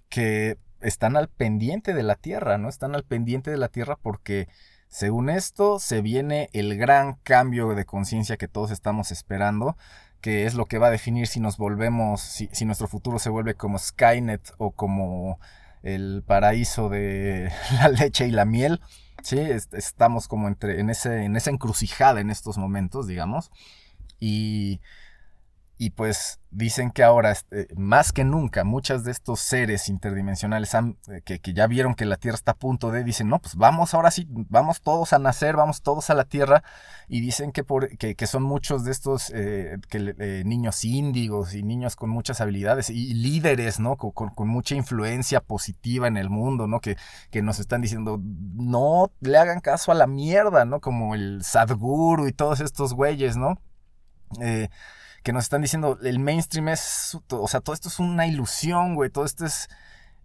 que 0.09 0.57
están 0.81 1.17
al 1.17 1.27
pendiente 1.29 1.93
de 1.93 2.03
la 2.03 2.15
Tierra, 2.15 2.57
¿no? 2.57 2.69
Están 2.69 2.95
al 2.95 3.03
pendiente 3.03 3.51
de 3.51 3.57
la 3.57 3.69
Tierra 3.69 3.97
porque 4.01 4.47
según 4.89 5.29
esto, 5.29 5.79
se 5.79 6.01
viene 6.01 6.49
el 6.51 6.75
gran 6.77 7.13
cambio 7.23 7.75
de 7.75 7.85
conciencia 7.85 8.37
que 8.37 8.47
todos 8.47 8.71
estamos 8.71 9.11
esperando, 9.11 9.77
que 10.19 10.45
es 10.45 10.55
lo 10.55 10.65
que 10.65 10.79
va 10.79 10.87
a 10.87 10.91
definir 10.91 11.27
si 11.27 11.39
nos 11.39 11.57
volvemos, 11.57 12.21
si, 12.21 12.65
nuestro 12.65 12.87
futuro 12.87 13.19
se 13.19 13.29
vuelve 13.29 13.53
como 13.53 13.77
Skynet 13.77 14.51
o 14.57 14.71
como 14.71 15.39
el 15.83 16.23
paraíso 16.25 16.89
de 16.89 17.51
la 17.73 17.89
leche 17.89 18.27
y 18.27 18.31
la 18.31 18.45
miel. 18.45 18.81
Sí, 19.21 19.37
estamos 19.39 20.27
como 20.27 20.47
entre, 20.47 20.79
en, 20.79 20.89
ese, 20.89 21.23
en 21.23 21.35
esa 21.35 21.51
encrucijada 21.51 22.19
en 22.19 22.31
estos 22.31 22.57
momentos, 22.57 23.05
digamos. 23.05 23.51
Y 24.19 24.81
y 25.81 25.91
pues 25.91 26.41
dicen 26.51 26.91
que 26.91 27.03
ahora, 27.03 27.31
este, 27.31 27.69
más 27.77 28.11
que 28.11 28.25
nunca, 28.25 28.65
muchas 28.65 29.05
de 29.05 29.11
estos 29.11 29.39
seres 29.39 29.87
interdimensionales 29.87 30.75
han, 30.75 30.97
eh, 31.07 31.21
que, 31.21 31.53
ya 31.53 31.67
vieron 31.67 31.95
que 31.95 32.03
la 32.03 32.17
Tierra 32.17 32.35
está 32.35 32.51
a 32.51 32.57
punto 32.57 32.91
de, 32.91 33.05
dicen, 33.05 33.29
no, 33.29 33.39
pues 33.39 33.55
vamos 33.55 33.93
ahora 33.93 34.11
sí, 34.11 34.27
vamos 34.29 34.81
todos 34.81 35.13
a 35.13 35.19
nacer, 35.19 35.55
vamos 35.55 35.81
todos 35.81 36.09
a 36.09 36.15
la 36.15 36.25
Tierra. 36.25 36.63
Y 37.07 37.21
dicen 37.21 37.53
que, 37.53 37.63
por, 37.63 37.97
que, 37.97 38.27
son 38.27 38.43
muchos 38.43 38.83
de 38.83 38.91
estos 38.91 39.31
eh, 39.33 39.77
que, 39.87 40.15
eh, 40.19 40.43
niños 40.45 40.83
índigos 40.83 41.55
y 41.55 41.63
niños 41.63 41.95
con 41.95 42.09
muchas 42.09 42.41
habilidades 42.41 42.89
y 42.89 43.13
líderes, 43.13 43.79
¿no? 43.79 43.95
Con, 43.95 44.49
mucha 44.49 44.75
influencia 44.75 45.39
positiva 45.39 46.09
en 46.09 46.17
el 46.17 46.29
mundo, 46.29 46.67
¿no? 46.67 46.81
Que, 46.81 46.97
que 47.31 47.41
nos 47.41 47.57
están 47.59 47.79
diciendo, 47.79 48.19
no 48.21 49.13
le 49.21 49.37
hagan 49.37 49.61
caso 49.61 49.93
a 49.93 49.95
la 49.95 50.07
mierda, 50.07 50.65
¿no? 50.65 50.81
Como 50.81 51.15
el 51.15 51.41
Sadhguru 51.41 52.27
y 52.27 52.33
todos 52.33 52.59
estos 52.59 52.93
güeyes, 52.93 53.37
¿no? 53.37 53.61
Eh, 54.41 54.69
que 55.23 55.33
nos 55.33 55.43
están 55.43 55.61
diciendo, 55.61 55.97
el 56.01 56.19
mainstream 56.19 56.69
es, 56.69 57.17
o 57.29 57.47
sea, 57.47 57.61
todo 57.61 57.73
esto 57.73 57.89
es 57.89 57.99
una 57.99 58.27
ilusión, 58.27 58.95
güey, 58.95 59.09
todo 59.09 59.25
esto 59.25 59.45
es, 59.45 59.67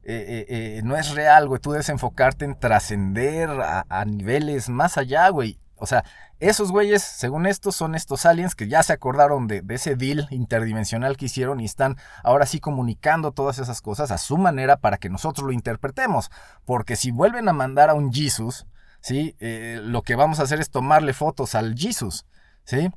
eh, 0.03 0.47
eh, 0.49 0.79
eh, 0.79 0.83
no 0.85 0.97
es 0.97 1.11
real, 1.11 1.49
güey, 1.49 1.61
tú 1.61 1.73
debes 1.73 1.89
enfocarte 1.89 2.45
en 2.45 2.59
trascender 2.59 3.51
a, 3.51 4.05
niveles 4.05 4.69
más 4.69 4.99
allá, 4.99 5.29
güey. 5.31 5.59
O 5.77 5.87
sea, 5.87 6.05
esos 6.39 6.71
güeyes, 6.71 7.03
según 7.03 7.47
esto, 7.47 7.73
son 7.73 7.95
estos 7.95 8.25
aliens 8.27 8.55
que 8.55 8.69
ya 8.69 8.83
se 8.83 8.93
acordaron 8.93 9.49
de, 9.49 9.63
ese 9.71 9.97
deal 9.97 10.29
interdimensional 10.31 11.17
que 11.17 11.27
hicieron 11.27 11.61
y 11.61 11.65
están 11.65 11.97
ahora 12.23 12.47
sí 12.47 12.61
comunicando 12.61 13.33
todas 13.33 13.59
esas 13.59 13.83
cosas 13.83 14.11
a 14.11 14.19
su 14.19 14.39
manera 14.39 14.77
para 14.77 14.99
que 14.99 15.11
nosotros 15.11 15.47
lo 15.47 15.53
interpretemos. 15.53 16.31
Porque 16.65 16.97
si 16.97 17.11
vuelven 17.11 17.49
a 17.49 17.53
mandar 17.53 17.91
a 17.91 17.95
un 17.95 18.13
Jesus, 18.13 18.67
¿sí? 19.01 19.37
lo 19.41 20.03
que 20.03 20.15
vamos 20.15 20.39
a 20.39 20.45
hacer 20.45 20.61
es 20.61 20.71
tomarle 20.71 21.13
fotos 21.13 21.55
al 21.55 21.75
Jesus, 21.77 22.25
¿sí? 22.65 22.91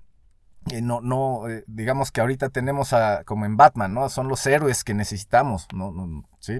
Eh, 0.72 0.82
no, 0.82 1.02
no, 1.02 1.48
eh, 1.48 1.64
digamos 1.68 2.12
que 2.12 2.22
ahorita 2.22 2.50
tenemos 2.50 2.94
a, 2.94 3.24
como 3.24 3.46
en 3.46 3.58
Batman, 3.58 3.94
¿no? 3.94 4.10
Son 4.10 4.28
los 4.28 4.46
héroes 4.46 4.84
que 4.84 4.94
necesitamos, 4.94 5.68
¿no? 5.74 5.92
no 5.92 6.28
sí 6.40 6.60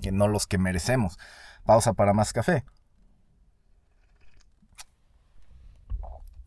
Que 0.00 0.12
no 0.12 0.28
los 0.28 0.46
que 0.46 0.58
merecemos. 0.58 1.18
Pausa 1.64 1.92
para 1.92 2.14
más 2.14 2.32
café. 2.32 2.64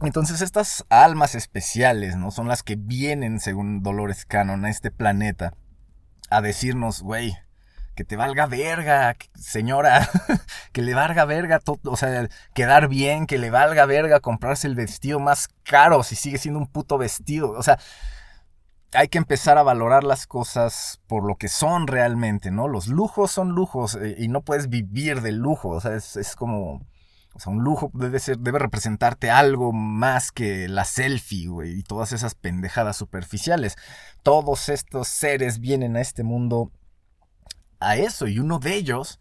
Entonces 0.01 0.41
estas 0.41 0.83
almas 0.89 1.35
especiales, 1.35 2.15
¿no? 2.15 2.31
Son 2.31 2.47
las 2.47 2.63
que 2.63 2.75
vienen, 2.75 3.39
según 3.39 3.83
Dolores 3.83 4.25
Cannon, 4.25 4.65
a 4.65 4.69
este 4.71 4.89
planeta 4.89 5.53
a 6.31 6.41
decirnos, 6.41 7.03
güey, 7.03 7.37
que 7.95 8.03
te 8.03 8.15
valga 8.15 8.45
verga, 8.45 9.15
señora, 9.35 10.09
que 10.71 10.81
le 10.81 10.93
valga 10.93 11.25
verga, 11.25 11.59
o 11.83 11.97
sea, 11.97 12.27
quedar 12.53 12.87
bien, 12.87 13.27
que 13.27 13.37
le 13.37 13.49
valga 13.49 13.85
verga 13.85 14.19
comprarse 14.19 14.67
el 14.67 14.75
vestido 14.75 15.19
más 15.19 15.49
caro 15.63 16.03
si 16.03 16.15
sigue 16.15 16.37
siendo 16.37 16.59
un 16.59 16.67
puto 16.67 16.97
vestido, 16.97 17.51
o 17.51 17.63
sea, 17.63 17.79
hay 18.93 19.07
que 19.07 19.17
empezar 19.17 19.57
a 19.57 19.63
valorar 19.63 20.03
las 20.03 20.27
cosas 20.27 21.01
por 21.07 21.25
lo 21.25 21.35
que 21.35 21.47
son 21.47 21.87
realmente, 21.87 22.51
¿no? 22.51 22.67
Los 22.67 22.87
lujos 22.87 23.31
son 23.31 23.49
lujos 23.49 23.95
eh, 23.95 24.15
y 24.17 24.27
no 24.27 24.41
puedes 24.41 24.69
vivir 24.69 25.21
del 25.21 25.37
lujo, 25.37 25.69
o 25.69 25.81
sea, 25.81 25.95
es, 25.95 26.15
es 26.15 26.35
como... 26.35 26.81
O 27.33 27.39
sea, 27.39 27.53
un 27.53 27.63
lujo 27.63 27.89
debe 27.93 28.19
ser, 28.19 28.39
debe 28.39 28.59
representarte 28.59 29.31
algo 29.31 29.71
más 29.71 30.33
que 30.33 30.67
la 30.67 30.83
selfie, 30.83 31.47
güey, 31.47 31.79
y 31.79 31.81
todas 31.81 32.11
esas 32.11 32.35
pendejadas 32.35 32.97
superficiales. 32.97 33.77
Todos 34.21 34.67
estos 34.67 35.07
seres 35.07 35.59
vienen 35.61 35.95
a 35.95 36.01
este 36.01 36.23
mundo 36.23 36.73
a 37.81 37.97
eso, 37.97 38.27
y 38.27 38.39
uno 38.39 38.59
de 38.59 38.75
ellos, 38.75 39.19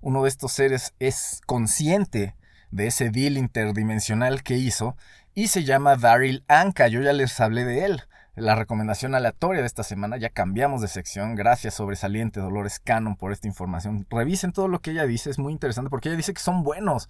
uno 0.00 0.22
de 0.22 0.28
estos 0.28 0.52
seres, 0.52 0.94
es 0.98 1.40
consciente 1.46 2.34
de 2.70 2.86
ese 2.86 3.10
deal 3.10 3.36
interdimensional 3.36 4.42
que 4.42 4.56
hizo 4.56 4.96
y 5.34 5.48
se 5.48 5.64
llama 5.64 5.96
Daryl 5.96 6.44
Anka. 6.48 6.88
Yo 6.88 7.02
ya 7.02 7.12
les 7.12 7.38
hablé 7.40 7.64
de 7.64 7.84
él 7.84 8.02
la 8.36 8.54
recomendación 8.54 9.14
aleatoria 9.14 9.62
de 9.62 9.66
esta 9.66 9.82
semana. 9.82 10.18
Ya 10.18 10.28
cambiamos 10.28 10.82
de 10.82 10.88
sección. 10.88 11.34
Gracias, 11.34 11.74
sobresaliente 11.74 12.40
Dolores 12.40 12.78
Cannon, 12.78 13.16
por 13.16 13.32
esta 13.32 13.48
información. 13.48 14.06
Revisen 14.10 14.52
todo 14.52 14.68
lo 14.68 14.80
que 14.80 14.90
ella 14.90 15.06
dice, 15.06 15.30
es 15.30 15.38
muy 15.38 15.52
interesante 15.52 15.90
porque 15.90 16.10
ella 16.10 16.16
dice 16.16 16.34
que 16.34 16.42
son 16.42 16.62
buenos, 16.62 17.08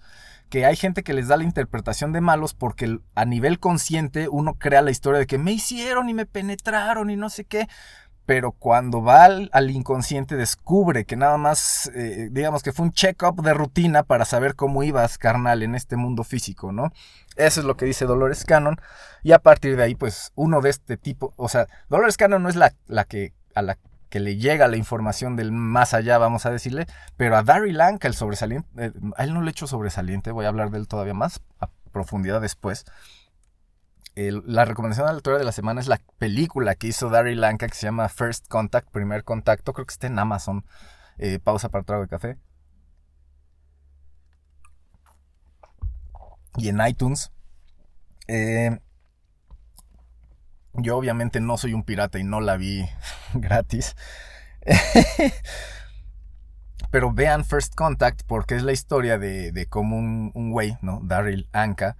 que 0.49 0.65
hay 0.65 0.75
gente 0.75 1.03
que 1.03 1.13
les 1.13 1.27
da 1.27 1.37
la 1.37 1.43
interpretación 1.43 2.13
de 2.13 2.21
malos 2.21 2.53
porque 2.53 2.99
a 3.13 3.25
nivel 3.25 3.59
consciente 3.59 4.29
uno 4.29 4.53
crea 4.55 4.81
la 4.81 4.91
historia 4.91 5.19
de 5.19 5.27
que 5.27 5.37
me 5.37 5.51
hicieron 5.51 6.09
y 6.09 6.13
me 6.13 6.25
penetraron 6.25 7.09
y 7.09 7.17
no 7.17 7.29
sé 7.29 7.43
qué 7.43 7.67
pero 8.27 8.51
cuando 8.51 9.01
va 9.01 9.23
al, 9.23 9.71
inconsciente 9.71 10.35
descubre 10.35 11.05
que 11.05 11.15
nada 11.15 11.37
más, 11.37 11.89
eh, 11.95 12.27
digamos 12.29 12.61
que 12.61 12.73
fue 12.73 12.85
un 12.85 12.91
check-up 12.91 13.41
de 13.41 13.53
rutina 13.53 14.03
para 14.03 14.25
saber 14.25 14.55
cómo 14.55 14.83
ibas, 14.83 15.17
carnal, 15.17 15.63
en 15.63 15.75
este 15.75 15.95
mundo 15.95 16.25
físico, 16.25 16.73
¿no? 16.73 16.91
Eso 17.37 17.61
es 17.61 17.65
lo 17.65 17.77
que 17.77 17.85
dice 17.85 18.03
Dolores 18.05 18.43
Cannon. 18.43 18.81
Y 19.23 19.31
a 19.31 19.39
partir 19.39 19.77
de 19.77 19.83
ahí, 19.83 19.95
pues, 19.95 20.33
uno 20.35 20.59
de 20.59 20.71
este 20.71 20.97
tipo, 20.97 21.33
o 21.37 21.47
sea, 21.47 21.67
Dolores 21.87 22.17
Cannon 22.17 22.43
no 22.43 22.49
es 22.49 22.57
la, 22.57 22.73
la 22.87 23.05
que, 23.05 23.31
a 23.55 23.61
la 23.61 23.77
que 24.09 24.19
le 24.19 24.35
llega 24.35 24.67
la 24.67 24.75
información 24.75 25.37
del 25.37 25.53
más 25.53 25.93
allá, 25.93 26.17
vamos 26.17 26.45
a 26.45 26.51
decirle, 26.51 26.85
pero 27.15 27.37
a 27.37 27.43
Darry 27.43 27.71
Lanka, 27.71 28.09
el 28.09 28.13
sobresaliente, 28.13 28.67
eh, 28.77 28.91
a 29.15 29.23
él 29.23 29.33
no 29.33 29.41
le 29.41 29.51
echo 29.51 29.67
sobresaliente, 29.67 30.31
voy 30.31 30.43
a 30.43 30.49
hablar 30.49 30.69
de 30.69 30.79
él 30.79 30.89
todavía 30.89 31.13
más 31.13 31.39
a 31.61 31.69
profundidad 31.93 32.41
después 32.41 32.83
la 34.17 34.65
recomendación 34.65 35.05
de 35.05 35.11
la 35.11 35.15
lectura 35.15 35.37
de 35.37 35.43
la 35.43 35.51
semana 35.51 35.79
es 35.79 35.87
la 35.87 36.01
película 36.17 36.73
que 36.73 36.87
hizo 36.87 37.09
Darry 37.09 37.35
Lanka 37.35 37.67
que 37.67 37.75
se 37.75 37.85
llama 37.85 38.09
First 38.09 38.47
Contact, 38.47 38.89
Primer 38.89 39.23
Contacto. 39.23 39.73
Creo 39.73 39.85
que 39.85 39.93
está 39.93 40.07
en 40.07 40.17
Amazon. 40.17 40.65
Eh, 41.19 41.39
pausa 41.39 41.69
para 41.69 41.83
trago 41.83 42.01
de 42.03 42.07
café. 42.07 42.37
Y 46.57 46.69
en 46.69 46.79
iTunes. 46.85 47.31
Eh, 48.27 48.79
yo 50.73 50.97
obviamente 50.97 51.39
no 51.39 51.57
soy 51.57 51.73
un 51.73 51.83
pirata 51.83 52.17
y 52.17 52.23
no 52.23 52.41
la 52.41 52.57
vi 52.57 52.89
gratis. 53.35 53.95
Pero 56.91 57.11
vean 57.11 57.45
First 57.45 57.75
Contact 57.75 58.23
porque 58.25 58.55
es 58.55 58.63
la 58.63 58.71
historia 58.71 59.19
de, 59.19 59.51
de 59.51 59.67
cómo 59.67 59.97
un, 59.97 60.31
un 60.33 60.51
güey, 60.51 60.77
¿no? 60.81 61.01
Daryl 61.03 61.47
Anka, 61.51 61.97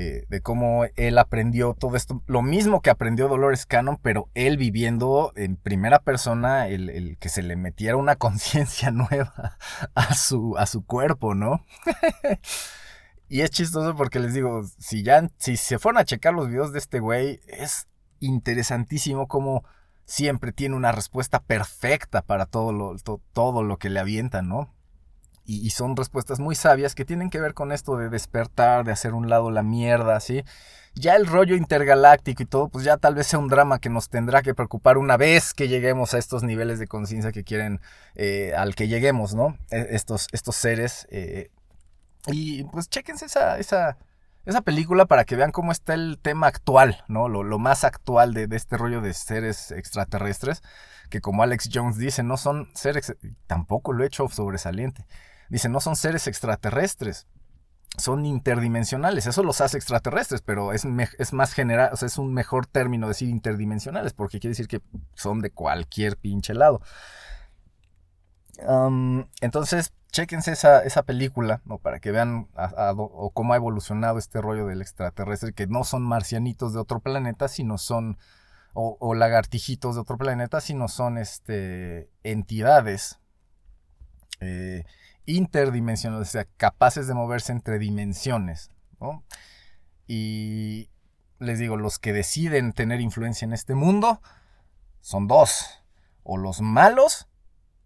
eh, 0.00 0.26
de 0.28 0.40
cómo 0.40 0.84
él 0.94 1.18
aprendió 1.18 1.74
todo 1.74 1.96
esto, 1.96 2.22
lo 2.28 2.40
mismo 2.40 2.82
que 2.82 2.90
aprendió 2.90 3.26
Dolores 3.26 3.66
Cannon, 3.66 3.98
pero 4.00 4.30
él 4.34 4.56
viviendo 4.56 5.32
en 5.34 5.56
primera 5.56 5.98
persona 5.98 6.68
el, 6.68 7.16
que 7.18 7.28
se 7.28 7.42
le 7.42 7.56
metiera 7.56 7.96
una 7.96 8.14
conciencia 8.16 8.92
nueva 8.92 9.58
a 9.96 10.14
su, 10.14 10.56
a 10.56 10.66
su 10.66 10.84
cuerpo, 10.84 11.34
¿no? 11.34 11.64
y 13.28 13.40
es 13.40 13.50
chistoso 13.50 13.96
porque 13.96 14.20
les 14.20 14.34
digo, 14.34 14.62
si 14.78 15.02
ya, 15.02 15.28
si 15.36 15.56
se 15.56 15.80
fueron 15.80 16.00
a 16.00 16.04
checar 16.04 16.32
los 16.32 16.46
videos 16.46 16.72
de 16.72 16.78
este 16.78 17.00
güey, 17.00 17.40
es 17.48 17.88
interesantísimo 18.20 19.26
cómo 19.26 19.64
siempre 20.04 20.52
tiene 20.52 20.76
una 20.76 20.92
respuesta 20.92 21.40
perfecta 21.40 22.22
para 22.22 22.46
todo 22.46 22.70
lo, 22.70 22.94
todo 23.32 23.64
lo 23.64 23.78
que 23.78 23.90
le 23.90 23.98
avientan, 23.98 24.46
¿no? 24.48 24.72
Y, 25.48 25.70
son 25.70 25.96
respuestas 25.96 26.40
muy 26.40 26.54
sabias 26.54 26.94
que 26.94 27.06
tienen 27.06 27.30
que 27.30 27.40
ver 27.40 27.54
con 27.54 27.72
esto 27.72 27.96
de 27.96 28.10
despertar, 28.10 28.84
de 28.84 28.92
hacer 28.92 29.14
un 29.14 29.30
lado 29.30 29.50
la 29.50 29.62
mierda, 29.62 30.20
¿sí? 30.20 30.44
Ya 30.94 31.16
el 31.16 31.26
rollo 31.26 31.56
intergaláctico 31.56 32.42
y 32.42 32.46
todo, 32.46 32.68
pues 32.68 32.84
ya 32.84 32.98
tal 32.98 33.14
vez 33.14 33.28
sea 33.28 33.38
un 33.38 33.48
drama 33.48 33.78
que 33.78 33.88
nos 33.88 34.10
tendrá 34.10 34.42
que 34.42 34.54
preocupar 34.54 34.98
una 34.98 35.16
vez 35.16 35.54
que 35.54 35.68
lleguemos 35.68 36.12
a 36.12 36.18
estos 36.18 36.42
niveles 36.42 36.78
de 36.78 36.86
conciencia 36.86 37.32
que 37.32 37.44
quieren, 37.44 37.80
eh, 38.14 38.52
al 38.58 38.74
que 38.74 38.88
lleguemos, 38.88 39.34
¿no? 39.34 39.56
E, 39.70 39.86
estos, 39.90 40.26
estos 40.32 40.54
seres. 40.54 41.06
Eh, 41.10 41.50
y 42.26 42.64
pues 42.64 42.90
chequense 42.90 43.24
esa, 43.24 43.58
esa, 43.58 43.96
esa 44.44 44.60
película 44.60 45.06
para 45.06 45.24
que 45.24 45.36
vean 45.36 45.50
cómo 45.50 45.72
está 45.72 45.94
el 45.94 46.18
tema 46.20 46.48
actual, 46.48 47.04
¿no? 47.08 47.28
Lo, 47.30 47.58
más 47.58 47.84
actual 47.84 48.34
de, 48.34 48.48
de, 48.48 48.56
este 48.56 48.76
rollo 48.76 49.00
de 49.00 49.14
seres 49.14 49.70
extraterrestres, 49.70 50.62
que 51.08 51.22
como 51.22 51.42
Alex 51.42 51.70
Jones 51.72 51.96
dice, 51.96 52.22
no 52.22 52.36
son 52.36 52.68
seres, 52.74 53.16
tampoco 53.46 53.94
lo 53.94 54.04
he 54.04 54.08
hecho 54.08 54.28
sobresaliente, 54.28 55.06
Dice, 55.48 55.68
no 55.68 55.80
son 55.80 55.96
seres 55.96 56.26
extraterrestres, 56.26 57.26
son 57.96 58.26
interdimensionales. 58.26 59.26
Eso 59.26 59.42
los 59.42 59.60
hace 59.60 59.76
extraterrestres, 59.76 60.42
pero 60.42 60.72
es, 60.72 60.86
es 61.18 61.32
más 61.32 61.52
general, 61.52 61.90
es 62.00 62.18
un 62.18 62.32
mejor 62.32 62.66
término 62.66 63.08
decir 63.08 63.28
interdimensionales, 63.28 64.12
porque 64.12 64.40
quiere 64.40 64.52
decir 64.52 64.68
que 64.68 64.80
son 65.14 65.40
de 65.40 65.50
cualquier 65.50 66.16
pinche 66.16 66.54
lado. 66.54 66.80
entonces, 69.40 69.92
chéquense 70.10 70.52
esa, 70.52 70.82
esa 70.82 71.02
película, 71.02 71.60
¿no? 71.64 71.78
Para 71.78 72.00
que 72.00 72.10
vean 72.10 72.48
o 72.96 73.30
cómo 73.30 73.52
ha 73.52 73.56
evolucionado 73.56 74.18
este 74.18 74.40
rollo 74.40 74.66
del 74.66 74.82
extraterrestre, 74.82 75.52
que 75.52 75.66
no 75.66 75.84
son 75.84 76.02
marcianitos 76.02 76.72
de 76.72 76.80
otro 76.80 77.00
planeta, 77.00 77.48
sino 77.48 77.78
son, 77.78 78.18
o, 78.74 79.14
lagartijitos 79.14 79.96
de 79.96 80.00
otro 80.00 80.18
planeta, 80.18 80.60
sino 80.60 80.88
son 80.88 81.18
este, 81.18 82.10
entidades 82.22 83.18
eh, 84.40 84.84
interdimensionales, 85.28 86.28
o 86.28 86.30
sea, 86.30 86.46
capaces 86.56 87.06
de 87.06 87.14
moverse 87.14 87.52
entre 87.52 87.78
dimensiones. 87.78 88.70
Y 90.06 90.90
les 91.38 91.58
digo, 91.58 91.76
los 91.76 91.98
que 91.98 92.12
deciden 92.12 92.72
tener 92.72 93.00
influencia 93.00 93.44
en 93.44 93.52
este 93.52 93.74
mundo 93.74 94.20
son 95.00 95.28
dos. 95.28 95.82
O 96.22 96.36
los 96.36 96.60
malos, 96.60 97.28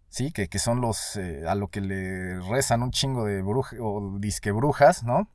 ¿sí? 0.09 0.31
Que, 0.31 0.47
que 0.47 0.59
son 0.59 0.81
los 0.81 1.15
eh, 1.17 1.43
a 1.47 1.55
lo 1.55 1.67
que 1.67 1.81
le 1.81 2.39
rezan 2.41 2.81
un 2.81 2.91
chingo 2.91 3.25
de 3.25 3.41
brujas 3.41 3.79
o 3.81 4.17
disque 4.19 4.51
brujas, 4.51 5.03
¿no? 5.03 5.29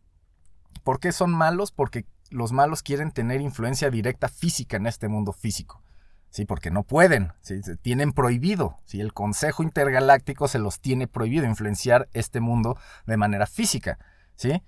¿Por 0.84 1.00
qué 1.00 1.12
son 1.12 1.30
malos? 1.30 1.72
Porque 1.72 2.06
los 2.30 2.52
malos 2.52 2.82
quieren 2.82 3.12
tener 3.12 3.40
influencia 3.40 3.90
directa 3.90 4.28
física 4.28 4.76
en 4.76 4.86
este 4.86 5.08
mundo 5.08 5.32
físico. 5.32 5.82
Sí, 6.30 6.44
porque 6.44 6.70
no 6.70 6.82
pueden, 6.82 7.32
¿sí? 7.40 7.62
Se 7.62 7.76
tienen 7.76 8.12
prohibido, 8.12 8.76
¿sí? 8.84 9.00
El 9.00 9.12
Consejo 9.12 9.62
Intergaláctico 9.62 10.46
se 10.46 10.58
los 10.58 10.80
tiene 10.80 11.06
prohibido 11.06 11.46
influenciar 11.46 12.08
este 12.12 12.40
mundo 12.40 12.76
de 13.06 13.16
manera 13.16 13.46
física, 13.46 13.98
¿sí? 14.36 14.62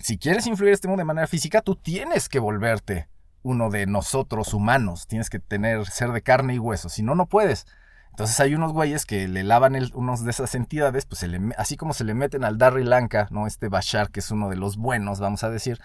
Si 0.00 0.18
quieres 0.18 0.46
influir 0.46 0.72
este 0.72 0.88
mundo 0.88 1.02
de 1.02 1.06
manera 1.06 1.26
física, 1.26 1.60
tú 1.62 1.76
tienes 1.76 2.28
que 2.28 2.38
volverte 2.38 3.08
uno 3.42 3.70
de 3.70 3.86
nosotros 3.86 4.54
humanos, 4.54 5.06
tienes 5.06 5.30
que 5.30 5.38
tener 5.38 5.86
ser 5.86 6.12
de 6.12 6.22
carne 6.22 6.54
y 6.54 6.58
hueso, 6.58 6.88
si 6.88 7.02
no 7.02 7.14
no 7.14 7.26
puedes. 7.26 7.66
Entonces 8.14 8.38
hay 8.38 8.54
unos 8.54 8.72
güeyes 8.72 9.06
que 9.06 9.26
le 9.26 9.42
lavan 9.42 9.76
unos 9.92 10.24
de 10.24 10.30
esas 10.30 10.54
entidades, 10.54 11.04
pues 11.04 11.26
así 11.58 11.76
como 11.76 11.94
se 11.94 12.04
le 12.04 12.14
meten 12.14 12.44
al 12.44 12.58
Darry 12.58 12.84
Lanka, 12.84 13.26
¿no? 13.32 13.48
Este 13.48 13.68
Bashar, 13.68 14.12
que 14.12 14.20
es 14.20 14.30
uno 14.30 14.50
de 14.50 14.54
los 14.54 14.76
buenos, 14.76 15.18
vamos 15.18 15.42
a 15.42 15.50
decir, 15.50 15.80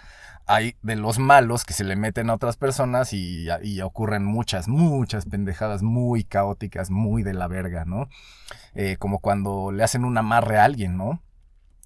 hay 0.45 0.75
de 0.83 0.95
los 0.95 1.17
malos 1.17 1.65
que 1.65 1.73
se 1.73 1.83
le 1.83 1.95
meten 1.95 2.29
a 2.29 2.35
otras 2.35 2.55
personas 2.55 3.13
y, 3.13 3.47
y 3.63 3.81
ocurren 3.81 4.25
muchas, 4.25 4.67
muchas 4.67 5.25
pendejadas 5.25 5.81
muy 5.81 6.23
caóticas, 6.23 6.91
muy 6.91 7.23
de 7.23 7.33
la 7.33 7.47
verga, 7.47 7.83
¿no? 7.85 8.09
Eh, 8.75 8.97
como 8.99 9.17
cuando 9.17 9.71
le 9.71 9.83
hacen 9.83 10.05
un 10.05 10.15
amarre 10.15 10.59
a 10.59 10.65
alguien, 10.65 10.97
¿no? 10.97 11.23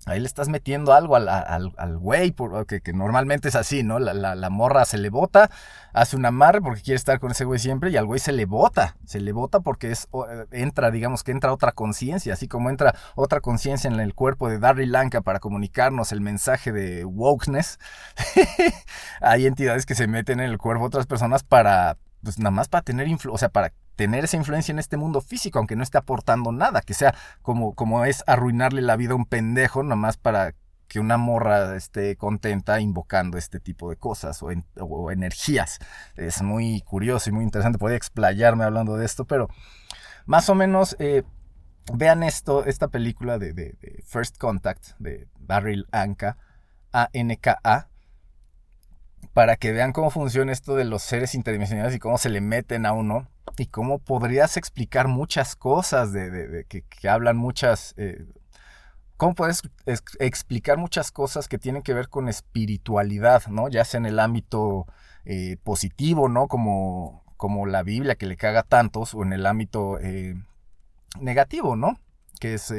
Ahí 0.05 0.19
le 0.19 0.25
estás 0.25 0.49
metiendo 0.49 0.91
algo 0.91 1.15
al, 1.15 1.29
al, 1.29 1.97
güey, 1.97 2.33
que, 2.67 2.81
que, 2.81 2.91
normalmente 2.91 3.47
es 3.47 3.55
así, 3.55 3.83
¿no? 3.83 3.99
La, 3.99 4.13
la, 4.13 4.49
morra 4.49 4.83
se 4.83 4.97
le 4.97 5.09
bota, 5.09 5.49
hace 5.93 6.17
un 6.17 6.25
amarre 6.25 6.61
porque 6.61 6.81
quiere 6.81 6.97
estar 6.97 7.21
con 7.21 7.31
ese 7.31 7.45
güey 7.45 7.57
siempre 7.57 7.89
y 7.89 7.95
al 7.95 8.05
güey 8.05 8.19
se 8.19 8.33
le 8.33 8.45
bota, 8.45 8.97
se 9.05 9.21
le 9.21 9.31
bota 9.31 9.61
porque 9.61 9.91
es, 9.91 10.09
eh, 10.29 10.45
entra, 10.51 10.91
digamos 10.91 11.23
que 11.23 11.31
entra 11.31 11.53
otra 11.53 11.71
conciencia, 11.71 12.33
así 12.33 12.49
como 12.49 12.69
entra 12.69 12.95
otra 13.15 13.39
conciencia 13.39 13.89
en 13.89 13.97
el 14.01 14.13
cuerpo 14.13 14.49
de 14.49 14.59
Darry 14.59 14.87
Lanka 14.87 15.21
para 15.21 15.39
comunicarnos 15.39 16.11
el 16.11 16.19
mensaje 16.19 16.73
de 16.73 17.05
wokeness. 17.05 17.79
Hay 19.21 19.45
entidades 19.47 19.85
que 19.85 19.95
se 19.95 20.07
meten 20.07 20.41
en 20.41 20.49
el 20.49 20.57
cuerpo 20.57 20.81
de 20.81 20.87
otras 20.87 21.05
personas 21.05 21.43
para, 21.43 21.97
pues 22.23 22.39
nada 22.39 22.51
más 22.51 22.67
para 22.69 22.83
tener 22.83 23.07
influencia, 23.07 23.35
o 23.35 23.37
sea, 23.37 23.49
para 23.49 23.73
tener 23.95 24.23
esa 24.23 24.37
influencia 24.37 24.71
en 24.71 24.79
este 24.79 24.97
mundo 24.97 25.21
físico, 25.21 25.59
aunque 25.59 25.75
no 25.75 25.83
esté 25.83 25.97
aportando 25.97 26.51
nada, 26.51 26.81
que 26.81 26.93
sea 26.93 27.13
como, 27.41 27.73
como 27.75 28.05
es 28.05 28.23
arruinarle 28.27 28.81
la 28.81 28.95
vida 28.95 29.13
a 29.13 29.15
un 29.15 29.25
pendejo, 29.25 29.83
nomás 29.83 30.17
para 30.17 30.55
que 30.87 30.99
una 30.99 31.17
morra 31.17 31.75
esté 31.75 32.15
contenta 32.17 32.79
invocando 32.79 33.37
este 33.37 33.59
tipo 33.59 33.89
de 33.89 33.95
cosas 33.95 34.43
o, 34.43 34.51
en- 34.51 34.65
o 34.79 35.11
energías. 35.11 35.79
Es 36.15 36.41
muy 36.41 36.81
curioso 36.81 37.29
y 37.29 37.33
muy 37.33 37.43
interesante. 37.43 37.79
Podría 37.79 37.97
explayarme 37.97 38.63
hablando 38.63 38.95
de 38.95 39.05
esto, 39.05 39.25
pero 39.25 39.47
más 40.25 40.49
o 40.49 40.55
menos 40.55 40.95
eh, 40.99 41.23
vean 41.93 42.23
esto, 42.23 42.65
esta 42.65 42.87
película 42.89 43.39
de, 43.39 43.75
First 44.05 44.37
Contact 44.37 44.91
de 44.99 45.27
Barry 45.39 45.83
Anka, 45.91 46.37
A-N-K-A, 46.91 47.89
para 49.33 49.55
que 49.55 49.71
vean 49.71 49.93
cómo 49.93 50.09
funciona 50.09 50.51
esto 50.51 50.75
de 50.75 50.85
los 50.85 51.01
seres 51.01 51.35
interdimensionales 51.35 51.95
y 51.95 51.99
cómo 51.99 52.17
se 52.17 52.29
le 52.29 52.41
meten 52.41 52.85
a 52.85 52.93
uno 52.93 53.27
y 53.57 53.67
cómo 53.67 53.99
podrías 53.99 54.57
explicar 54.57 55.07
muchas 55.07 55.55
cosas 55.55 56.11
de, 56.11 56.65
que, 56.67 56.83
hablan 57.09 57.37
muchas... 57.37 57.93
eh, 57.97 58.25
¿Cómo 59.17 59.35
puedes 59.35 59.61
ex- 59.85 60.17
explicar 60.19 60.77
muchas 60.77 61.11
cosas 61.11 61.47
que 61.47 61.57
tienen 61.59 61.81
que 61.83 61.93
ver 61.93 62.09
con 62.09 62.27
espiritualidad, 62.27 63.47
¿no? 63.47 63.69
Ya 63.69 63.85
sea 63.85 63.99
en 63.99 64.05
el 64.07 64.19
ámbito 64.19 64.87
eh, 65.23 65.57
positivo, 65.63 66.27
¿no? 66.27 66.47
Como, 66.47 67.23
como 67.37 67.65
la 67.65 67.83
Biblia 67.83 68.15
que 68.15 68.25
le 68.25 68.35
caga 68.35 68.61
a 68.61 68.63
tantos, 68.63 69.13
o 69.13 69.23
en 69.23 69.31
el 69.31 69.45
ámbito 69.45 69.99
eh, 69.99 70.35
negativo, 71.19 71.75
¿no? 71.75 71.99
Que 72.39 72.55
es 72.55 72.73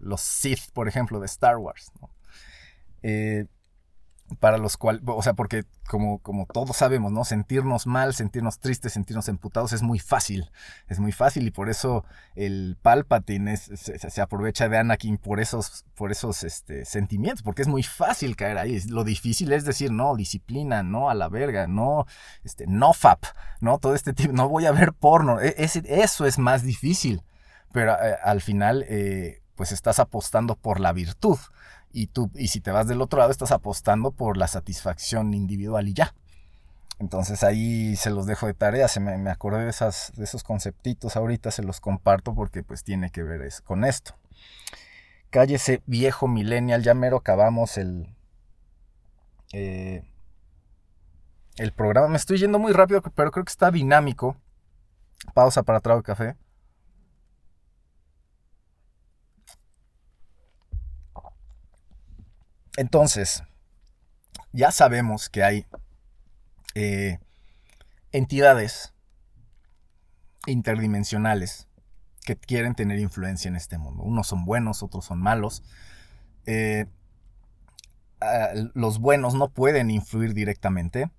los 0.00 0.20
Sith, 0.20 0.70
por 0.74 0.88
ejemplo, 0.88 1.20
de 1.20 1.26
Star 1.26 1.56
Wars, 1.56 1.92
¿no? 2.00 2.10
Eh, 3.02 3.46
para 4.38 4.58
los 4.58 4.76
cuales, 4.76 5.02
o 5.06 5.22
sea, 5.22 5.34
porque 5.34 5.64
como, 5.88 6.18
como 6.20 6.46
todos 6.46 6.76
sabemos, 6.76 7.10
¿no? 7.10 7.24
Sentirnos 7.24 7.86
mal, 7.86 8.14
sentirnos 8.14 8.60
tristes, 8.60 8.92
sentirnos 8.92 9.28
emputados 9.28 9.72
es 9.72 9.82
muy 9.82 9.98
fácil, 9.98 10.50
es 10.88 11.00
muy 11.00 11.12
fácil 11.12 11.46
y 11.46 11.50
por 11.50 11.68
eso 11.68 12.04
el 12.36 12.76
Palpatine 12.80 13.52
es- 13.54 13.70
se, 13.74 14.20
aprovecha 14.20 14.68
de 14.68 14.78
Anakin 14.78 15.18
por 15.18 15.40
esos, 15.40 15.84
por 15.94 16.12
esos 16.12 16.44
este, 16.44 16.84
sentimientos, 16.84 17.42
porque 17.42 17.62
es 17.62 17.68
muy 17.68 17.82
fácil 17.82 18.36
caer 18.36 18.58
ahí. 18.58 18.80
Lo 18.88 19.02
difícil 19.04 19.52
es 19.52 19.64
decir, 19.64 19.90
no, 19.90 20.14
disciplina, 20.14 20.82
no, 20.82 21.10
a 21.10 21.14
la 21.14 21.28
verga, 21.28 21.66
no, 21.66 22.06
este, 22.44 22.66
no 22.66 22.92
fap, 22.92 23.24
no, 23.60 23.78
todo 23.78 23.94
este 23.94 24.12
tipo, 24.12 24.32
no 24.32 24.48
voy 24.48 24.66
a 24.66 24.72
ver 24.72 24.92
porno, 24.92 25.40
E- 25.40 25.54
eso 25.58 26.26
es 26.26 26.38
más 26.38 26.62
difícil, 26.62 27.22
pero 27.72 27.92
eh, 27.94 28.16
al 28.22 28.40
final, 28.40 28.84
eh, 28.88 29.42
pues 29.54 29.72
estás 29.72 29.98
apostando 29.98 30.56
por 30.56 30.80
la 30.80 30.92
virtud. 30.92 31.38
Y, 31.92 32.06
tú, 32.08 32.30
y 32.34 32.48
si 32.48 32.60
te 32.60 32.70
vas 32.70 32.86
del 32.86 33.00
otro 33.02 33.18
lado, 33.18 33.30
estás 33.32 33.50
apostando 33.52 34.12
por 34.12 34.36
la 34.36 34.46
satisfacción 34.48 35.34
individual 35.34 35.88
y 35.88 35.94
ya. 35.94 36.14
Entonces 36.98 37.42
ahí 37.42 37.96
se 37.96 38.10
los 38.10 38.26
dejo 38.26 38.46
de 38.46 38.54
tarea. 38.54 38.86
Se 38.88 39.00
me, 39.00 39.16
me 39.18 39.30
acordé 39.30 39.64
de, 39.64 39.70
esas, 39.70 40.12
de 40.16 40.24
esos 40.24 40.42
conceptitos 40.44 41.16
ahorita, 41.16 41.50
se 41.50 41.62
los 41.62 41.80
comparto 41.80 42.34
porque 42.34 42.62
pues 42.62 42.84
tiene 42.84 43.10
que 43.10 43.22
ver 43.22 43.42
es- 43.42 43.60
con 43.60 43.84
esto. 43.84 44.14
Cállese 45.30 45.82
viejo 45.86 46.28
millennial, 46.28 46.82
ya 46.82 46.92
mero 46.94 47.16
acabamos 47.18 47.78
el, 47.78 48.14
eh, 49.52 50.02
el 51.56 51.72
programa. 51.72 52.08
Me 52.08 52.16
estoy 52.16 52.38
yendo 52.38 52.58
muy 52.58 52.72
rápido, 52.72 53.00
pero 53.02 53.30
creo 53.30 53.44
que 53.44 53.50
está 53.50 53.70
dinámico. 53.70 54.36
Pausa 55.34 55.62
para 55.62 55.80
trago 55.80 56.00
de 56.00 56.04
café. 56.04 56.36
Entonces, 62.76 63.42
ya 64.52 64.70
sabemos 64.70 65.28
que 65.28 65.42
hay 65.42 65.66
eh, 66.74 67.18
entidades 68.12 68.94
interdimensionales 70.46 71.68
que 72.24 72.36
quieren 72.36 72.74
tener 72.74 72.98
influencia 72.98 73.48
en 73.48 73.56
este 73.56 73.78
mundo. 73.78 74.02
Unos 74.02 74.26
son 74.26 74.44
buenos, 74.44 74.82
otros 74.82 75.04
son 75.04 75.18
malos. 75.18 75.62
Eh, 76.46 76.86
los 78.74 78.98
buenos 78.98 79.34
no 79.34 79.48
pueden 79.48 79.90
influir 79.90 80.34
directamente, 80.34 81.10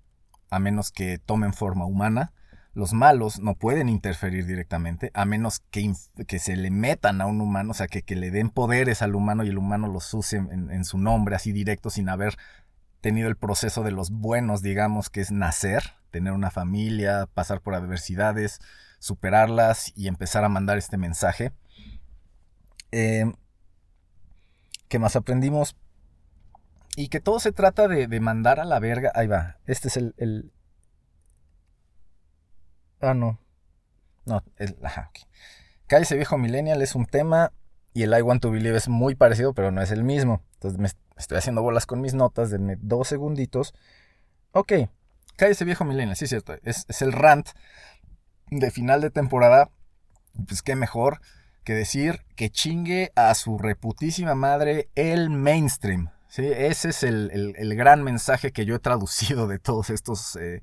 a 0.50 0.58
menos 0.58 0.92
que 0.92 1.18
tomen 1.18 1.52
forma 1.52 1.84
humana. 1.84 2.32
Los 2.74 2.94
malos 2.94 3.38
no 3.38 3.54
pueden 3.54 3.90
interferir 3.90 4.46
directamente, 4.46 5.10
a 5.12 5.26
menos 5.26 5.60
que, 5.70 5.92
que 6.26 6.38
se 6.38 6.56
le 6.56 6.70
metan 6.70 7.20
a 7.20 7.26
un 7.26 7.40
humano, 7.42 7.72
o 7.72 7.74
sea, 7.74 7.86
que, 7.86 8.02
que 8.02 8.16
le 8.16 8.30
den 8.30 8.48
poderes 8.48 9.02
al 9.02 9.14
humano 9.14 9.44
y 9.44 9.48
el 9.48 9.58
humano 9.58 9.88
los 9.88 10.12
use 10.14 10.36
en, 10.38 10.84
su 10.86 10.96
nombre 10.96 11.36
así 11.36 11.52
directo 11.52 11.90
sin 11.90 12.08
haber 12.08 12.36
tenido 13.02 13.28
el 13.28 13.36
proceso 13.36 13.82
de 13.82 13.90
los 13.90 14.10
buenos, 14.10 14.62
digamos, 14.62 15.10
que 15.10 15.20
es 15.20 15.30
nacer, 15.30 15.82
tener 16.10 16.32
una 16.32 16.50
familia, 16.50 17.28
pasar 17.34 17.60
por 17.60 17.74
adversidades, 17.74 18.60
superarlas 18.98 19.92
y 19.94 20.08
empezar 20.08 20.42
a 20.44 20.48
mandar 20.48 20.78
este 20.78 20.96
mensaje. 20.96 21.52
Eh, 22.90 23.30
¿Qué 24.88 24.98
más 24.98 25.14
aprendimos? 25.16 25.76
Y 26.96 27.08
que 27.08 27.20
todo 27.20 27.38
se 27.38 27.52
trata 27.52 27.88
de, 27.88 28.06
de 28.06 28.20
mandar 28.20 28.60
a 28.60 28.64
la 28.64 28.78
verga. 28.78 29.10
Ahí 29.14 29.26
va. 29.26 29.56
Este 29.66 29.88
es 29.88 29.96
el- 29.98 30.52
Ah, 33.02 33.14
no. 33.14 33.38
No, 34.24 34.42
el. 34.56 34.76
Ajá, 34.82 35.10
ok. 35.10 35.26
Cállese 35.86 36.16
viejo 36.16 36.38
millennial 36.38 36.80
es 36.82 36.94
un 36.94 37.06
tema. 37.06 37.52
Y 37.94 38.04
el 38.04 38.16
I 38.18 38.22
want 38.22 38.40
to 38.40 38.50
believe 38.50 38.76
es 38.78 38.88
muy 38.88 39.14
parecido, 39.14 39.52
pero 39.52 39.70
no 39.70 39.82
es 39.82 39.90
el 39.90 40.02
mismo. 40.02 40.42
Entonces 40.54 40.80
me 40.80 40.88
estoy 41.18 41.36
haciendo 41.36 41.60
bolas 41.62 41.84
con 41.84 42.00
mis 42.00 42.14
notas. 42.14 42.50
Denme 42.50 42.76
dos 42.80 43.08
segunditos. 43.08 43.74
Ok. 44.52 44.72
Cállese 45.36 45.64
viejo 45.66 45.84
millennial. 45.84 46.16
Sí, 46.16 46.26
cierto. 46.26 46.54
Es, 46.62 46.86
es 46.88 47.02
el 47.02 47.12
rant 47.12 47.48
de 48.50 48.70
final 48.70 49.00
de 49.00 49.10
temporada. 49.10 49.70
Pues 50.46 50.62
qué 50.62 50.76
mejor 50.76 51.20
que 51.64 51.74
decir 51.74 52.24
que 52.36 52.50
chingue 52.50 53.12
a 53.14 53.34
su 53.34 53.58
reputísima 53.58 54.34
madre 54.34 54.88
el 54.94 55.28
mainstream. 55.30 56.10
¿sí? 56.28 56.46
Ese 56.46 56.88
es 56.90 57.02
el, 57.02 57.30
el- 57.32 57.54
el 57.56 57.74
gran 57.76 58.02
mensaje 58.02 58.52
que 58.52 58.64
yo 58.64 58.74
he 58.76 58.78
traducido 58.78 59.46
de 59.46 59.58
todos 59.58 59.90
estos 59.90 60.36
eh, 60.36 60.62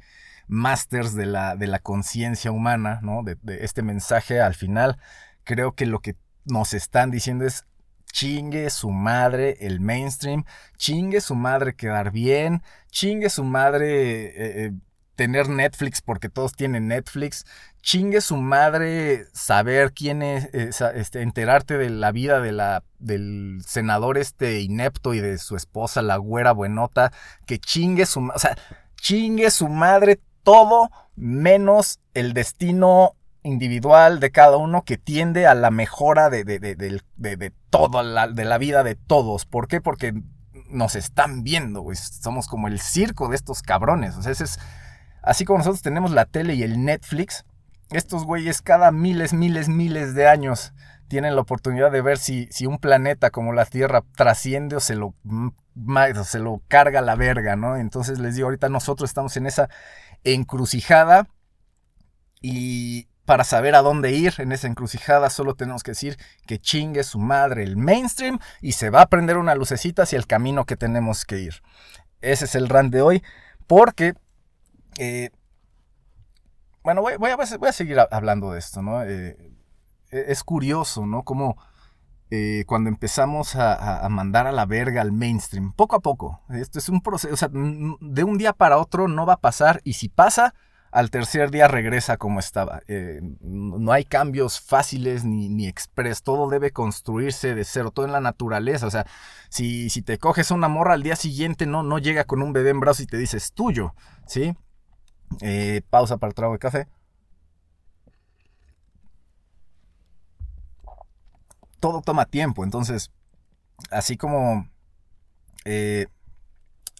masters 0.49 1.13
de 1.13 1.27
la, 1.27 1.55
de 1.55 1.67
la 1.67 1.79
conciencia 1.79 2.51
humana, 2.51 2.99
¿no? 3.01 3.23
De, 3.23 3.37
este 3.63 3.83
mensaje 3.83 4.41
al 4.41 4.55
final. 4.55 4.97
Creo 5.45 5.73
que 5.73 5.85
lo 5.85 5.99
que 5.99 6.17
nos 6.45 6.73
están 6.73 7.11
diciendo 7.11 7.45
es 7.45 7.65
chingue 8.11 8.69
su 8.71 8.89
madre 8.89 9.57
el 9.61 9.79
mainstream, 9.79 10.43
chingue 10.77 11.21
su 11.21 11.35
madre 11.35 11.75
quedar 11.75 12.11
bien, 12.11 12.63
chingue 12.89 13.29
su 13.29 13.43
madre 13.43 14.25
eh, 14.25 14.65
eh, 14.65 14.71
tener 15.15 15.49
Netflix 15.49 16.01
porque 16.01 16.29
todos 16.29 16.53
tienen 16.53 16.87
Netflix, 16.87 17.45
chingue 17.81 18.21
su 18.21 18.37
madre 18.37 19.27
saber 19.33 19.93
quién 19.93 20.23
es, 20.23 20.49
eh, 20.53 20.71
este, 20.95 21.21
enterarte 21.21 21.77
de 21.77 21.91
la 21.91 22.11
vida 22.11 22.39
de 22.39 22.51
la, 22.51 22.83
del 22.97 23.61
senador 23.67 24.17
este 24.17 24.61
inepto 24.61 25.13
y 25.13 25.19
de 25.19 25.37
su 25.37 25.55
esposa, 25.55 26.01
la 26.01 26.17
güera 26.17 26.51
buenota, 26.53 27.11
que 27.45 27.59
chingue 27.59 28.07
su, 28.07 28.31
o 28.33 28.39
sea, 28.39 28.57
chingue 28.95 29.51
su 29.51 29.67
madre 29.67 30.19
todo 30.43 30.89
menos 31.15 31.99
el 32.13 32.33
destino 32.33 33.15
individual 33.43 34.19
de 34.19 34.31
cada 34.31 34.57
uno 34.57 34.83
que 34.83 34.97
tiende 34.97 35.47
a 35.47 35.55
la 35.55 35.71
mejora 35.71 36.29
de, 36.29 36.43
de, 36.43 36.59
de, 36.59 36.75
de- 36.75 37.53
toda 37.69 38.03
la, 38.03 38.27
de 38.27 38.45
la 38.45 38.57
vida 38.57 38.83
de 38.83 38.95
todos. 38.95 39.45
¿Por 39.45 39.67
qué? 39.67 39.79
Porque 39.79 40.13
nos 40.69 40.95
están 40.95 41.43
viendo, 41.43 41.81
güey. 41.81 41.95
Somos 41.95 42.47
como 42.47 42.67
el 42.67 42.79
circo 42.79 43.27
de 43.29 43.35
estos 43.35 43.61
cabrones. 43.61 44.15
O 44.17 44.23
sea, 44.23 44.31
es, 44.31 44.59
así 45.21 45.45
como 45.45 45.59
nosotros 45.59 45.81
tenemos 45.81 46.11
la 46.11 46.25
tele 46.25 46.55
y 46.55 46.63
el 46.63 46.83
Netflix, 46.83 47.45
estos 47.91 48.25
güeyes 48.25 48.61
cada 48.61 48.91
miles, 48.91 49.33
miles, 49.33 49.69
miles 49.69 50.15
de 50.15 50.27
años 50.27 50.73
tienen 51.07 51.35
la 51.35 51.41
oportunidad 51.41 51.91
de 51.91 52.01
ver 52.01 52.19
si, 52.19 52.47
si 52.51 52.67
un 52.67 52.77
planeta 52.77 53.31
como 53.31 53.51
la 53.51 53.65
Tierra 53.65 54.03
trasciende 54.15 54.75
o 54.75 54.79
se 54.79 54.95
lo, 54.95 55.15
o 55.15 56.23
se 56.23 56.39
lo 56.39 56.61
carga 56.67 57.01
la 57.01 57.15
verga, 57.15 57.55
¿no? 57.55 57.77
Entonces 57.77 58.19
les 58.19 58.35
digo, 58.35 58.47
ahorita 58.47 58.69
nosotros 58.69 59.09
estamos 59.09 59.35
en 59.37 59.47
esa 59.47 59.69
encrucijada 60.23 61.27
y 62.41 63.07
para 63.25 63.43
saber 63.43 63.75
a 63.75 63.81
dónde 63.81 64.11
ir 64.11 64.33
en 64.39 64.51
esa 64.51 64.67
encrucijada 64.67 65.29
solo 65.29 65.55
tenemos 65.55 65.83
que 65.83 65.91
decir 65.91 66.17
que 66.47 66.59
chingue 66.59 67.03
su 67.03 67.19
madre 67.19 67.63
el 67.63 67.77
mainstream 67.77 68.39
y 68.61 68.71
se 68.71 68.89
va 68.89 69.01
a 69.03 69.07
prender 69.07 69.37
una 69.37 69.55
lucecita 69.55 70.03
hacia 70.03 70.17
el 70.17 70.25
camino 70.25 70.65
que 70.65 70.75
tenemos 70.77 71.25
que 71.25 71.39
ir. 71.39 71.61
Ese 72.21 72.45
es 72.45 72.55
el 72.55 72.69
rant 72.69 72.91
de 72.91 73.01
hoy 73.01 73.23
porque... 73.67 74.15
eh, 74.97 75.29
bueno, 76.81 77.01
voy, 77.01 77.13
a, 77.13 77.35
voy 77.35 77.69
a 77.69 77.73
seguir 77.73 77.99
hablando 77.99 78.51
de 78.51 78.59
esto, 78.59 78.81
¿no? 78.81 79.03
Eh, 79.03 79.37
es 80.11 80.43
curioso, 80.43 81.05
¿no? 81.05 81.23
Eh, 82.31 82.63
cuando 82.67 82.89
empezamos 82.89 83.55
a, 83.55 84.07
mandar 84.09 84.47
a 84.47 84.51
la 84.51 84.65
verga 84.65 85.01
al 85.01 85.11
mainstream, 85.11 85.73
poco 85.73 85.95
a 85.95 85.99
poco. 85.99 86.41
Esto 86.49 86.79
es 86.79 86.89
un 86.89 87.01
proceso, 87.01 87.33
o 87.33 87.37
sea, 87.37 87.49
de 87.51 88.23
un 88.23 88.37
día 88.37 88.53
para 88.53 88.77
otro 88.77 89.07
no 89.07 89.25
va 89.25 89.33
a 89.33 89.41
pasar 89.41 89.81
y 89.83 89.93
si 89.93 90.09
pasa, 90.09 90.53
al 90.91 91.11
tercer 91.11 91.51
día 91.51 91.67
regresa 91.67 92.17
como 92.17 92.39
estaba. 92.39 92.81
Eh, 92.87 93.21
no 93.41 93.91
hay 93.91 94.05
cambios 94.05 94.59
fáciles 94.59 95.23
ni, 95.23 95.49
ni 95.49 95.71
todo 96.23 96.49
debe 96.49 96.71
construirse 96.71 97.55
de 97.55 97.63
cero, 97.63 97.91
todo 97.91 98.05
en 98.05 98.11
la 98.11 98.21
naturaleza. 98.21 98.87
O 98.87 98.91
sea, 98.91 99.05
si, 99.49 99.89
si 99.89 100.01
te 100.01 100.17
coges 100.17 100.51
una 100.51 100.67
morra 100.67 100.93
al 100.93 101.03
día 101.03 101.15
siguiente, 101.15 101.65
no, 101.65 101.83
no 101.83 101.99
llega 101.99 102.23
con 102.25 102.41
un 102.41 102.53
bebé 102.53 102.71
en 102.71 102.79
brazos 102.79 103.01
y 103.01 103.07
te 103.07 103.17
dice 103.17 103.37
es 103.37 103.53
tuyo, 103.53 103.93
¿sí? 104.25 104.55
Eh, 105.41 105.81
pausa 105.89 106.17
para 106.17 106.29
el 106.29 106.35
trago 106.35 106.53
de 106.53 106.59
café. 106.59 106.87
Todo 111.79 112.01
toma 112.01 112.25
tiempo, 112.25 112.63
entonces, 112.63 113.11
así 113.91 114.17
como 114.17 114.69
eh, 115.65 116.07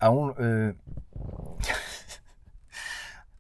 aún... 0.02 0.36
eh, 0.40 0.76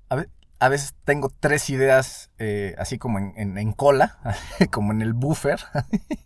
a, 0.09 0.15
ve- 0.15 0.29
a 0.59 0.69
veces 0.69 0.93
tengo 1.05 1.31
tres 1.39 1.69
ideas 1.69 2.29
eh, 2.39 2.75
así 2.77 2.97
como 2.97 3.19
en, 3.19 3.57
en- 3.57 3.73
cola, 3.73 4.17
como 4.71 4.91
en 4.91 5.01
el 5.01 5.13
buffer, 5.13 5.59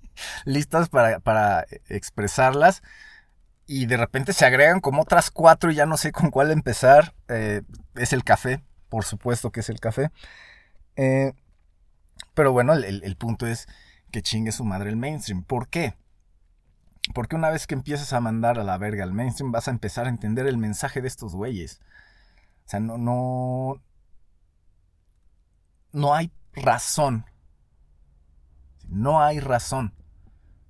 listas 0.46 0.90
para, 0.90 1.20
para 1.20 1.66
expresarlas. 1.90 2.82
Y 3.68 3.88
de 3.88 3.98
repente 3.98 4.34
se 4.34 4.46
agregan 4.46 4.82
como 4.82 5.04
otras 5.04 5.32
cuatro 5.32 5.72
y 5.72 5.76
ya 5.76 5.88
no 5.88 5.98
sé 5.98 6.12
con 6.12 6.32
cuál 6.32 6.52
empezar. 6.52 7.16
Es 7.96 8.14
el 8.14 8.24
café, 8.24 8.64
por 8.90 9.06
supuesto 9.06 9.52
que 9.52 9.62
es 9.62 9.70
el 9.70 9.80
café. 9.80 10.12
Pero 12.34 12.52
bueno, 12.52 12.74
el 12.74 13.16
punto 13.16 13.48
es 13.48 13.68
que 14.14 14.22
chingue 14.22 14.52
su 14.52 14.64
madre 14.64 14.92
el 14.92 14.96
mainstream. 14.96 15.44
¿Por 15.44 15.68
qué? 15.68 15.96
Porque 17.16 17.36
una 17.36 17.50
vez 17.50 17.66
que 17.66 17.74
empiezas 17.74 18.14
a 18.14 18.22
mandar 18.22 18.60
a 18.60 18.64
la 18.64 18.78
verga 18.78 19.04
al 19.04 19.12
mainstream, 19.12 19.52
vas 19.52 19.68
a 19.68 19.72
empezar 19.72 20.06
a 20.06 20.10
entender 20.10 20.46
el 20.46 20.58
mensaje 20.58 21.02
de 21.02 21.08
estos 21.08 21.36
güeyes. 21.36 21.82
O 22.66 22.70
sea, 22.70 22.80
no, 22.80 22.98
no. 23.00 23.82
No 25.92 26.14
hay 26.14 26.32
razón. 26.54 27.26
No 28.88 29.22
hay 29.22 29.40
razón 29.40 29.96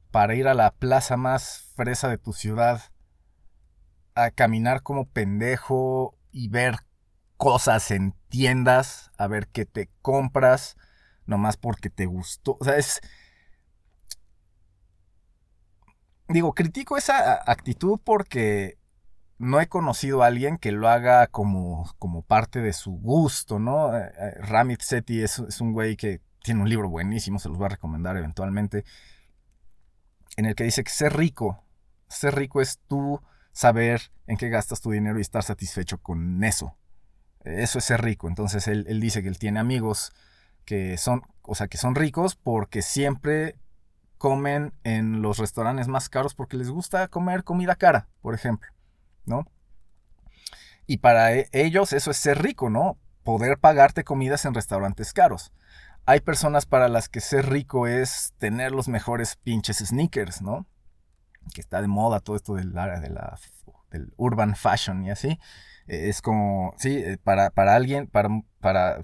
para 0.10 0.36
ir 0.36 0.48
a 0.48 0.54
la 0.54 0.72
plaza 0.72 1.18
más 1.18 1.66
fresa 1.76 2.08
de 2.08 2.18
tu 2.18 2.32
ciudad 2.32 2.82
a 4.16 4.32
caminar 4.32 4.84
como 4.84 5.06
pendejo 5.06 6.16
y 6.32 6.48
ver 6.48 6.78
cosas 7.36 7.92
en 7.92 8.14
tiendas, 8.30 9.12
a 9.18 9.28
ver 9.28 9.48
qué 9.48 9.66
te 9.66 9.90
compras, 10.02 10.78
nomás 11.26 11.58
porque 11.58 11.90
te 11.90 12.06
gustó. 12.06 12.58
O 12.62 12.64
sea, 12.64 12.78
es. 12.78 13.02
Digo, 16.28 16.54
critico 16.54 16.98
esa 16.98 17.42
actitud 17.50 18.00
porque 18.04 18.78
no 19.38 19.60
he 19.60 19.68
conocido 19.68 20.24
a 20.24 20.28
alguien 20.28 20.58
que 20.58 20.72
lo 20.72 20.88
haga 20.88 21.28
como, 21.28 21.92
como 22.00 22.22
parte 22.22 22.62
de 22.62 22.74
su 22.74 22.92
gusto, 22.92 23.60
¿no? 23.60 23.96
Eh, 23.98 24.12
eh, 24.18 24.34
Ramit 24.40 24.82
Sethi 24.82 25.22
es, 25.22 25.40
es 25.40 25.60
un 25.60 25.74
güey 25.74 25.98
que 25.98 26.22
tiene 26.44 26.62
un 26.62 26.70
libro 26.70 26.90
buenísimo, 26.90 27.40
se 27.40 27.50
los 27.50 27.58
voy 27.58 27.66
a 27.66 27.70
recomendar 27.70 28.16
eventualmente, 28.18 28.86
en 30.38 30.46
el 30.46 30.56
que 30.56 30.64
dice 30.64 30.84
que 30.84 30.92
ser 30.92 31.16
rico, 31.16 31.64
ser 32.08 32.36
rico 32.36 32.62
es 32.62 32.80
tú 32.88 33.22
saber 33.52 34.12
en 34.28 34.38
qué 34.38 34.50
gastas 34.50 34.82
tu 34.82 34.92
dinero 34.92 35.18
y 35.18 35.22
estar 35.22 35.44
satisfecho 35.44 36.00
con 36.00 36.44
eso. 36.44 36.76
Eso 37.44 37.80
es 37.80 37.86
ser 37.86 38.02
rico. 38.02 38.28
Entonces 38.28 38.68
él, 38.68 38.86
él 38.88 39.00
dice 39.00 39.22
que 39.22 39.30
él 39.30 39.38
tiene 39.38 39.60
amigos 39.60 40.14
que 40.66 40.98
son, 40.98 41.24
o 41.42 41.56
sea, 41.56 41.68
que 41.68 41.78
son 41.78 41.96
ricos 41.96 42.36
porque 42.36 42.82
siempre 42.82 43.58
comen 44.24 44.72
en 44.86 45.22
los 45.22 45.38
restaurantes 45.38 45.90
más 45.90 46.08
caros 46.08 46.34
porque 46.34 46.56
les 46.56 46.70
gusta 46.70 47.10
comer 47.10 47.44
comida 47.44 47.76
cara, 47.76 48.08
por 48.22 48.34
ejemplo, 48.34 48.72
¿no? 49.26 49.46
Y 50.88 51.00
para 51.00 51.34
e- 51.34 51.50
ellos 51.52 51.92
eso 51.92 52.10
es 52.10 52.16
ser 52.16 52.42
rico, 52.42 52.70
¿no? 52.70 52.98
Poder 53.26 53.58
pagarte 53.58 54.06
comidas 54.06 54.46
en 54.46 54.54
restaurantes 54.54 55.12
caros. 55.12 55.52
Hay 56.06 56.22
personas 56.22 56.66
para 56.66 56.88
las 56.88 57.10
que 57.10 57.20
ser 57.20 57.50
rico 57.50 57.86
es 57.86 58.34
tener 58.38 58.72
los 58.72 58.88
mejores 58.88 59.36
pinches 59.36 59.80
sneakers, 59.80 60.42
¿no? 60.42 60.68
Que 61.54 61.60
está 61.60 61.82
de 61.82 61.90
moda 61.90 62.22
todo 62.22 62.38
esto 62.38 62.56
del, 62.56 62.78
área 62.78 63.02
de 63.02 63.10
la, 63.10 63.38
del 63.92 64.14
urban 64.16 64.56
fashion 64.56 65.04
y 65.04 65.12
así. 65.12 65.38
Es 65.86 66.22
como, 66.22 66.74
sí, 66.78 66.96
eh, 66.96 67.18
para, 67.22 67.50
para 67.50 67.76
alguien, 67.76 68.08
para, 68.08 68.30
para 68.62 69.02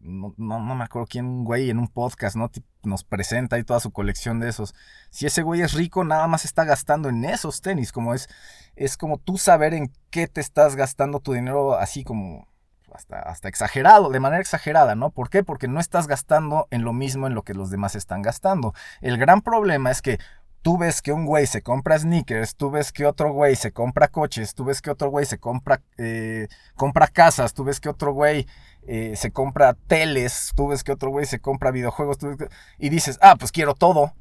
no, 0.00 0.34
no, 0.36 0.74
me 0.74 0.84
acuerdo 0.84 1.06
quién, 1.06 1.26
un 1.26 1.44
güey 1.44 1.70
en 1.70 1.78
un 1.78 1.88
podcast, 1.88 2.36
¿no? 2.36 2.50
Nos 2.82 3.04
presenta 3.04 3.56
ahí 3.56 3.64
toda 3.64 3.80
su 3.80 3.92
colección 3.92 4.40
de 4.40 4.48
esos. 4.48 4.74
Si 5.10 5.26
ese 5.26 5.42
güey 5.42 5.62
es 5.62 5.74
rico, 5.74 6.04
nada 6.04 6.26
más 6.26 6.44
está 6.44 6.64
gastando 6.64 7.08
en 7.08 7.24
esos 7.24 7.60
tenis, 7.60 7.92
como 7.92 8.14
es, 8.14 8.28
es 8.76 8.96
como 8.96 9.18
tú 9.18 9.38
saber 9.38 9.74
en 9.74 9.92
qué 10.10 10.28
te 10.28 10.40
estás 10.40 10.76
gastando 10.76 11.20
tu 11.20 11.32
dinero 11.32 11.74
así 11.74 12.04
como 12.04 12.46
hasta, 12.94 13.18
hasta 13.20 13.48
exagerado, 13.48 14.10
de 14.10 14.20
manera 14.20 14.40
exagerada, 14.40 14.94
¿no? 14.94 15.10
¿Por 15.10 15.30
qué? 15.30 15.42
Porque 15.42 15.68
no 15.68 15.80
estás 15.80 16.06
gastando 16.06 16.68
en 16.70 16.82
lo 16.82 16.92
mismo 16.92 17.26
en 17.26 17.34
lo 17.34 17.42
que 17.42 17.54
los 17.54 17.70
demás 17.70 17.94
están 17.94 18.22
gastando. 18.22 18.74
El 19.00 19.18
gran 19.18 19.40
problema 19.40 19.90
es 19.90 20.02
que 20.02 20.18
tú 20.62 20.78
ves 20.78 21.02
que 21.02 21.12
un 21.12 21.26
güey 21.26 21.46
se 21.46 21.62
compra 21.62 21.98
sneakers, 21.98 22.54
tú 22.56 22.70
ves 22.70 22.92
que 22.92 23.04
otro 23.04 23.32
güey 23.32 23.56
se 23.56 23.72
compra 23.72 24.08
coches, 24.08 24.54
tú 24.54 24.64
ves 24.64 24.80
que 24.80 24.90
otro 24.90 25.10
güey 25.10 25.26
se 25.26 25.38
compra, 25.38 25.82
eh, 25.98 26.48
compra 26.76 27.08
casas, 27.08 27.52
tú 27.52 27.64
ves 27.64 27.80
que 27.80 27.88
otro 27.88 28.12
güey 28.12 28.46
eh, 28.86 29.14
se 29.16 29.30
compra 29.30 29.74
teles, 29.74 30.52
tú 30.56 30.68
ves 30.68 30.82
que 30.82 30.92
otro 30.92 31.10
güey 31.10 31.26
se 31.26 31.40
compra 31.40 31.70
videojuegos, 31.70 32.18
tú 32.18 32.36
que- 32.36 32.48
y 32.78 32.88
dices, 32.88 33.18
ah, 33.22 33.36
pues 33.38 33.52
quiero 33.52 33.74
todo. 33.74 34.14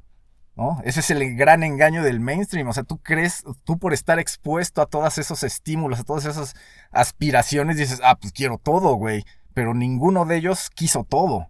¿No? 0.54 0.82
Ese 0.84 1.00
es 1.00 1.10
el 1.10 1.38
gran 1.38 1.64
engaño 1.64 2.04
del 2.04 2.20
mainstream. 2.20 2.68
O 2.68 2.74
sea, 2.74 2.84
tú 2.84 2.98
crees, 2.98 3.42
tú 3.64 3.80
por 3.80 3.94
estar 3.94 4.20
expuesto 4.20 4.82
a 4.82 4.86
todos 4.86 5.18
esos 5.18 5.44
estímulos, 5.44 6.02
a 6.02 6.04
todas 6.04 6.26
esas 6.26 6.56
aspiraciones, 6.92 7.78
dices, 7.78 8.02
ah, 8.04 8.18
pues 8.20 8.34
quiero 8.34 8.58
todo, 8.58 8.96
güey. 8.96 9.24
Pero 9.54 9.74
ninguno 9.74 10.26
de 10.26 10.36
ellos 10.36 10.70
quiso 10.70 11.06
todo. 11.06 11.48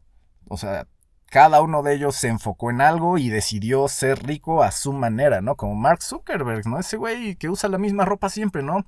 O 0.47 0.55
sea, 0.55 0.85
cada 1.31 1.61
uno 1.61 1.81
de 1.81 1.93
ellos 1.95 2.17
se 2.17 2.27
enfocó 2.27 2.71
en 2.71 2.81
algo 2.81 3.17
y 3.17 3.29
decidió 3.29 3.87
ser 3.87 4.21
rico 4.21 4.63
a 4.63 4.71
su 4.71 4.91
manera, 4.91 5.39
¿no? 5.39 5.55
Como 5.55 5.75
Mark 5.75 6.03
Zuckerberg, 6.03 6.67
¿no? 6.67 6.77
Ese 6.77 6.97
güey 6.97 7.37
que 7.37 7.49
usa 7.49 7.69
la 7.69 7.77
misma 7.77 8.03
ropa 8.03 8.27
siempre, 8.27 8.63
¿no? 8.63 8.85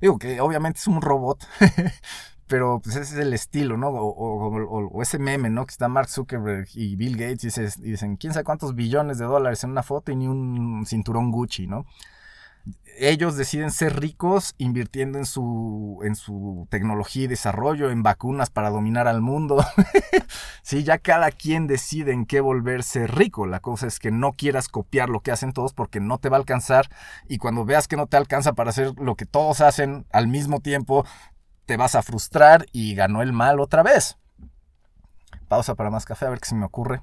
Digo 0.00 0.16
que 0.16 0.40
obviamente 0.40 0.78
es 0.78 0.86
un 0.86 1.02
robot, 1.02 1.44
pero 2.46 2.80
pues 2.80 2.94
ese 2.94 3.14
es 3.14 3.20
el 3.20 3.34
estilo, 3.34 3.76
¿no? 3.76 3.88
O, 3.88 5.02
ese 5.02 5.18
meme, 5.18 5.50
¿no? 5.50 5.66
Que 5.66 5.72
está 5.72 5.88
Mark 5.88 6.08
Zuckerberg 6.08 6.68
y 6.74 6.94
Bill 6.94 7.16
Gates 7.16 7.58
y 7.58 7.90
dicen, 7.90 8.16
quién 8.16 8.32
sabe 8.32 8.44
cuántos 8.44 8.76
billones 8.76 9.18
de 9.18 9.24
dólares 9.24 9.64
en 9.64 9.70
una 9.70 9.82
foto 9.82 10.12
y 10.12 10.16
ni 10.16 10.28
un 10.28 10.86
cinturón 10.86 11.32
Gucci, 11.32 11.66
¿no? 11.66 11.84
Ellos 12.98 13.36
deciden 13.36 13.70
ser 13.70 13.98
ricos 13.98 14.54
invirtiendo 14.58 15.18
en 15.18 15.24
su, 15.24 16.00
en 16.04 16.14
su 16.14 16.68
tecnología 16.70 17.24
y 17.24 17.26
desarrollo, 17.26 17.90
en 17.90 18.02
vacunas 18.02 18.50
para 18.50 18.70
dominar 18.70 19.08
al 19.08 19.22
mundo. 19.22 19.64
sí, 20.62 20.84
ya 20.84 20.98
cada 20.98 21.30
quien 21.30 21.66
decide 21.66 22.12
en 22.12 22.26
qué 22.26 22.40
volverse 22.40 23.06
rico. 23.06 23.46
La 23.46 23.60
cosa 23.60 23.86
es 23.86 23.98
que 23.98 24.10
no 24.10 24.34
quieras 24.34 24.68
copiar 24.68 25.08
lo 25.08 25.20
que 25.20 25.32
hacen 25.32 25.52
todos 25.52 25.72
porque 25.72 26.00
no 26.00 26.18
te 26.18 26.28
va 26.28 26.36
a 26.36 26.40
alcanzar 26.40 26.88
y 27.28 27.38
cuando 27.38 27.64
veas 27.64 27.88
que 27.88 27.96
no 27.96 28.06
te 28.06 28.16
alcanza 28.16 28.52
para 28.52 28.70
hacer 28.70 28.92
lo 28.98 29.16
que 29.16 29.26
todos 29.26 29.60
hacen 29.62 30.06
al 30.12 30.28
mismo 30.28 30.60
tiempo, 30.60 31.04
te 31.66 31.76
vas 31.76 31.94
a 31.94 32.02
frustrar 32.02 32.66
y 32.72 32.94
ganó 32.94 33.22
el 33.22 33.32
mal 33.32 33.58
otra 33.58 33.82
vez. 33.82 34.18
Pausa 35.48 35.74
para 35.74 35.90
más 35.90 36.04
café, 36.04 36.26
a 36.26 36.30
ver 36.30 36.40
qué 36.40 36.48
se 36.48 36.54
me 36.54 36.66
ocurre. 36.66 37.02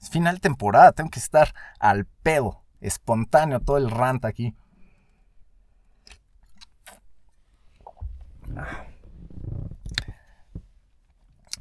Es 0.00 0.10
final 0.10 0.40
temporada, 0.40 0.92
tengo 0.92 1.10
que 1.10 1.18
estar 1.18 1.54
al 1.78 2.06
pedo, 2.06 2.62
espontáneo, 2.80 3.60
todo 3.60 3.76
el 3.76 3.90
rant 3.90 4.24
aquí. 4.24 4.54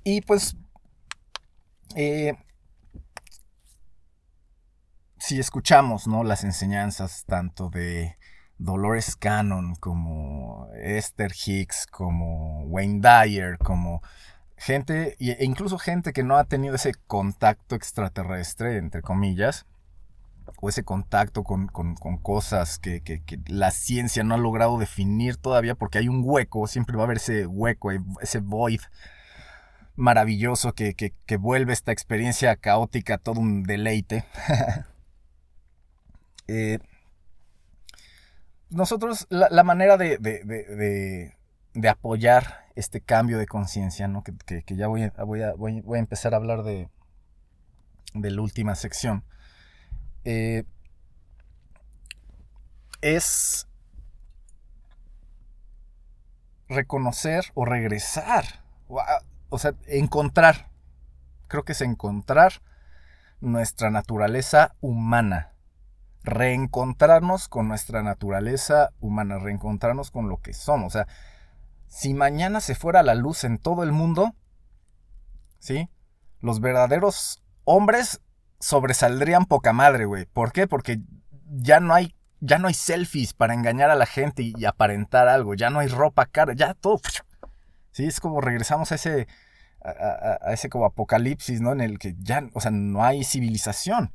Y 0.03 0.21
pues, 0.21 0.55
eh, 1.95 2.36
si 5.17 5.39
escuchamos 5.39 6.07
¿no? 6.07 6.23
las 6.23 6.43
enseñanzas 6.43 7.25
tanto 7.25 7.69
de 7.69 8.15
Dolores 8.57 9.15
Cannon 9.15 9.75
como 9.75 10.69
Esther 10.75 11.31
Hicks, 11.33 11.88
como 11.88 12.61
Wayne 12.65 13.01
Dyer, 13.01 13.57
como 13.57 14.01
gente, 14.57 15.15
e 15.19 15.43
incluso 15.43 15.77
gente 15.77 16.13
que 16.13 16.23
no 16.23 16.38
ha 16.38 16.43
tenido 16.43 16.75
ese 16.75 16.93
contacto 17.07 17.75
extraterrestre, 17.75 18.77
entre 18.77 19.01
comillas, 19.01 19.65
o 20.62 20.70
ese 20.70 20.84
contacto 20.84 21.43
con, 21.43 21.68
con, 21.68 21.96
cosas 22.18 22.80
que, 22.80 23.02
que, 23.02 23.22
la 23.48 23.72
ciencia 23.72 24.24
no 24.24 24.36
ha 24.36 24.38
logrado 24.38 24.78
definir 24.78 25.38
todavía, 25.38 25.76
porque 25.76 25.98
hay 25.98 26.08
un 26.08 26.22
hueco, 26.24 26.68
siempre 26.68 26.96
va 26.96 27.04
a 27.04 27.06
haber 27.06 27.18
ese 27.18 27.46
hueco, 27.46 27.91
ese 28.22 28.39
void 28.39 28.82
maravilloso 29.96 30.74
que, 30.74 30.93
que, 30.93 31.38
vuelve 31.38 31.74
esta 31.74 31.91
experiencia 31.91 32.56
caótica 32.56 33.18
todo 33.18 33.39
un 33.39 33.64
deleite. 33.64 34.26
eh, 36.48 36.80
nosotros, 38.70 39.28
la, 39.30 39.64
manera 39.64 39.98
de, 39.98 40.18
de, 40.18 41.89
apoyar 41.89 42.66
este 42.76 43.02
cambio 43.02 43.38
de 43.38 43.48
conciencia, 43.48 44.08
¿no? 44.08 44.24
que, 44.24 44.64
ya 44.76 44.88
voy 44.88 45.10
voy, 45.26 45.41
a, 45.41 45.54
voy 45.54 45.82
a 45.96 46.00
empezar 46.00 46.34
a 46.34 46.38
hablar 46.38 46.64
de, 46.64 46.89
de 48.16 48.32
la 48.32 48.41
última 48.41 48.76
sección, 48.76 49.24
eh, 50.26 50.63
es 53.01 53.67
reconocer 56.67 57.45
o 57.53 57.63
regresar, 57.65 58.63
o, 59.49 59.59
sea, 59.59 59.76
encontrar, 59.86 60.71
creo 61.47 61.63
que 61.63 61.73
es 61.73 61.82
encontrar 61.82 62.63
nuestra 63.39 63.91
naturaleza 63.91 64.76
humana, 64.82 65.53
reencontrarnos 66.23 67.47
con 67.47 67.67
nuestra 67.67 68.01
naturaleza 68.01 68.91
humana, 68.99 69.38
reencontrarnos 69.38 70.09
con 70.09 70.28
lo 70.28 70.41
que 70.41 70.53
somos. 70.53 70.88
O 70.88 70.97
sea, 70.97 71.07
si 71.88 72.15
mañana 72.15 72.61
se 72.61 72.73
fuera 72.73 73.03
la 73.03 73.13
luz 73.13 73.43
en 73.43 73.59
todo 73.59 73.84
el 73.84 73.91
mundo, 73.91 74.34
¿sí? 75.59 75.88
Los 76.41 76.61
verdaderos 76.61 77.43
hombres 77.63 78.21
sobresaldrían 78.66 79.45
poca 79.45 79.74
madre, 79.74 80.05
güey. 80.05 80.26
¿Por 80.26 80.51
qué? 80.51 80.68
Porque 80.68 80.99
ya 81.47 81.80
no 81.80 81.93
hay 81.93 82.16
ya 82.41 82.59
no 82.59 82.68
hay 82.68 82.74
selfies 82.74 83.34
para 83.34 83.53
engañar 83.53 83.89
a 83.89 83.95
la 83.95 84.05
gente 84.05 84.43
y, 84.43 84.66
aparentar 84.66 85.28
algo, 85.28 85.53
ya 85.55 85.70
no 85.70 85.80
hay 85.80 85.88
ropa 85.88 86.26
cara, 86.26 86.53
ya 86.53 86.74
todo. 86.74 86.99
Sí, 87.91 88.05
es 88.05 88.20
como 88.20 88.41
regresamos 88.41 88.91
a 88.91 88.95
ese, 88.95 89.28
a, 89.84 89.89
a- 89.89 90.39
a 90.49 90.53
ese 90.53 90.70
como 90.70 90.86
apocalipsis, 90.86 91.61
¿no? 91.61 91.72
En 91.72 91.82
el 91.82 91.97
que 91.97 92.13
ya, 92.20 92.47
o 92.53 92.59
sea, 92.61 92.72
no 92.72 93.03
hay 93.03 93.24
civilización. 93.24 94.13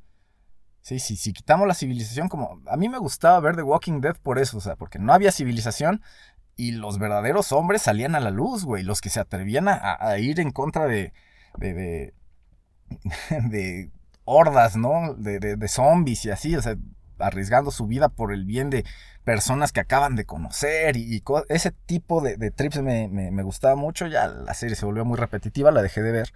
Sí, 0.82 0.98
sí, 0.98 1.16
si 1.16 1.32
quitamos 1.32 1.66
la 1.66 1.74
civilización, 1.74 2.28
como 2.28 2.60
a 2.66 2.76
mí 2.76 2.88
me 2.88 2.98
gustaba 2.98 3.40
ver 3.40 3.56
The 3.56 3.62
Walking 3.62 4.00
Dead 4.00 4.16
por 4.22 4.38
eso, 4.38 4.58
o 4.58 4.60
sea, 4.60 4.76
porque 4.76 4.98
no 4.98 5.12
había 5.12 5.32
civilización 5.32 6.02
y 6.56 6.72
los 6.72 6.98
verdaderos 6.98 7.52
hombres 7.52 7.82
salían 7.82 8.14
a 8.14 8.20
la 8.20 8.30
luz, 8.30 8.64
güey, 8.64 8.82
los 8.84 9.00
que 9.00 9.08
se 9.10 9.20
atrevían 9.20 9.66
a, 9.68 9.96
a- 9.98 10.18
ir 10.18 10.38
en 10.40 10.50
contra 10.50 10.86
de, 10.86 11.12
de, 11.58 12.14
de 13.30 13.90
hordas, 14.24 14.76
¿no? 14.76 15.14
De, 15.14 15.38
de, 15.40 15.56
de 15.56 15.68
zombies 15.68 16.24
y 16.24 16.30
así, 16.30 16.56
o 16.56 16.62
sea, 16.62 16.76
arriesgando 17.18 17.70
su 17.70 17.86
vida 17.86 18.08
por 18.08 18.32
el 18.32 18.44
bien 18.44 18.70
de 18.70 18.84
personas 19.24 19.72
que 19.72 19.80
acaban 19.80 20.16
de 20.16 20.24
conocer 20.24 20.96
y, 20.96 21.22
ese 21.48 21.72
tipo 21.86 22.20
de, 22.22 22.36
trips 22.50 22.80
me, 22.82 23.08
me- 23.08 23.30
gustaba 23.42 23.76
mucho, 23.76 24.06
ya 24.06 24.26
la 24.28 24.54
serie 24.54 24.76
se 24.76 24.86
volvió 24.86 25.04
muy 25.04 25.18
repetitiva, 25.18 25.70
la 25.70 25.82
dejé 25.82 26.02
de 26.02 26.12
ver, 26.12 26.32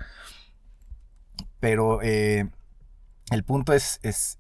pero 1.61 2.03
eh, 2.03 2.49
el 3.33 3.45
punto 3.45 3.73
es, 3.73 4.01
es, 4.03 4.39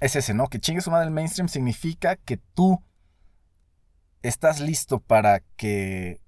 es 0.00 0.16
ese, 0.16 0.34
¿no? 0.34 0.48
Que 0.48 0.60
chingue 0.60 0.80
su 0.80 0.90
madre 0.90 1.06
el 1.06 1.12
mainstream 1.12 1.48
significa 1.48 2.16
que 2.16 2.36
tú 2.54 2.82
estás 4.22 4.60
listo 4.60 5.00
para 5.00 5.40
que 5.56 6.20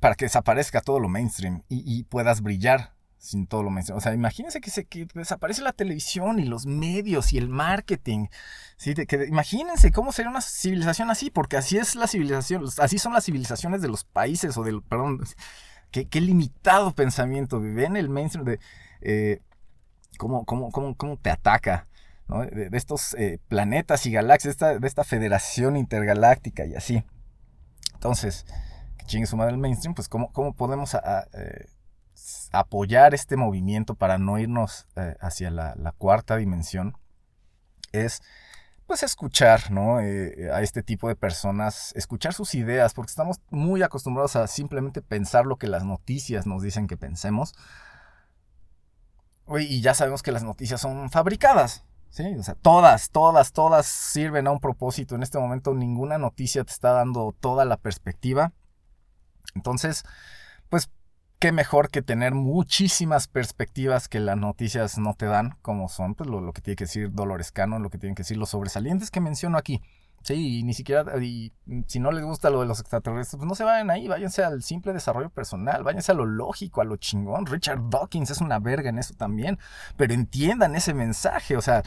para 0.00 0.14
que 0.14 0.26
desaparezca 0.26 0.82
todo 0.82 1.00
lo 1.00 1.08
mainstream 1.08 1.62
y 1.68 2.04
puedas 2.04 2.42
brillar 2.42 2.93
sin 3.24 3.46
todo 3.46 3.62
lo 3.62 3.70
mainstream. 3.70 3.96
O 3.96 4.00
sea, 4.00 4.12
imagínense 4.12 4.60
que, 4.60 4.70
se, 4.70 4.84
que 4.84 5.06
desaparece 5.14 5.62
la 5.62 5.72
televisión 5.72 6.38
y 6.38 6.44
los 6.44 6.66
medios 6.66 7.32
y 7.32 7.38
el 7.38 7.48
marketing. 7.48 8.26
¿sí? 8.76 8.94
Que, 8.94 9.26
imagínense 9.26 9.92
cómo 9.92 10.12
sería 10.12 10.30
una 10.30 10.42
civilización 10.42 11.10
así, 11.10 11.30
porque 11.30 11.56
así 11.56 11.78
es 11.78 11.94
la 11.96 12.06
civilización, 12.06 12.64
así 12.78 12.98
son 12.98 13.14
las 13.14 13.24
civilizaciones 13.24 13.82
de 13.82 13.88
los 13.88 14.04
países 14.04 14.56
o 14.58 14.62
del, 14.62 14.82
perdón, 14.82 15.20
qué, 15.90 16.06
qué 16.06 16.20
limitado 16.20 16.92
pensamiento. 16.92 17.60
Ven 17.60 17.96
el 17.96 18.10
mainstream 18.10 18.44
de 18.44 18.60
eh, 19.00 19.40
cómo, 20.18 20.44
cómo, 20.44 20.70
cómo, 20.70 20.94
cómo 20.94 21.16
te 21.16 21.30
ataca. 21.30 21.88
¿no? 22.28 22.44
De, 22.44 22.68
estos 22.72 23.14
eh, 23.14 23.38
planetas 23.48 24.06
y 24.06 24.12
galaxias, 24.12 24.44
de 24.44 24.50
esta, 24.50 24.78
de 24.78 24.86
esta 24.86 25.04
federación 25.04 25.76
intergaláctica 25.76 26.66
y 26.66 26.74
así. 26.74 27.04
Entonces, 27.94 28.44
que 28.98 29.06
chingue 29.06 29.26
su 29.26 29.36
madre 29.36 29.52
el 29.52 29.58
mainstream, 29.58 29.94
pues 29.94 30.08
cómo, 30.08 30.30
cómo 30.32 30.52
podemos 30.52 30.94
eh, 30.94 31.66
apoyar 32.52 33.14
este 33.14 33.36
movimiento 33.36 33.94
para 33.94 34.18
no 34.18 34.38
irnos 34.38 34.86
eh, 34.96 35.16
hacia 35.20 35.50
la, 35.50 35.94
cuarta 35.98 36.36
dimensión. 36.36 36.96
Es 37.92 38.22
pues 38.86 39.02
escuchar 39.02 39.70
¿no? 39.70 40.00
Eh, 40.00 40.50
a 40.52 40.60
este 40.60 40.82
tipo 40.82 41.08
de 41.08 41.16
personas, 41.16 41.92
escuchar 41.96 42.34
sus 42.34 42.54
ideas, 42.54 42.92
porque 42.92 43.10
estamos 43.10 43.40
muy 43.50 43.82
acostumbrados 43.82 44.36
a 44.36 44.46
simplemente 44.46 45.00
pensar 45.00 45.46
lo 45.46 45.56
que 45.56 45.66
las 45.66 45.84
noticias 45.84 46.46
nos 46.46 46.62
dicen 46.62 46.86
que 46.86 46.96
pensemos. 46.96 47.54
Y 49.58 49.80
ya 49.80 49.94
sabemos 49.94 50.22
que 50.22 50.32
las 50.32 50.42
noticias 50.42 50.80
son 50.80 51.10
fabricadas. 51.10 51.84
Sí, 52.10 52.24
o 52.38 52.42
sea, 52.42 52.54
todas, 52.54 53.10
todas, 53.10 53.52
todas 53.52 53.86
sirven 53.86 54.46
a 54.46 54.52
un 54.52 54.60
propósito. 54.60 55.16
En 55.16 55.22
este 55.22 55.38
momento 55.38 55.74
ninguna 55.74 56.16
noticia 56.16 56.62
te 56.64 56.72
está 56.72 56.92
dando 56.92 57.34
toda 57.40 57.64
la 57.64 57.76
perspectiva. 57.76 58.52
Entonces, 59.54 60.04
qué 61.44 61.52
mejor 61.52 61.90
que 61.90 62.00
tener 62.00 62.32
muchísimas 62.32 63.28
perspectivas 63.28 64.08
que 64.08 64.18
las 64.18 64.38
noticias 64.38 64.96
no 64.96 65.12
te 65.12 65.26
dan, 65.26 65.58
como 65.60 65.90
son 65.90 66.14
pues, 66.14 66.30
lo, 66.30 66.54
que 66.54 66.62
tiene 66.62 66.74
que 66.74 66.84
decir 66.84 67.12
Dolores 67.12 67.52
Cannon, 67.52 67.82
lo 67.82 67.90
que 67.90 67.98
tienen 67.98 68.14
que 68.14 68.22
decir 68.22 68.38
los 68.38 68.48
sobresalientes 68.48 69.10
que 69.10 69.20
menciono 69.20 69.58
aquí. 69.58 69.82
Sí, 70.22 70.60
y 70.60 70.62
ni 70.62 70.72
siquiera, 70.72 71.04
y 71.22 71.52
si 71.86 72.00
no 72.00 72.12
les 72.12 72.24
gusta 72.24 72.48
lo 72.48 72.62
de 72.62 72.66
los 72.66 72.80
extraterrestres, 72.80 73.36
pues 73.36 73.46
no 73.46 73.54
se 73.54 73.64
vayan 73.64 73.90
ahí, 73.90 74.08
váyanse 74.08 74.42
al 74.42 74.62
simple 74.62 74.94
desarrollo 74.94 75.28
personal, 75.28 75.82
váyanse 75.82 76.12
a 76.12 76.14
lo 76.14 76.24
lógico, 76.24 76.80
a 76.80 76.84
lo 76.84 76.96
chingón. 76.96 77.44
Richard 77.44 77.90
Dawkins 77.90 78.30
es 78.30 78.40
una 78.40 78.58
verga 78.58 78.88
en 78.88 78.98
eso 78.98 79.12
también, 79.12 79.58
pero 79.98 80.14
entiendan 80.14 80.74
ese 80.74 80.94
mensaje, 80.94 81.58
o 81.58 81.60
sea, 81.60 81.82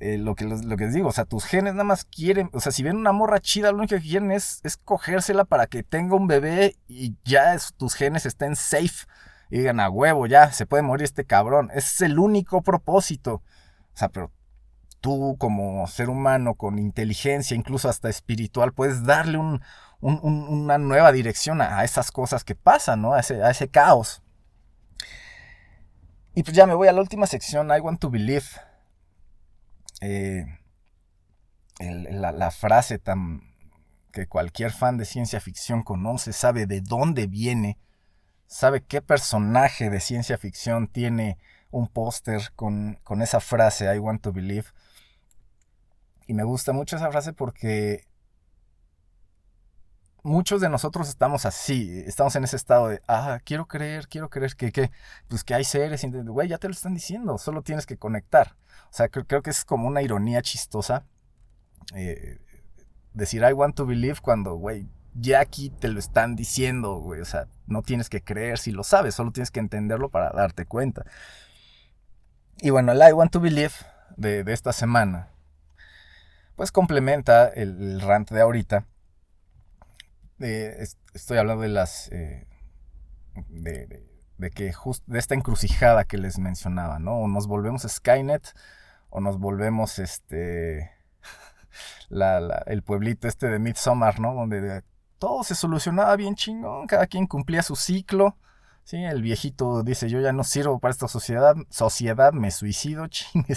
eh, 0.00 0.18
lo, 0.18 0.34
que, 0.34 0.44
lo 0.44 0.76
que 0.76 0.84
les 0.86 0.94
digo, 0.94 1.08
o 1.08 1.12
sea, 1.12 1.24
tus 1.24 1.44
genes 1.44 1.74
nada 1.74 1.84
más 1.84 2.04
quieren, 2.04 2.50
o 2.52 2.60
sea, 2.60 2.72
si 2.72 2.82
ven 2.82 2.96
una 2.96 3.12
morra 3.12 3.40
chida, 3.40 3.70
lo 3.72 3.78
único 3.78 3.96
que 3.96 4.02
quieren 4.02 4.30
es, 4.32 4.60
cogérsela 4.84 5.44
para 5.44 5.66
que 5.66 5.82
tenga 5.82 6.16
un 6.16 6.26
bebé 6.26 6.76
y 6.88 7.14
ya 7.24 7.56
tus 7.76 7.94
genes 7.94 8.26
estén 8.26 8.56
safe 8.56 9.06
y 9.50 9.58
digan 9.58 9.80
a 9.80 9.88
huevo, 9.90 10.26
ya 10.26 10.50
se 10.52 10.66
puede 10.66 10.82
morir 10.82 11.04
este 11.04 11.24
cabrón. 11.24 11.70
Es 11.74 12.00
el 12.00 12.18
único 12.18 12.62
propósito. 12.62 13.34
O 13.94 13.96
sea, 13.96 14.08
pero 14.08 14.32
tú 15.00 15.36
como 15.38 15.86
ser 15.86 16.08
humano 16.08 16.54
con 16.54 16.78
inteligencia, 16.78 17.54
incluso 17.56 17.88
hasta 17.88 18.08
espiritual, 18.08 18.72
puedes 18.72 19.04
darle 19.04 19.38
un- 19.38 19.60
un- 20.00 20.18
un- 20.22 20.48
una 20.48 20.78
nueva 20.78 21.12
dirección 21.12 21.60
a, 21.60 21.78
a 21.78 21.84
esas 21.84 22.10
cosas 22.10 22.42
que 22.42 22.54
pasan, 22.54 23.02
¿no? 23.02 23.12
A 23.14 23.20
ese, 23.20 23.42
a 23.42 23.50
ese 23.50 23.68
caos. 23.68 24.22
Y 26.34 26.42
pues 26.42 26.56
ya 26.56 26.66
me 26.66 26.74
voy 26.74 26.88
a 26.88 26.92
la 26.92 27.00
última 27.00 27.26
sección, 27.26 27.68
I 27.70 27.80
want 27.80 28.00
to 28.00 28.10
believe. 28.10 28.44
Eh, 30.00 30.46
la, 31.80 32.32
la 32.32 32.50
frase 32.50 32.98
tan 32.98 33.42
que 34.12 34.26
cualquier 34.28 34.70
fan 34.70 34.96
de 34.96 35.04
ciencia 35.04 35.40
ficción 35.40 35.82
conoce, 35.82 36.32
sabe 36.32 36.66
de 36.66 36.80
dónde 36.80 37.26
viene, 37.26 37.78
sabe 38.46 38.82
qué 38.82 39.02
personaje 39.02 39.90
de 39.90 40.00
ciencia 40.00 40.38
ficción 40.38 40.86
tiene 40.86 41.36
un 41.70 41.88
póster 41.88 42.52
con, 42.54 43.00
con 43.02 43.20
esa 43.20 43.40
frase, 43.40 43.92
I 43.92 43.98
want 43.98 44.22
to 44.22 44.32
believe. 44.32 44.66
Y 46.28 46.34
me 46.34 46.44
gusta 46.44 46.72
mucho 46.72 46.96
esa 46.96 47.10
frase 47.10 47.32
porque 47.32 48.06
muchos 50.24 50.60
de 50.60 50.68
nosotros 50.68 51.08
estamos 51.08 51.44
así, 51.44 52.02
estamos 52.06 52.34
en 52.34 52.44
ese 52.44 52.56
estado 52.56 52.88
de, 52.88 53.00
ah, 53.06 53.38
quiero 53.44 53.66
creer, 53.66 54.08
quiero 54.08 54.30
creer 54.30 54.56
que, 54.56 54.72
que 54.72 54.90
pues 55.28 55.44
que 55.44 55.54
hay 55.54 55.64
seres, 55.64 56.04
güey, 56.04 56.48
ya 56.48 56.58
te 56.58 56.66
lo 56.66 56.72
están 56.72 56.94
diciendo, 56.94 57.38
solo 57.38 57.62
tienes 57.62 57.86
que 57.86 57.98
conectar. 57.98 58.56
O 58.90 58.96
sea, 58.96 59.08
creo, 59.08 59.42
que 59.42 59.50
es 59.50 59.64
como 59.64 59.86
una 59.86 60.02
ironía 60.02 60.42
chistosa 60.42 61.04
eh, 61.94 62.38
decir 63.12 63.42
I 63.42 63.52
want 63.52 63.76
to 63.76 63.86
believe 63.86 64.20
cuando, 64.22 64.54
güey, 64.54 64.88
ya 65.14 65.40
aquí 65.40 65.70
te 65.70 65.88
lo 65.88 65.98
están 65.98 66.36
diciendo, 66.36 66.96
güey, 66.96 67.20
o 67.20 67.24
sea, 67.24 67.46
no 67.66 67.82
tienes 67.82 68.08
que 68.08 68.22
creer 68.22 68.58
si 68.58 68.72
lo 68.72 68.82
sabes, 68.82 69.14
solo 69.14 69.30
tienes 69.30 69.50
que 69.50 69.60
entenderlo 69.60 70.08
para 70.08 70.30
darte 70.30 70.64
cuenta. 70.64 71.04
Y 72.60 72.70
bueno, 72.70 72.92
el 72.92 72.98
I 72.98 73.12
want 73.12 73.30
to 73.32 73.40
believe 73.40 73.74
de, 74.16 74.44
esta 74.46 74.72
semana, 74.72 75.28
pues 76.56 76.72
complementa 76.72 77.48
el 77.48 78.00
rant 78.00 78.30
de 78.30 78.40
ahorita. 78.40 78.86
Es- 80.38 80.96
estoy 81.12 81.38
hablando 81.38 81.62
de 81.62 81.68
las... 81.68 82.08
eh, 82.12 82.46
de, 83.48 84.02
que 84.54 84.72
justo 84.72 85.04
de 85.10 85.18
esta 85.18 85.34
encrucijada 85.34 86.04
que 86.04 86.18
les 86.18 86.38
mencionaba, 86.38 86.98
¿no? 86.98 87.14
O 87.20 87.28
nos 87.28 87.46
volvemos 87.46 87.82
Skynet 87.82 88.54
o 89.10 89.20
nos 89.20 89.38
volvemos 89.38 89.98
este 89.98 90.90
la- 92.08 92.62
el 92.66 92.82
pueblito 92.82 93.26
este 93.28 93.48
de 93.48 93.58
Midsommar, 93.58 94.20
¿no? 94.20 94.34
Donde 94.34 94.60
de- 94.60 94.82
todo 95.18 95.42
se 95.44 95.54
solucionaba 95.54 96.14
bien 96.16 96.34
chingón, 96.34 96.86
cada 96.86 97.06
quien 97.06 97.26
cumplía 97.26 97.62
su 97.62 97.76
ciclo. 97.76 98.36
Sí, 98.84 99.02
el 99.02 99.22
viejito 99.22 99.82
dice, 99.82 100.10
yo 100.10 100.20
ya 100.20 100.32
no 100.32 100.44
sirvo 100.44 100.78
para 100.78 100.92
esta 100.92 101.08
sociedad, 101.08 101.54
sociedad, 101.70 102.32
me 102.34 102.50
suicido, 102.50 103.06
chingue. 103.08 103.54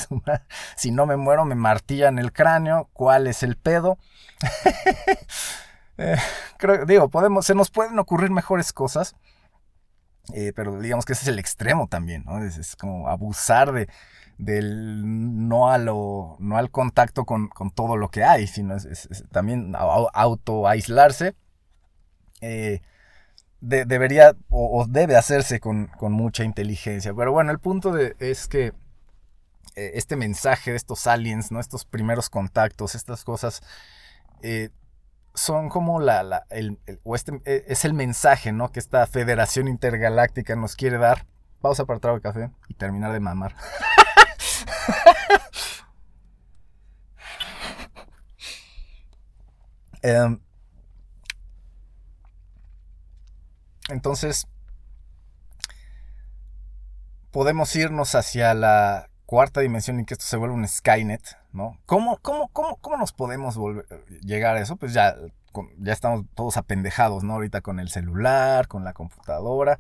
Si 0.78 0.92
no 0.92 1.06
me 1.06 1.18
muero, 1.18 1.44
me 1.44 1.56
martillan 1.56 2.18
el 2.20 2.32
cráneo. 2.32 2.90
¿Cuál 2.94 3.28
es 3.28 3.44
el 3.44 3.58
pedo? 3.58 3.98
Eh, 5.98 6.18
creo, 6.58 6.86
digo, 6.86 7.10
podemos, 7.10 7.45
se 7.45 7.56
nos 7.56 7.70
pueden 7.72 7.98
ocurrir 8.00 8.32
mejores 8.32 8.74
cosas. 8.74 9.16
eh, 10.34 10.52
pero 10.56 10.80
digamos 10.80 11.06
que 11.06 11.14
ese 11.14 11.24
es 11.24 11.28
el 11.30 11.39
extremo 11.39 11.88
también, 11.88 12.24
¿no? 12.26 12.43
Es, 12.43 12.76
como 12.76 13.08
abusar 13.08 13.72
de, 13.72 13.88
del 14.38 15.48
no, 15.48 15.72
a 15.72 15.78
lo, 15.78 16.36
no 16.39 16.58
al 16.58 16.70
contacto 16.70 17.26
con, 17.26 17.48
con 17.48 17.72
todo 17.72 17.95
lo 17.98 18.10
que 18.10 18.24
hay, 18.24 18.48
sino 18.48 18.76
también 19.32 19.74
au- 19.74 20.10
auto 20.14 20.68
aislarse. 20.68 21.34
eh, 22.41 22.82
de- 23.62 23.86
debería 23.86 24.36
o, 24.50 24.82
o 24.82 24.86
debe 24.88 25.16
hacerse 25.18 25.60
con, 25.60 25.88
con 25.88 26.14
mucha 26.14 26.43
inteligencia. 26.43 27.14
Pero 27.16 27.32
bueno, 27.34 27.52
el 27.52 27.60
punto 27.60 27.91
de, 27.91 28.16
es 28.20 28.48
que 28.48 28.74
eh, 29.76 29.91
este 29.95 30.16
mensaje 30.16 30.72
de 30.72 30.78
estos 30.78 31.08
aliens, 31.08 31.52
¿no? 31.52 31.60
estos 31.60 31.86
primeros 31.86 32.30
contactos, 32.30 32.95
estas 32.95 33.24
cosas, 33.24 33.62
eh, 34.41 34.70
son 35.38 35.70
como 35.70 36.00
la, 36.02 36.24
la- 36.24 36.46
el, 36.50 36.80
este 37.16 37.42
eh, 37.46 37.66
es 37.68 37.86
el 37.86 37.94
mensaje, 37.94 38.52
¿no? 38.52 38.72
Que 38.72 38.80
esta 38.80 39.06
Federación 39.08 39.68
Intergaláctica 39.68 40.56
nos 40.56 40.76
quiere 40.76 40.98
dar. 40.98 41.26
Pausa 41.62 41.86
para 41.86 42.00
trago 42.00 42.18
de 42.18 42.22
café 42.24 42.52
y 42.68 42.74
terminar 42.76 43.14
de 43.14 43.20
mamar. 43.20 43.56
Em, 50.04 50.40
entonces, 53.90 54.48
podemos 57.32 57.76
irnos 57.76 58.16
hacia 58.16 58.54
la 58.54 59.10
cuarta 59.26 59.62
dimensión 59.62 60.00
y 60.00 60.06
que 60.06 60.14
esto 60.14 60.26
se 60.26 60.38
vuelve 60.38 60.56
un 60.56 60.68
Skynet, 60.68 61.37
¿Cómo, 61.86 62.18
cómo, 62.22 62.49
cómo, 62.49 62.78
cómo 62.78 62.97
nos 62.97 63.12
podemos 63.14 63.58
volver, 63.58 63.86
llegar 64.22 64.55
a 64.55 64.62
eso? 64.62 64.76
Pues 64.76 64.93
ya, 64.93 65.16
ya 65.80 65.93
estamos 65.93 66.26
todos 66.36 66.58
apendejados, 66.58 67.24
¿no? 67.24 67.34
Ahorita 67.34 67.62
con 67.62 67.80
el 67.80 67.89
celular, 67.89 68.68
con 68.68 68.84
la 68.84 68.93
computadora. 68.93 69.80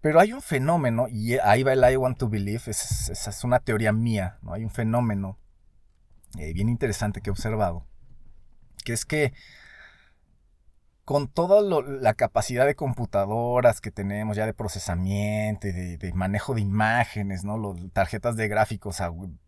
Pero 0.00 0.20
hay 0.20 0.32
un 0.32 0.42
fenómeno, 0.42 1.08
y 1.08 1.38
ahí 1.38 1.64
va 1.64 1.72
el 1.72 1.92
I 1.92 1.96
want 1.96 2.18
to 2.18 2.28
believe, 2.28 2.62
es- 2.66 3.08
esa 3.10 3.30
es 3.30 3.42
una 3.42 3.58
teoría 3.58 3.92
mía, 3.92 4.38
¿no? 4.42 4.52
Hay 4.52 4.62
un 4.64 4.70
fenómeno 4.70 5.36
eh, 6.38 6.52
bien 6.52 6.68
interesante 6.68 7.20
que 7.20 7.30
he 7.30 7.32
observado, 7.32 7.84
que 8.84 8.92
es 8.92 9.04
que 9.04 9.32
con 11.08 11.26
toda 11.26 11.62
la 11.62 12.12
capacidad 12.12 12.66
de 12.66 12.74
computadoras 12.74 13.80
que 13.80 13.90
tenemos 13.90 14.36
ya 14.36 14.44
de 14.44 14.52
procesamiento 14.52 15.66
de, 15.66 16.12
manejo 16.12 16.52
de 16.52 16.60
imágenes, 16.60 17.44
¿no? 17.44 17.56
Los, 17.56 17.78
tarjetas 17.94 18.36
de 18.36 18.46
gráficos 18.46 18.98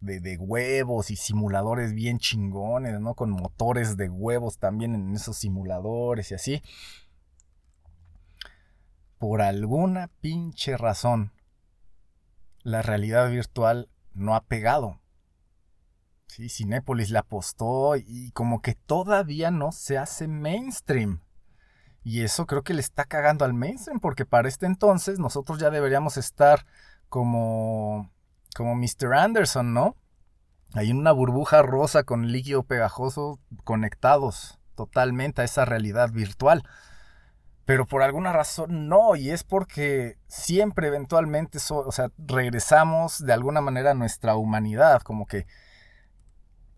de, 0.01 0.21
de 0.21 0.39
huevos 0.39 1.11
y 1.11 1.17
simuladores 1.17 1.93
bien 1.93 2.19
chingones, 2.19 2.99
¿no? 2.99 3.15
Con 3.15 3.33
motores 3.33 3.99
de 3.99 4.09
huevos 4.09 4.57
también 4.57 4.95
en 4.95 5.15
esos 5.15 5.37
simuladores 5.37 6.31
y 6.31 6.35
así. 6.35 6.63
Por 9.19 9.43
alguna 9.43 10.09
pinche 10.23 10.79
razón, 10.79 11.31
la 12.63 12.81
realidad 12.81 13.31
virtual 13.31 13.91
no 14.15 14.35
ha 14.35 14.45
pegado. 14.45 14.99
Sí, 16.27 16.49
Cinépolis 16.49 17.11
le 17.11 17.19
apostó 17.19 17.97
y 17.97 18.31
como 18.31 18.63
que 18.63 18.75
todavía 18.75 19.51
no 19.51 19.73
se 19.73 19.99
hace 19.99 20.27
mainstream. 20.27 21.21
Y 22.03 22.23
eso 22.23 22.47
creo 22.47 22.63
que 22.63 22.75
le 22.75 22.81
está 22.81 23.05
cagando 23.05 23.45
al 23.45 23.55
mainstream, 23.55 24.01
porque 24.01 24.25
para 24.25 24.49
este 24.49 24.67
entonces 24.67 25.19
nosotros 25.19 25.59
ya 25.59 25.71
deberíamos 25.71 26.17
estar 26.17 26.67
como, 27.09 28.11
como 28.57 28.75
Mr. 28.75 29.15
Anderson, 29.15 29.75
¿no? 29.75 29.97
Ahí 30.75 30.91
en 30.91 30.99
una 30.99 31.13
burbuja 31.13 31.63
rosa 31.63 32.05
con 32.05 32.31
líquido 32.31 32.63
pegajoso 32.63 33.39
conectados 33.65 34.59
totalmente 34.77 35.43
a 35.43 35.45
esa 35.45 35.65
realidad 35.65 36.11
virtual. 36.11 36.63
Pero 37.67 37.87
por 37.87 38.03
alguna 38.03 38.33
razón 38.33 38.89
no, 38.89 39.15
y 39.15 39.31
es 39.31 39.45
porque 39.45 40.17
siempre 40.27 40.89
eventualmente, 40.89 41.59
o 41.71 41.93
sea, 41.93 42.11
regresamos 42.19 43.25
de 43.25 43.33
alguna 43.33 43.61
manera 43.61 43.91
a 43.91 43.95
nuestra 43.95 44.37
humanidad, 44.37 45.03
como 45.03 45.27
que 45.27 45.47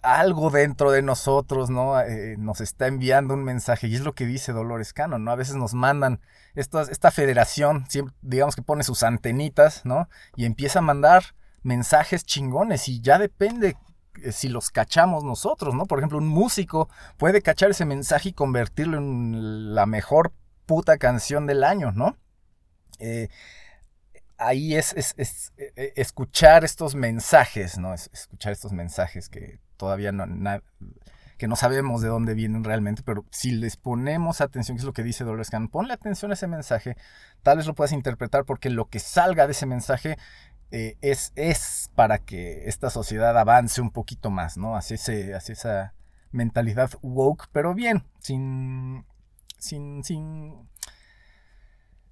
algo 0.03 0.51
dentro 0.51 0.91
de 0.91 1.01
nosotros, 1.03 1.71
¿no? 1.71 1.99
Eh, 2.01 2.37
nos 2.37 2.61
está 2.61 2.89
enviando 2.89 3.35
un 3.35 3.45
mensaje 3.45 3.87
y 3.87 3.95
es 3.95 4.01
lo 4.03 4.15
que 4.15 4.27
dice 4.27 4.53
Dolores 4.53 4.93
Cano, 4.93 5.19
¿no? 5.19 5.31
A 5.31 5.37
veces 5.37 5.55
nos 5.55 5.75
mandan 5.75 6.21
esta, 6.55 7.11
federación, 7.11 7.87
digamos 8.21 8.57
que 8.57 8.63
pone 8.63 8.83
sus 8.83 9.05
antenitas, 9.05 9.85
¿no? 9.85 10.09
Y 10.37 10.45
empieza 10.45 10.81
a 10.81 10.83
mandar 10.83 11.23
mensajes 11.63 12.25
chingones 12.25 12.89
y 12.89 13.01
ya 13.01 13.19
depende 13.19 13.77
eh, 14.23 14.33
si 14.33 14.49
los 14.49 14.71
cachamos 14.71 15.23
nosotros, 15.25 15.75
¿no? 15.75 15.87
Por 15.87 15.99
ejemplo, 16.01 16.19
un 16.19 16.27
músico 16.27 16.89
puede 17.17 17.41
cachar 17.41 17.71
ese 17.71 17.85
mensaje 17.85 18.31
y 18.31 18.33
convertirlo 18.33 18.99
en 18.99 19.75
la 19.75 19.87
mejor 19.87 20.33
puta 20.67 20.99
canción 20.99 21.47
del 21.47 21.63
año, 21.63 21.93
¿no? 21.93 22.17
Eh, 22.99 23.29
ahí 24.37 24.75
es, 24.75 24.93
es- 24.95 25.15
es, 25.17 25.53
escuchar 25.95 26.65
estos 26.65 26.95
mensajes, 26.97 27.79
¿no? 27.79 27.95
Es- 27.95 28.11
escuchar 28.13 28.53
estos 28.53 28.73
mensajes 28.73 29.29
que 29.29 29.61
todavía 29.77 30.13
no, 30.13 30.27
que 31.43 31.49
no 31.49 31.57
sabemos 31.57 32.03
de 32.03 32.09
dónde 32.09 32.35
vienen 32.35 32.63
realmente, 32.63 33.03
pero 33.05 33.25
si 33.31 33.51
les 33.51 33.77
ponemos 33.77 34.41
atención, 34.41 34.77
que 34.77 34.83
es 34.83 34.87
lo 34.87 34.93
que 34.93 35.03
dice 35.03 35.25
Dolores 35.25 35.51
Cannon, 35.51 35.69
ponle 35.69 35.93
atención 35.93 36.31
a 36.31 36.35
ese 36.35 36.47
mensaje, 36.47 36.97
tal 37.43 37.57
vez 37.57 37.67
lo 37.67 37.75
puedas 37.75 37.91
interpretar 37.91 38.45
porque 38.45 38.71
lo 38.71 38.89
que 38.89 39.01
salga 39.01 39.47
de 39.47 39.53
ese 39.53 39.67
mensaje 39.67 40.19
eh, 40.71 40.97
es, 41.01 41.33
es 41.35 41.91
para 41.97 42.19
que 42.19 42.69
esta 42.69 42.91
sociedad 42.91 43.37
avance 43.37 43.81
un 43.81 43.91
poquito 43.91 44.31
más, 44.31 44.57
¿no? 44.57 44.77
Hacia, 44.77 44.95
ese, 44.95 45.35
hacia 45.35 45.53
esa 45.55 45.95
mentalidad 46.31 46.91
woke, 47.03 47.49
pero 47.51 47.75
bien, 47.75 48.05
sin, 48.21 49.05
sin, 49.59 50.05
sin, 50.05 50.69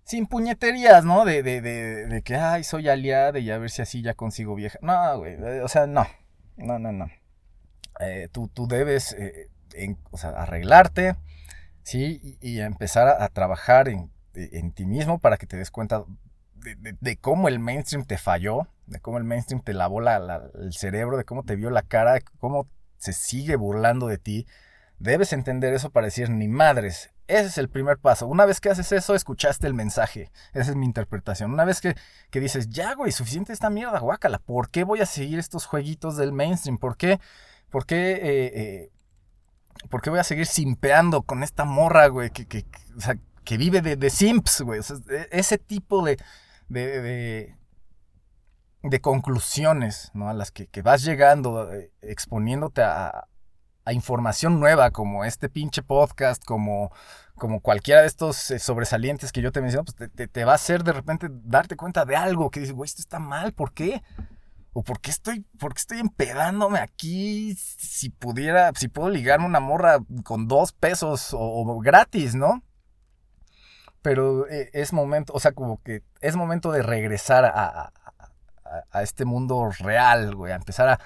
sin 0.02 0.26
puñeterías, 0.26 1.04
¿no? 1.04 1.24
De, 1.24 1.44
de, 1.44 1.60
de, 1.62 2.22
que, 2.22 2.34
ay, 2.34 2.64
soy 2.64 2.88
aliada 2.88 3.38
y 3.38 3.50
a 3.52 3.58
ver 3.58 3.70
si 3.70 3.80
así 3.80 4.02
ya 4.02 4.14
consigo 4.14 4.56
vieja. 4.56 4.78
No, 4.82 5.18
güey, 5.18 5.36
o 5.60 5.68
sea, 5.68 5.86
no, 5.86 6.06
no, 6.56 6.80
no, 6.80 6.90
no. 6.90 7.06
Eh, 8.00 8.28
tú, 8.32 8.48
tú 8.48 8.66
debes, 8.66 9.12
eh, 9.12 9.48
arreglarte, 10.22 11.16
¿sí? 11.82 12.38
Y, 12.40 12.60
empezar 12.60 13.08
a, 13.08 13.28
trabajar 13.28 13.88
en, 13.88 14.10
en 14.34 14.72
ti 14.72 14.86
mismo 14.86 15.18
para 15.18 15.36
que 15.36 15.46
te 15.46 15.56
des 15.56 15.70
cuenta 15.70 16.04
de 16.54 17.16
cómo 17.16 17.48
el 17.48 17.58
mainstream 17.58 18.04
te 18.04 18.18
falló, 18.18 18.66
de 18.86 19.00
cómo 19.00 19.18
el 19.18 19.24
mainstream 19.24 19.62
te 19.62 19.72
lavó 19.72 20.00
la- 20.00 20.18
la- 20.18 20.50
el 20.60 20.72
cerebro, 20.74 21.16
de 21.16 21.24
cómo 21.24 21.42
te 21.42 21.56
vio 21.56 21.70
la 21.70 21.82
cara, 21.82 22.12
de 22.14 22.22
cómo 22.38 22.68
se 22.98 23.12
sigue 23.12 23.56
burlando 23.56 24.06
de 24.08 24.18
ti. 24.18 24.46
Debes 24.98 25.32
entender 25.32 25.72
eso 25.72 25.90
para 25.90 26.06
decir, 26.06 26.28
ni 26.28 26.48
madres. 26.48 27.10
Ese 27.26 27.46
es 27.46 27.58
el 27.58 27.70
primer 27.70 27.96
paso. 27.98 28.26
Una 28.26 28.44
vez 28.44 28.60
que 28.60 28.68
haces 28.68 28.92
eso, 28.92 29.14
escuchaste 29.14 29.66
el 29.66 29.72
mensaje. 29.72 30.30
Esa 30.52 30.70
es 30.72 30.76
mi 30.76 30.84
interpretación. 30.84 31.52
Una 31.52 31.64
vez 31.64 31.80
que, 31.80 31.94
que 32.30 32.40
dices, 32.40 32.68
ya, 32.68 32.94
güey, 32.94 33.12
suficiente 33.12 33.52
esta 33.52 33.70
mierda, 33.70 33.98
guácala. 34.00 34.38
¿Por 34.40 34.68
qué 34.68 34.84
voy 34.84 35.00
a 35.00 35.06
seguir 35.06 35.38
estos 35.38 35.64
jueguitos 35.64 36.16
del 36.16 36.32
mainstream? 36.32 36.76
¿Por 36.76 36.96
qué? 36.96 37.20
¿Por 37.70 37.86
qué? 37.86 38.12
eh, 38.12 38.52
eh, 38.54 38.90
¿Por 39.88 40.02
qué 40.02 40.10
voy 40.10 40.18
a 40.18 40.24
seguir 40.24 40.46
simpeando 40.46 41.22
con 41.22 41.42
esta 41.42 41.64
morra, 41.64 42.08
güey? 42.08 42.30
Que, 42.30 42.46
que, 42.46 42.64
o 42.96 43.00
sea, 43.00 43.16
que 43.44 43.56
vive 43.56 43.80
de, 43.80 43.96
de 43.96 44.10
simps, 44.10 44.60
güey. 44.62 44.80
E- 45.10 45.28
ese 45.30 45.56
tipo 45.58 46.04
de, 46.04 46.18
de, 46.68 47.00
de, 47.00 47.56
de 48.82 49.00
conclusiones, 49.00 50.10
¿no? 50.14 50.28
A 50.28 50.34
las 50.34 50.50
que, 50.50 50.66
que 50.66 50.82
vas 50.82 51.02
llegando, 51.04 51.72
eh, 51.72 51.92
exponiéndote 52.02 52.82
a, 52.82 53.26
a 53.84 53.92
información 53.92 54.60
nueva, 54.60 54.90
como 54.90 55.24
este 55.24 55.48
pinche 55.48 55.82
podcast, 55.82 56.44
como, 56.44 56.92
como 57.34 57.60
cualquiera 57.60 58.02
de 58.02 58.06
estos 58.06 58.36
sobresalientes 58.36 59.32
que 59.32 59.42
yo 59.42 59.52
te 59.52 59.60
menciono, 59.62 59.84
pues 59.84 60.10
te- 60.12 60.28
te 60.28 60.44
va 60.44 60.52
a 60.52 60.56
hacer 60.56 60.84
de 60.84 60.92
repente 60.92 61.28
darte 61.30 61.76
cuenta 61.76 62.04
de 62.04 62.16
algo 62.16 62.50
que 62.50 62.60
dices, 62.60 62.74
güey, 62.74 62.86
esto 62.86 63.00
está 63.00 63.18
mal, 63.18 63.52
¿por 63.52 63.72
qué? 63.72 64.02
¿O 64.72 64.82
por 64.84 65.00
qué 65.00 65.10
estoy, 65.10 65.40
por 65.58 65.74
qué 65.74 65.78
estoy 65.80 65.98
empedándome 65.98 66.78
aquí 66.78 67.56
si 67.56 68.08
pudiera, 68.10 68.70
si 68.76 68.86
puedo 68.88 69.10
ligarme 69.10 69.46
una 69.46 69.58
morra 69.60 69.98
con 70.22 70.46
dos 70.46 70.72
pesos 70.72 71.30
o, 71.32 71.80
gratis, 71.80 72.34
¿no? 72.36 72.62
Pero 74.02 74.48
eh, 74.48 74.70
es 74.72 74.92
momento, 74.92 75.32
o 75.34 75.40
sea, 75.40 75.52
como 75.52 75.82
que 75.82 76.02
es 76.20 76.36
momento 76.36 76.72
de 76.72 76.82
regresar 76.82 77.44
a, 77.44 77.92
a- 78.92 79.02
este 79.02 79.24
mundo 79.24 79.68
real, 79.80 80.34
güey, 80.36 80.52
a 80.52 80.56
empezar 80.56 81.00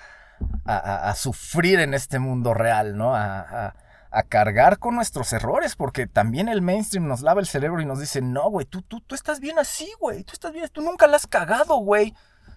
a, 0.67 1.15
sufrir 1.15 1.81
en 1.81 1.95
este 1.95 2.19
mundo 2.19 2.53
real, 2.55 2.97
¿no? 2.97 3.15
A, 3.15 3.41
a- 3.41 3.75
a 4.11 4.23
cargar 4.23 4.79
con 4.79 4.95
nuestros 4.95 5.33
errores, 5.33 5.75
porque 5.75 6.07
también 6.07 6.49
el 6.49 6.63
mainstream 6.63 7.09
nos 7.09 7.23
lava 7.23 7.41
el 7.41 7.49
cerebro 7.49 7.81
y 7.81 7.87
nos 7.87 7.99
dice, 7.99 8.21
no, 8.23 8.49
güey, 8.49 8.65
tú, 8.65 8.81
tú, 8.83 9.01
tú 9.01 9.17
estás 9.17 9.41
bien 9.41 9.59
así, 9.59 9.91
güey, 9.99 10.23
tú 10.23 10.35
estás 10.35 10.53
bien, 10.53 10.69
tú 10.73 10.83
nunca 10.83 11.09
la 11.09 11.17
has 11.17 11.27
cagado, 11.27 11.77
güey. 11.79 12.15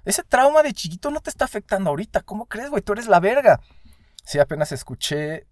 Ese 0.07 0.23
trauma 0.23 0.63
de 0.63 0.71
chiquito 0.71 1.11
no 1.11 1.19
te 1.19 1.29
está 1.29 1.43
afectando 1.43 1.89
ahorita, 1.89 2.21
¿cómo 2.21 2.45
crees, 2.45 2.69
güey? 2.69 2.81
Tú 2.81 2.93
eres 2.93 3.07
la 3.07 3.19
verga. 3.19 3.59
Sí, 4.23 4.39
apenas 4.39 4.71
escuché 4.71 5.45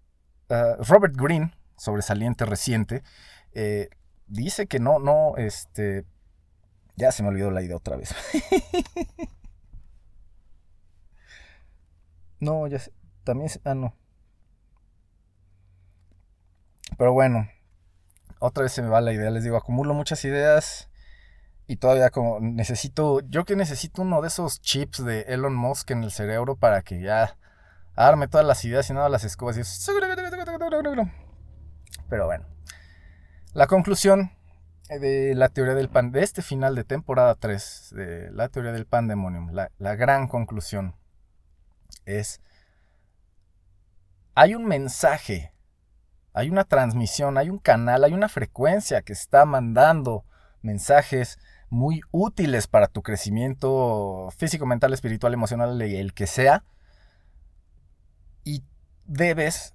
uh, 0.48 0.82
Robert 0.82 1.14
Greene, 1.14 1.52
sobresaliente 1.76 2.46
reciente, 2.46 3.02
eh, 3.52 3.90
dice 4.26 4.66
que 4.66 4.80
no, 4.80 4.98
no, 4.98 5.36
este... 5.36 6.06
Ya 6.96 7.12
se 7.12 7.22
me 7.22 7.28
olvidó 7.28 7.50
la 7.50 7.60
idea 7.60 7.76
otra 7.76 7.96
vez. 7.96 8.14
no, 12.40 12.66
ya 12.66 12.78
sé. 12.78 12.94
También... 13.24 13.50
Ah, 13.64 13.74
no. 13.74 13.94
Pero 16.96 17.12
bueno. 17.12 17.46
Otra 18.38 18.62
vez 18.62 18.72
se 18.72 18.80
me 18.80 18.88
va 18.88 19.02
la 19.02 19.12
idea. 19.12 19.30
Les 19.30 19.44
digo, 19.44 19.58
acumulo 19.58 19.92
muchas 19.92 20.24
ideas. 20.24 20.88
Y 21.66 21.76
todavía 21.76 22.10
como 22.10 22.38
necesito... 22.40 23.20
Yo 23.28 23.44
que 23.44 23.56
necesito 23.56 24.02
uno 24.02 24.22
de 24.22 24.28
esos 24.28 24.60
chips 24.60 25.04
de 25.04 25.22
Elon 25.22 25.54
Musk 25.54 25.90
en 25.90 26.04
el 26.04 26.12
cerebro 26.12 26.56
para 26.56 26.82
que 26.82 27.00
ya 27.00 27.36
arme 27.96 28.28
todas 28.28 28.46
las 28.46 28.64
ideas 28.64 28.88
y 28.90 28.92
no 28.92 29.08
las 29.08 29.24
escobas. 29.24 29.56
Y... 29.58 29.62
Pero 32.08 32.26
bueno. 32.26 32.46
La 33.52 33.66
conclusión 33.66 34.32
de 34.88 35.34
la 35.34 35.48
teoría 35.48 35.74
del 35.74 35.88
pan, 35.88 36.12
de 36.12 36.22
este 36.22 36.42
final 36.42 36.74
de 36.74 36.84
temporada 36.84 37.34
3, 37.34 37.94
de 37.96 38.30
la 38.30 38.48
teoría 38.48 38.72
del 38.72 38.86
pandemonium, 38.86 39.50
la, 39.52 39.72
la 39.78 39.96
gran 39.96 40.28
conclusión 40.28 40.94
es, 42.04 42.40
hay 44.34 44.54
un 44.54 44.66
mensaje, 44.66 45.52
hay 46.34 46.50
una 46.50 46.64
transmisión, 46.64 47.38
hay 47.38 47.50
un 47.50 47.58
canal, 47.58 48.04
hay 48.04 48.12
una 48.12 48.28
frecuencia 48.28 49.02
que 49.02 49.12
está 49.12 49.44
mandando 49.44 50.24
mensajes 50.62 51.38
muy 51.68 52.00
útiles 52.10 52.66
para 52.66 52.86
tu 52.86 53.02
crecimiento 53.02 54.28
físico, 54.36 54.66
mental, 54.66 54.92
espiritual, 54.92 55.34
emocional, 55.34 55.80
el 55.80 56.14
que 56.14 56.26
sea, 56.26 56.64
y 58.44 58.62
debes 59.04 59.74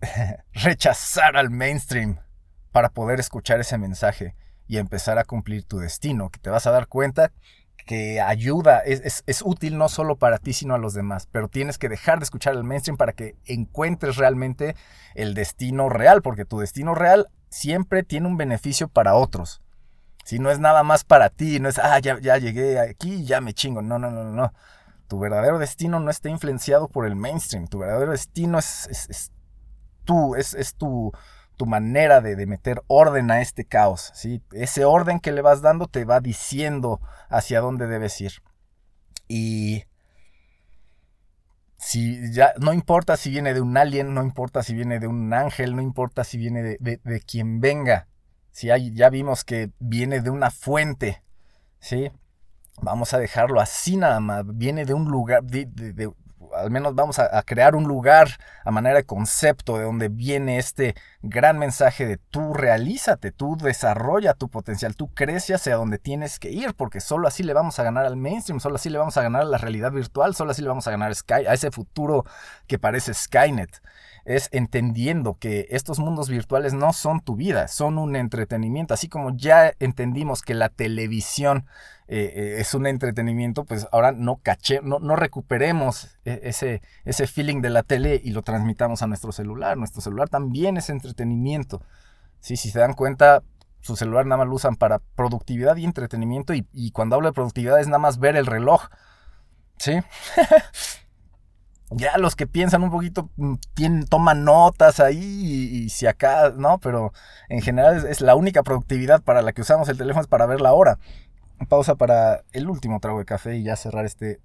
rechazar 0.52 1.36
al 1.36 1.50
mainstream 1.50 2.18
para 2.72 2.90
poder 2.90 3.20
escuchar 3.20 3.60
ese 3.60 3.78
mensaje 3.78 4.34
y 4.68 4.78
empezar 4.78 5.18
a 5.18 5.24
cumplir 5.24 5.64
tu 5.64 5.78
destino, 5.78 6.30
que 6.30 6.38
te 6.38 6.50
vas 6.50 6.66
a 6.66 6.72
dar 6.72 6.88
cuenta 6.88 7.32
que 7.86 8.20
ayuda, 8.20 8.80
es, 8.80 9.00
es, 9.04 9.22
es, 9.26 9.42
útil 9.42 9.78
no 9.78 9.88
solo 9.88 10.16
para 10.16 10.38
ti, 10.38 10.52
sino 10.52 10.74
a 10.74 10.78
los 10.78 10.92
demás. 10.92 11.28
Pero 11.30 11.48
tienes 11.48 11.78
que 11.78 11.88
dejar 11.88 12.18
de 12.18 12.24
escuchar 12.24 12.54
el 12.54 12.64
mainstream 12.64 12.96
para 12.96 13.12
que 13.12 13.36
encuentres 13.44 14.16
realmente 14.16 14.74
el 15.14 15.34
destino 15.34 15.88
real, 15.88 16.20
porque 16.20 16.44
tu 16.44 16.58
destino 16.58 16.94
real 16.96 17.28
siempre 17.48 18.02
tiene 18.02 18.26
un 18.26 18.36
beneficio 18.36 18.88
para 18.88 19.14
otros. 19.14 19.62
Si 20.26 20.40
no 20.40 20.50
es 20.50 20.58
nada 20.58 20.82
más 20.82 21.04
para 21.04 21.30
ti, 21.30 21.60
no 21.60 21.68
es, 21.68 21.78
ah, 21.78 22.00
ya, 22.00 22.18
ya 22.18 22.36
llegué 22.36 22.80
aquí, 22.80 23.24
ya 23.24 23.40
me 23.40 23.54
chingo. 23.54 23.80
No, 23.80 23.96
no, 23.96 24.10
no, 24.10 24.24
no. 24.24 24.52
Tu 25.06 25.20
verdadero 25.20 25.60
destino 25.60 26.00
no 26.00 26.10
está 26.10 26.28
influenciado 26.28 26.88
por 26.88 27.06
el 27.06 27.14
mainstream. 27.14 27.68
Tu 27.68 27.78
verdadero 27.78 28.10
destino 28.10 28.58
es, 28.58 28.88
es, 28.90 29.08
es 29.08 29.32
tú, 30.04 30.34
es, 30.34 30.54
es 30.54 30.74
tu, 30.74 31.12
tu 31.56 31.64
manera 31.64 32.20
de, 32.20 32.34
de, 32.34 32.44
meter 32.46 32.82
orden 32.88 33.30
a 33.30 33.40
este 33.40 33.66
caos. 33.66 34.10
¿sí? 34.16 34.42
Ese 34.50 34.84
orden 34.84 35.20
que 35.20 35.30
le 35.30 35.42
vas 35.42 35.62
dando 35.62 35.86
te 35.86 36.04
va 36.04 36.18
diciendo 36.18 37.00
hacia 37.28 37.60
dónde 37.60 37.86
debes 37.86 38.20
ir. 38.20 38.32
Y 39.28 39.84
si 41.78 42.32
ya 42.32 42.52
no 42.58 42.72
importa 42.72 43.16
si 43.16 43.30
viene 43.30 43.54
de 43.54 43.60
un 43.60 43.76
alien, 43.76 44.12
no 44.12 44.24
importa 44.24 44.64
si 44.64 44.74
viene 44.74 44.98
de 44.98 45.06
un 45.06 45.32
ángel, 45.32 45.76
no 45.76 45.82
importa 45.82 46.24
si 46.24 46.36
viene 46.36 46.64
de, 46.64 46.78
de, 46.80 47.00
de 47.04 47.20
quien 47.20 47.60
venga. 47.60 48.08
Si 48.56 48.70
hay, 48.70 48.94
ya 48.94 49.10
vimos 49.10 49.44
que 49.44 49.70
viene 49.80 50.22
de 50.22 50.30
una 50.30 50.50
fuente, 50.50 51.22
¿sí? 51.78 52.10
Vamos 52.80 53.12
a 53.12 53.18
dejarlo 53.18 53.60
así 53.60 53.98
nada 53.98 54.18
más. 54.18 54.44
Viene 54.46 54.86
de 54.86 54.94
un 54.94 55.10
lugar, 55.10 55.44
de, 55.44 55.68
al 56.54 56.70
menos 56.70 56.94
vamos 56.94 57.18
a, 57.18 57.42
crear 57.42 57.76
un 57.76 57.84
lugar 57.84 58.30
a 58.64 58.70
manera 58.70 58.96
de 58.96 59.04
concepto 59.04 59.76
de 59.76 59.84
donde 59.84 60.08
viene 60.08 60.56
este 60.56 60.94
gran 61.20 61.58
mensaje 61.58 62.06
de 62.06 62.16
tú 62.16 62.54
realízate, 62.54 63.30
tú 63.30 63.58
desarrolla 63.58 64.32
tu 64.32 64.48
potencial, 64.48 64.96
tú 64.96 65.12
crece 65.12 65.52
hacia 65.52 65.76
donde 65.76 65.98
tienes 65.98 66.38
que 66.38 66.48
ir, 66.50 66.72
porque 66.72 67.00
solo 67.00 67.28
así 67.28 67.42
le 67.42 67.52
vamos 67.52 67.78
a 67.78 67.82
ganar 67.82 68.06
al 68.06 68.16
mainstream, 68.16 68.60
solo 68.60 68.76
así 68.76 68.88
le 68.88 68.96
vamos 68.96 69.18
a 69.18 69.22
ganar 69.22 69.42
a 69.42 69.44
la 69.44 69.58
realidad 69.58 69.92
virtual, 69.92 70.34
solo 70.34 70.52
así 70.52 70.62
le 70.62 70.68
vamos 70.68 70.86
a 70.86 70.92
ganar 70.92 71.12
a 71.12 71.52
ese 71.52 71.70
futuro 71.70 72.24
que 72.66 72.78
parece 72.78 73.12
Skynet 73.12 73.82
es 74.26 74.48
entendiendo 74.50 75.38
que 75.38 75.68
estos 75.70 76.00
mundos 76.00 76.28
virtuales 76.28 76.74
no 76.74 76.92
son 76.92 77.20
tu 77.20 77.36
vida, 77.36 77.68
son 77.68 77.96
un 77.96 78.16
entretenimiento. 78.16 78.92
Así 78.92 79.08
como 79.08 79.36
ya 79.36 79.72
entendimos 79.78 80.42
que 80.42 80.54
la 80.54 80.68
televisión 80.68 81.64
eh, 82.08 82.32
eh, 82.34 82.56
es 82.58 82.74
un 82.74 82.88
entretenimiento, 82.88 83.64
pues 83.64 83.86
ahora 83.92 84.10
no 84.10 84.38
caché, 84.42 84.80
no, 84.82 84.98
no 84.98 85.14
recuperemos 85.14 86.18
ese, 86.24 86.82
ese 87.04 87.26
feeling 87.28 87.60
de 87.60 87.70
la 87.70 87.84
tele 87.84 88.20
y 88.22 88.32
lo 88.32 88.42
transmitamos 88.42 89.00
a 89.02 89.06
nuestro 89.06 89.30
celular. 89.30 89.76
Nuestro 89.76 90.00
celular 90.00 90.28
también 90.28 90.76
es 90.76 90.90
entretenimiento. 90.90 91.80
¿Sí? 92.40 92.56
Si 92.56 92.70
se 92.70 92.80
dan 92.80 92.94
cuenta, 92.94 93.44
su 93.80 93.94
celular 93.94 94.26
nada 94.26 94.38
más 94.38 94.48
lo 94.48 94.56
usan 94.56 94.74
para 94.74 94.98
productividad 95.14 95.76
y 95.76 95.84
entretenimiento 95.84 96.52
y, 96.52 96.66
y 96.72 96.90
cuando 96.90 97.14
hablo 97.14 97.28
de 97.28 97.32
productividad 97.32 97.78
es 97.78 97.86
nada 97.86 98.00
más 98.00 98.18
ver 98.18 98.34
el 98.34 98.46
reloj. 98.46 98.88
¿Sí? 99.78 100.00
ya 101.90 102.18
los 102.18 102.34
que 102.34 102.46
piensan 102.46 102.82
un 102.82 102.90
poquito 102.90 103.30
mm, 103.36 103.54
toman 104.08 104.44
notas 104.44 104.98
ahí 105.00 105.18
y, 105.18 105.88
si 105.90 106.06
acá, 106.06 106.52
¿no? 106.56 106.78
Pero 106.78 107.12
en 107.48 107.62
general 107.62 108.06
es, 108.06 108.20
la 108.20 108.34
única 108.34 108.62
productividad 108.62 109.22
para 109.22 109.42
la 109.42 109.52
que 109.52 109.62
usamos 109.62 109.88
el 109.88 109.96
teléfono 109.96 110.22
es 110.22 110.28
para 110.28 110.46
ver 110.46 110.60
la 110.60 110.72
hora. 110.72 110.98
Pausa 111.68 111.94
para 111.94 112.42
el 112.52 112.68
último 112.68 113.00
trago 113.00 113.18
de 113.18 113.24
café 113.24 113.56
y 113.56 113.62
ya 113.62 113.76
cerrar 113.76 114.04
este 114.04 114.40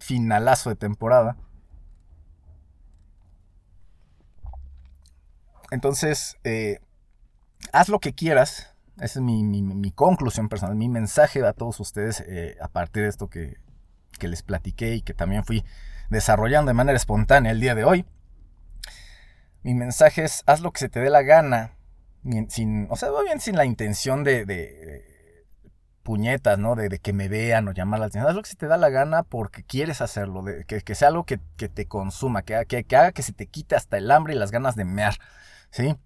finalazo 0.00 0.70
de 0.70 0.76
temporada. 0.76 1.36
Entonces, 5.70 6.36
eh, 6.42 6.80
haz 7.72 7.88
lo 7.88 8.00
que 8.00 8.14
quieras. 8.14 8.74
Esa 8.96 9.20
es 9.20 9.20
mi, 9.20 9.44
mi, 9.44 9.62
mi, 9.62 9.92
conclusión 9.92 10.48
personal, 10.48 10.74
mi 10.76 10.88
mensaje 10.88 11.46
a 11.46 11.52
todos 11.54 11.80
ustedes 11.80 12.22
eh, 12.26 12.58
a 12.60 12.68
partir 12.68 13.04
de 13.04 13.08
esto 13.08 13.28
que, 13.28 13.56
que 14.18 14.28
les 14.28 14.42
platiqué 14.42 14.96
y 14.96 15.02
que 15.02 15.14
también 15.14 15.44
fui 15.44 15.64
desarrollando 16.10 16.70
de 16.70 16.74
manera 16.74 16.96
espontánea 16.96 17.52
el 17.52 17.60
día 17.60 17.74
de 17.74 17.84
hoy. 17.84 18.04
Mi 19.62 19.74
mensaje 19.74 20.24
es, 20.24 20.42
haz 20.46 20.60
lo 20.60 20.72
que 20.72 20.80
se 20.80 20.88
te 20.88 21.00
dé 21.00 21.10
la 21.10 21.22
gana, 21.22 21.76
sin, 22.48 22.86
o 22.90 22.96
sea, 22.96 23.10
bien 23.24 23.40
sin 23.40 23.56
la 23.56 23.64
intención 23.64 24.24
de, 24.24 24.44
de 24.44 25.46
puñetas, 26.02 26.58
¿no? 26.58 26.74
De, 26.74 26.88
de, 26.88 26.98
que 26.98 27.12
me 27.12 27.28
vean 27.28 27.68
o 27.68 27.72
llamar 27.72 28.00
la 28.00 28.06
atención. 28.06 28.28
Haz 28.28 28.34
lo 28.34 28.42
que 28.42 28.50
se 28.50 28.56
te 28.56 28.66
da 28.66 28.76
la 28.76 28.88
gana 28.88 29.22
porque 29.22 29.62
quieres 29.62 30.00
hacerlo, 30.00 30.44
que, 30.66 30.94
sea 30.94 31.08
algo 31.08 31.24
que, 31.24 31.38
te 31.38 31.86
consuma, 31.86 32.42
que, 32.42 32.64
que, 32.66 32.84
que, 32.84 32.96
haga 32.96 33.12
que 33.12 33.22
se 33.22 33.32
te 33.32 33.46
quite 33.46 33.76
hasta 33.76 33.98
el 33.98 34.10
hambre 34.10 34.34
y 34.34 34.38
las 34.38 34.50
ganas 34.50 34.76
de 34.76 34.84
mear, 34.84 35.14
¿sí? 35.70 35.96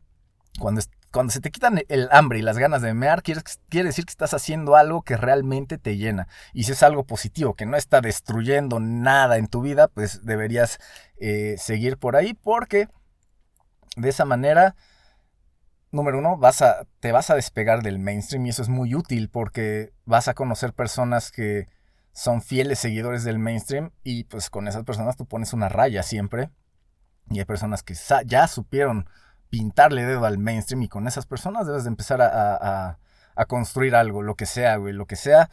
Cuando, 0.58 0.80
cuando 1.14 1.32
se 1.32 1.40
te 1.40 1.52
quitan 1.52 1.80
el 1.88 2.08
hambre 2.10 2.40
y 2.40 2.42
las 2.42 2.58
ganas 2.58 2.82
de 2.82 2.92
mear, 2.92 3.22
quiere, 3.22 3.40
decir 3.70 4.04
que 4.04 4.10
estás 4.10 4.34
haciendo 4.34 4.74
algo 4.74 5.02
que 5.02 5.16
realmente 5.16 5.78
te 5.78 5.96
llena. 5.96 6.26
Y 6.52 6.64
si 6.64 6.72
es 6.72 6.82
algo 6.82 7.04
positivo, 7.04 7.54
que 7.54 7.66
no 7.66 7.76
está 7.76 8.00
destruyendo 8.00 8.80
nada 8.80 9.36
en 9.36 9.46
tu 9.46 9.62
vida, 9.62 9.86
pues 9.86 10.26
deberías 10.26 10.80
eh, 11.18 11.54
seguir 11.56 11.98
por 11.98 12.16
ahí 12.16 12.34
porque 12.34 12.88
de 13.96 14.08
esa 14.08 14.24
manera, 14.24 14.74
número 15.92 16.18
uno, 16.18 16.36
vas 16.36 16.62
a, 16.62 16.84
te 16.98 17.12
vas 17.12 17.30
a 17.30 17.36
despegar 17.36 17.84
del 17.84 18.00
mainstream 18.00 18.46
y 18.46 18.48
eso 18.50 18.62
es 18.62 18.68
muy 18.68 18.96
útil 18.96 19.28
porque 19.30 19.92
vas 20.06 20.26
a 20.26 20.34
conocer 20.34 20.72
personas 20.72 21.30
que 21.30 21.68
son 22.10 22.42
fieles 22.42 22.80
seguidores 22.80 23.22
del 23.22 23.38
mainstream 23.38 23.92
y 24.02 24.24
pues 24.24 24.50
con 24.50 24.66
esas 24.66 24.82
personas 24.82 25.16
tú 25.16 25.26
pones 25.26 25.52
una 25.52 25.68
raya 25.68 26.02
siempre. 26.02 26.50
Y 27.30 27.38
hay 27.38 27.44
personas 27.44 27.84
que 27.84 27.94
ya 28.26 28.48
supieron 28.48 29.08
pintarle 29.50 30.04
dedo 30.04 30.24
al 30.24 30.38
mainstream 30.38 30.82
y 30.82 30.88
con 30.88 31.06
esas 31.06 31.26
personas 31.26 31.66
debes 31.66 31.84
de 31.84 31.88
empezar 31.88 32.20
a, 32.22 32.98
a, 33.36 33.46
construir 33.46 33.94
algo, 33.94 34.22
lo 34.22 34.34
que 34.36 34.46
sea, 34.46 34.76
güey, 34.76 34.92
lo 34.92 35.06
que 35.06 35.16
sea. 35.16 35.50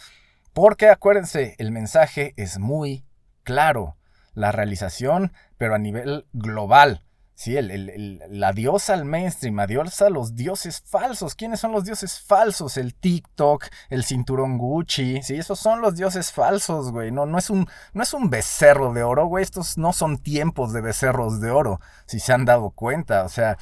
Porque 0.53 0.89
acuérdense, 0.89 1.55
el 1.59 1.71
mensaje 1.71 2.33
es 2.37 2.59
muy 2.59 3.05
claro. 3.43 3.97
La 4.33 4.53
realización, 4.53 5.33
pero 5.57 5.75
a 5.75 5.77
nivel 5.77 6.25
global. 6.31 7.03
Sí, 7.41 7.57
el, 7.57 7.71
el, 7.71 7.89
el, 7.89 8.21
la 8.29 8.53
diosa 8.53 8.93
al 8.93 9.03
mainstream, 9.03 9.59
adiós 9.59 9.99
a 10.03 10.11
los 10.11 10.35
dioses 10.35 10.83
falsos. 10.85 11.33
¿Quiénes 11.33 11.59
son 11.59 11.71
los 11.71 11.85
dioses 11.85 12.19
falsos? 12.19 12.77
El 12.77 12.93
TikTok, 12.93 13.65
el 13.89 14.03
cinturón 14.03 14.59
Gucci. 14.59 15.23
Sí, 15.23 15.37
esos 15.37 15.59
son 15.59 15.81
los 15.81 15.95
dioses 15.95 16.31
falsos, 16.31 16.91
güey. 16.91 17.11
No, 17.11 17.25
no, 17.25 17.39
es 17.39 17.49
un, 17.49 17.67
no 17.93 18.03
es 18.03 18.13
un 18.13 18.29
becerro 18.29 18.93
de 18.93 19.01
oro, 19.01 19.25
güey. 19.25 19.41
Estos 19.41 19.79
no 19.79 19.91
son 19.91 20.19
tiempos 20.19 20.71
de 20.71 20.81
becerros 20.81 21.41
de 21.41 21.49
oro, 21.49 21.81
si 22.05 22.19
se 22.19 22.31
han 22.31 22.45
dado 22.45 22.69
cuenta. 22.69 23.23
O 23.23 23.29
sea, 23.29 23.57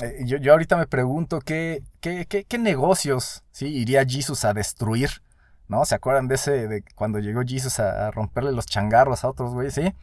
eh, 0.00 0.22
yo, 0.24 0.38
yo, 0.38 0.52
ahorita 0.52 0.76
me 0.76 0.86
pregunto 0.86 1.40
qué, 1.40 1.82
qué, 2.00 2.26
qué, 2.26 2.58
negocios 2.58 3.44
¿sí? 3.52 3.66
iría 3.66 4.04
Jesus 4.04 4.44
a 4.44 4.52
destruir. 4.52 5.22
¿No? 5.66 5.86
¿Se 5.86 5.94
acuerdan 5.94 6.28
de 6.28 6.34
ese, 6.34 6.68
de 6.68 6.84
cuando 6.94 7.20
llegó 7.20 7.40
Jesus 7.42 7.80
a, 7.80 8.10
romperle 8.10 8.52
los 8.52 8.66
changarros 8.66 9.24
a 9.24 9.28
otros, 9.28 9.54
güey? 9.54 9.70
Sí. 9.70 9.94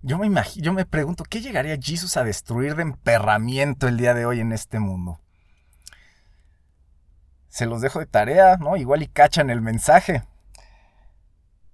Yo 0.00 0.16
me 0.16 0.26
imagino, 0.26 0.64
yo 0.64 0.72
me 0.72 0.84
pregunto, 0.84 1.24
¿qué 1.24 1.40
llegaría 1.40 1.76
Jesus 1.80 2.16
a 2.16 2.24
destruir 2.24 2.76
de 2.76 2.82
emperramiento 2.82 3.88
el 3.88 3.96
día 3.96 4.14
de 4.14 4.26
hoy 4.26 4.40
en 4.40 4.52
este 4.52 4.78
mundo? 4.78 5.20
Se 7.48 7.66
los 7.66 7.80
dejo 7.80 7.98
de 7.98 8.06
tarea, 8.06 8.56
¿no? 8.58 8.76
Igual 8.76 9.02
y 9.02 9.08
cachan 9.08 9.50
el 9.50 9.60
mensaje. 9.60 10.22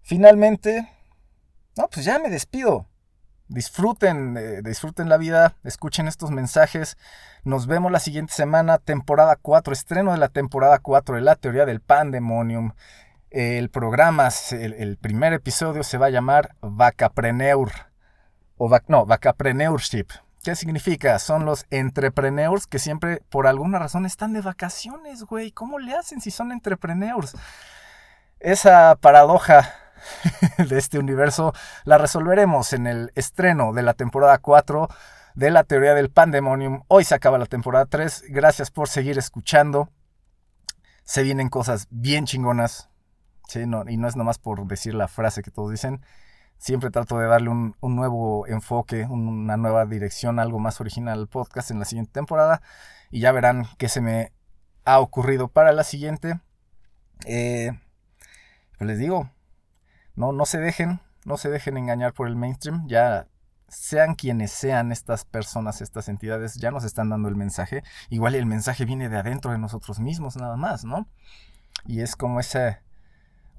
Finalmente, 0.03 0.91
no, 1.77 1.87
pues 1.89 2.05
ya 2.05 2.19
me 2.19 2.31
despido. 2.31 2.87
Disfruten, 3.49 4.37
eh, 4.37 4.61
disfruten 4.63 5.09
la 5.09 5.17
vida, 5.17 5.57
escuchen 5.65 6.07
estos 6.07 6.31
mensajes. 6.31 6.99
Nos 7.45 7.67
vemos 7.67 7.91
la 7.91 7.99
siguiente 7.99 8.35
semana, 8.35 8.77
temporada 8.77 9.37
4, 9.41 9.73
estreno 9.73 10.13
de 10.13 10.19
la 10.19 10.29
temporada 10.29 10.79
4 10.79 11.17
de 11.17 11.23
la 11.23 11.35
teoría 11.35 11.65
del 11.65 11.81
pandemonium. 11.81 12.73
El 13.31 13.71
programa, 13.71 14.29
el, 14.53 14.99
primer 14.99 15.33
episodio 15.33 15.83
se 15.83 15.97
va 15.97 16.07
a 16.07 16.11
llamar 16.11 16.57
Vacapreneur 16.61 17.71
o 18.59 18.69
vac 18.69 18.85
no, 18.89 19.07
vacapreneurship. 19.07 20.09
¿Qué 20.43 20.55
significa? 20.55 21.19
Son 21.19 21.45
los 21.45 21.67
entrepreneurs 21.71 22.67
que 22.67 22.79
siempre, 22.79 23.23
por 23.31 23.47
alguna 23.47 23.79
razón, 23.79 24.05
están 24.05 24.35
de 24.35 24.43
vacaciones, 24.43 25.25
güey. 25.25 25.53
¿Cómo 25.53 25.79
le 25.79 25.95
hacen 25.95 26.21
si 26.21 26.31
son 26.31 26.53
entrepreneurs? 26.53 27.35
Esa 28.41 28.97
paradoja 28.97 29.75
de 30.69 30.79
este 30.79 30.99
universo 30.99 31.53
la 31.85 31.99
resolveremos 31.99 32.73
en 32.73 32.87
el 32.87 33.13
estreno 33.15 33.73
de 33.73 33.83
la 33.83 33.95
temporada 33.95 34.39
4 34.39 34.89
de 35.35 35.51
la 35.51 35.65
teoría 35.65 35.95
del 35.95 36.11
pandemonium. 36.11 36.83
Hoy 36.89 37.05
se 37.05 37.15
acaba 37.15 37.39
la 37.39 37.47
temporada 37.47 37.87
3. 37.87 38.25
Gracias 38.29 38.71
por 38.71 38.89
seguir 38.89 39.19
escuchando. 39.19 39.91
Se 41.05 41.23
vienen 41.23 41.49
cosas 41.49 41.87
bien 41.91 42.27
chingonas. 42.27 42.89
No, 43.67 43.85
y 43.89 43.97
no 43.97 44.09
es 44.09 44.17
nomás 44.17 44.39
por 44.39 44.67
decir 44.67 44.95
la 44.95 45.09
frase 45.09 45.43
que 45.43 45.51
todos 45.51 45.71
dicen 45.71 46.03
siempre 46.59 46.91
trato 46.91 47.19
de 47.19 47.27
darle 47.27 47.49
un, 47.49 47.77
un 47.81 47.97
nuevo 47.97 48.47
enfoque, 48.47 49.05
una 49.05 49.57
nueva 49.57 49.87
dirección, 49.87 50.39
algo 50.39 50.59
más 50.59 50.81
original 50.81 51.19
al 51.19 51.29
podcast 51.29 51.71
en 51.71 51.79
la 51.79 51.85
siguiente 51.85 52.13
temporada. 52.13 52.61
Y 53.11 53.21
ya 53.21 53.33
verán 53.33 53.67
qué 53.79 53.89
se 53.89 54.01
me 54.01 54.33
ha 54.85 55.01
ocurrido 55.01 55.49
para 55.49 55.73
la 55.73 55.85
siguiente. 55.85 56.41
Eh, 57.27 57.73
pues 58.77 58.89
les 58.89 58.99
digo, 58.99 59.31
no, 60.19 60.33
no 60.33 60.45
se 60.47 60.59
dejen, 60.59 61.01
no 61.25 61.37
se 61.37 61.49
dejen 61.49 61.77
engañar 61.77 62.13
por 62.13 62.29
el 62.29 62.37
mainstream. 62.37 62.87
Ya 62.89 63.27
sean 63.69 64.15
quienes 64.15 64.51
sean 64.51 64.93
estas 64.93 65.25
personas, 65.25 65.81
estas 65.81 66.09
entidades, 66.09 66.55
ya 66.57 66.71
nos 66.71 66.85
están 66.85 67.09
dando 67.11 67.29
el 67.29 67.37
mensaje. 67.37 67.83
Igual 68.11 68.35
el 68.35 68.47
mensaje 68.47 68.85
viene 68.85 69.09
de 69.09 69.17
adentro 69.19 69.53
de 69.53 69.59
nosotros 69.59 70.01
mismos 70.01 70.37
nada 70.37 70.57
más, 70.57 70.85
¿no? 70.85 71.07
Y 71.87 72.01
es 72.01 72.17
como 72.17 72.41
ese 72.41 72.79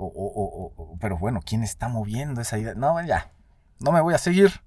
O, 0.01 0.05
o- 0.05 0.11
o- 0.11 0.73
o- 0.93 0.97
pero 0.99 1.17
bueno, 1.17 1.41
¿quién 1.45 1.61
está 1.61 1.89
moviendo 1.89 2.39
esa 2.39 2.57
idea? 2.57 2.73
No, 2.73 3.01
ya, 3.05 3.33
no 3.81 3.91
me 3.91 3.99
voy 3.99 4.13
a 4.13 4.17
seguir. 4.17 4.61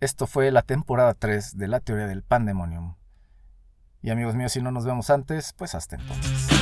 Esto 0.00 0.28
fue 0.28 0.52
la 0.52 0.62
temporada 0.62 1.14
3 1.14 1.56
de 1.58 1.66
la 1.66 1.80
teoría 1.80 2.06
del 2.06 2.22
pandemonium. 2.22 2.94
Y 4.02 4.10
amigos 4.10 4.36
míos, 4.36 4.52
si 4.52 4.62
no 4.62 4.70
nos 4.70 4.84
vemos 4.84 5.10
antes, 5.10 5.52
pues 5.54 5.74
hasta 5.74 5.96
entonces. 5.96 6.53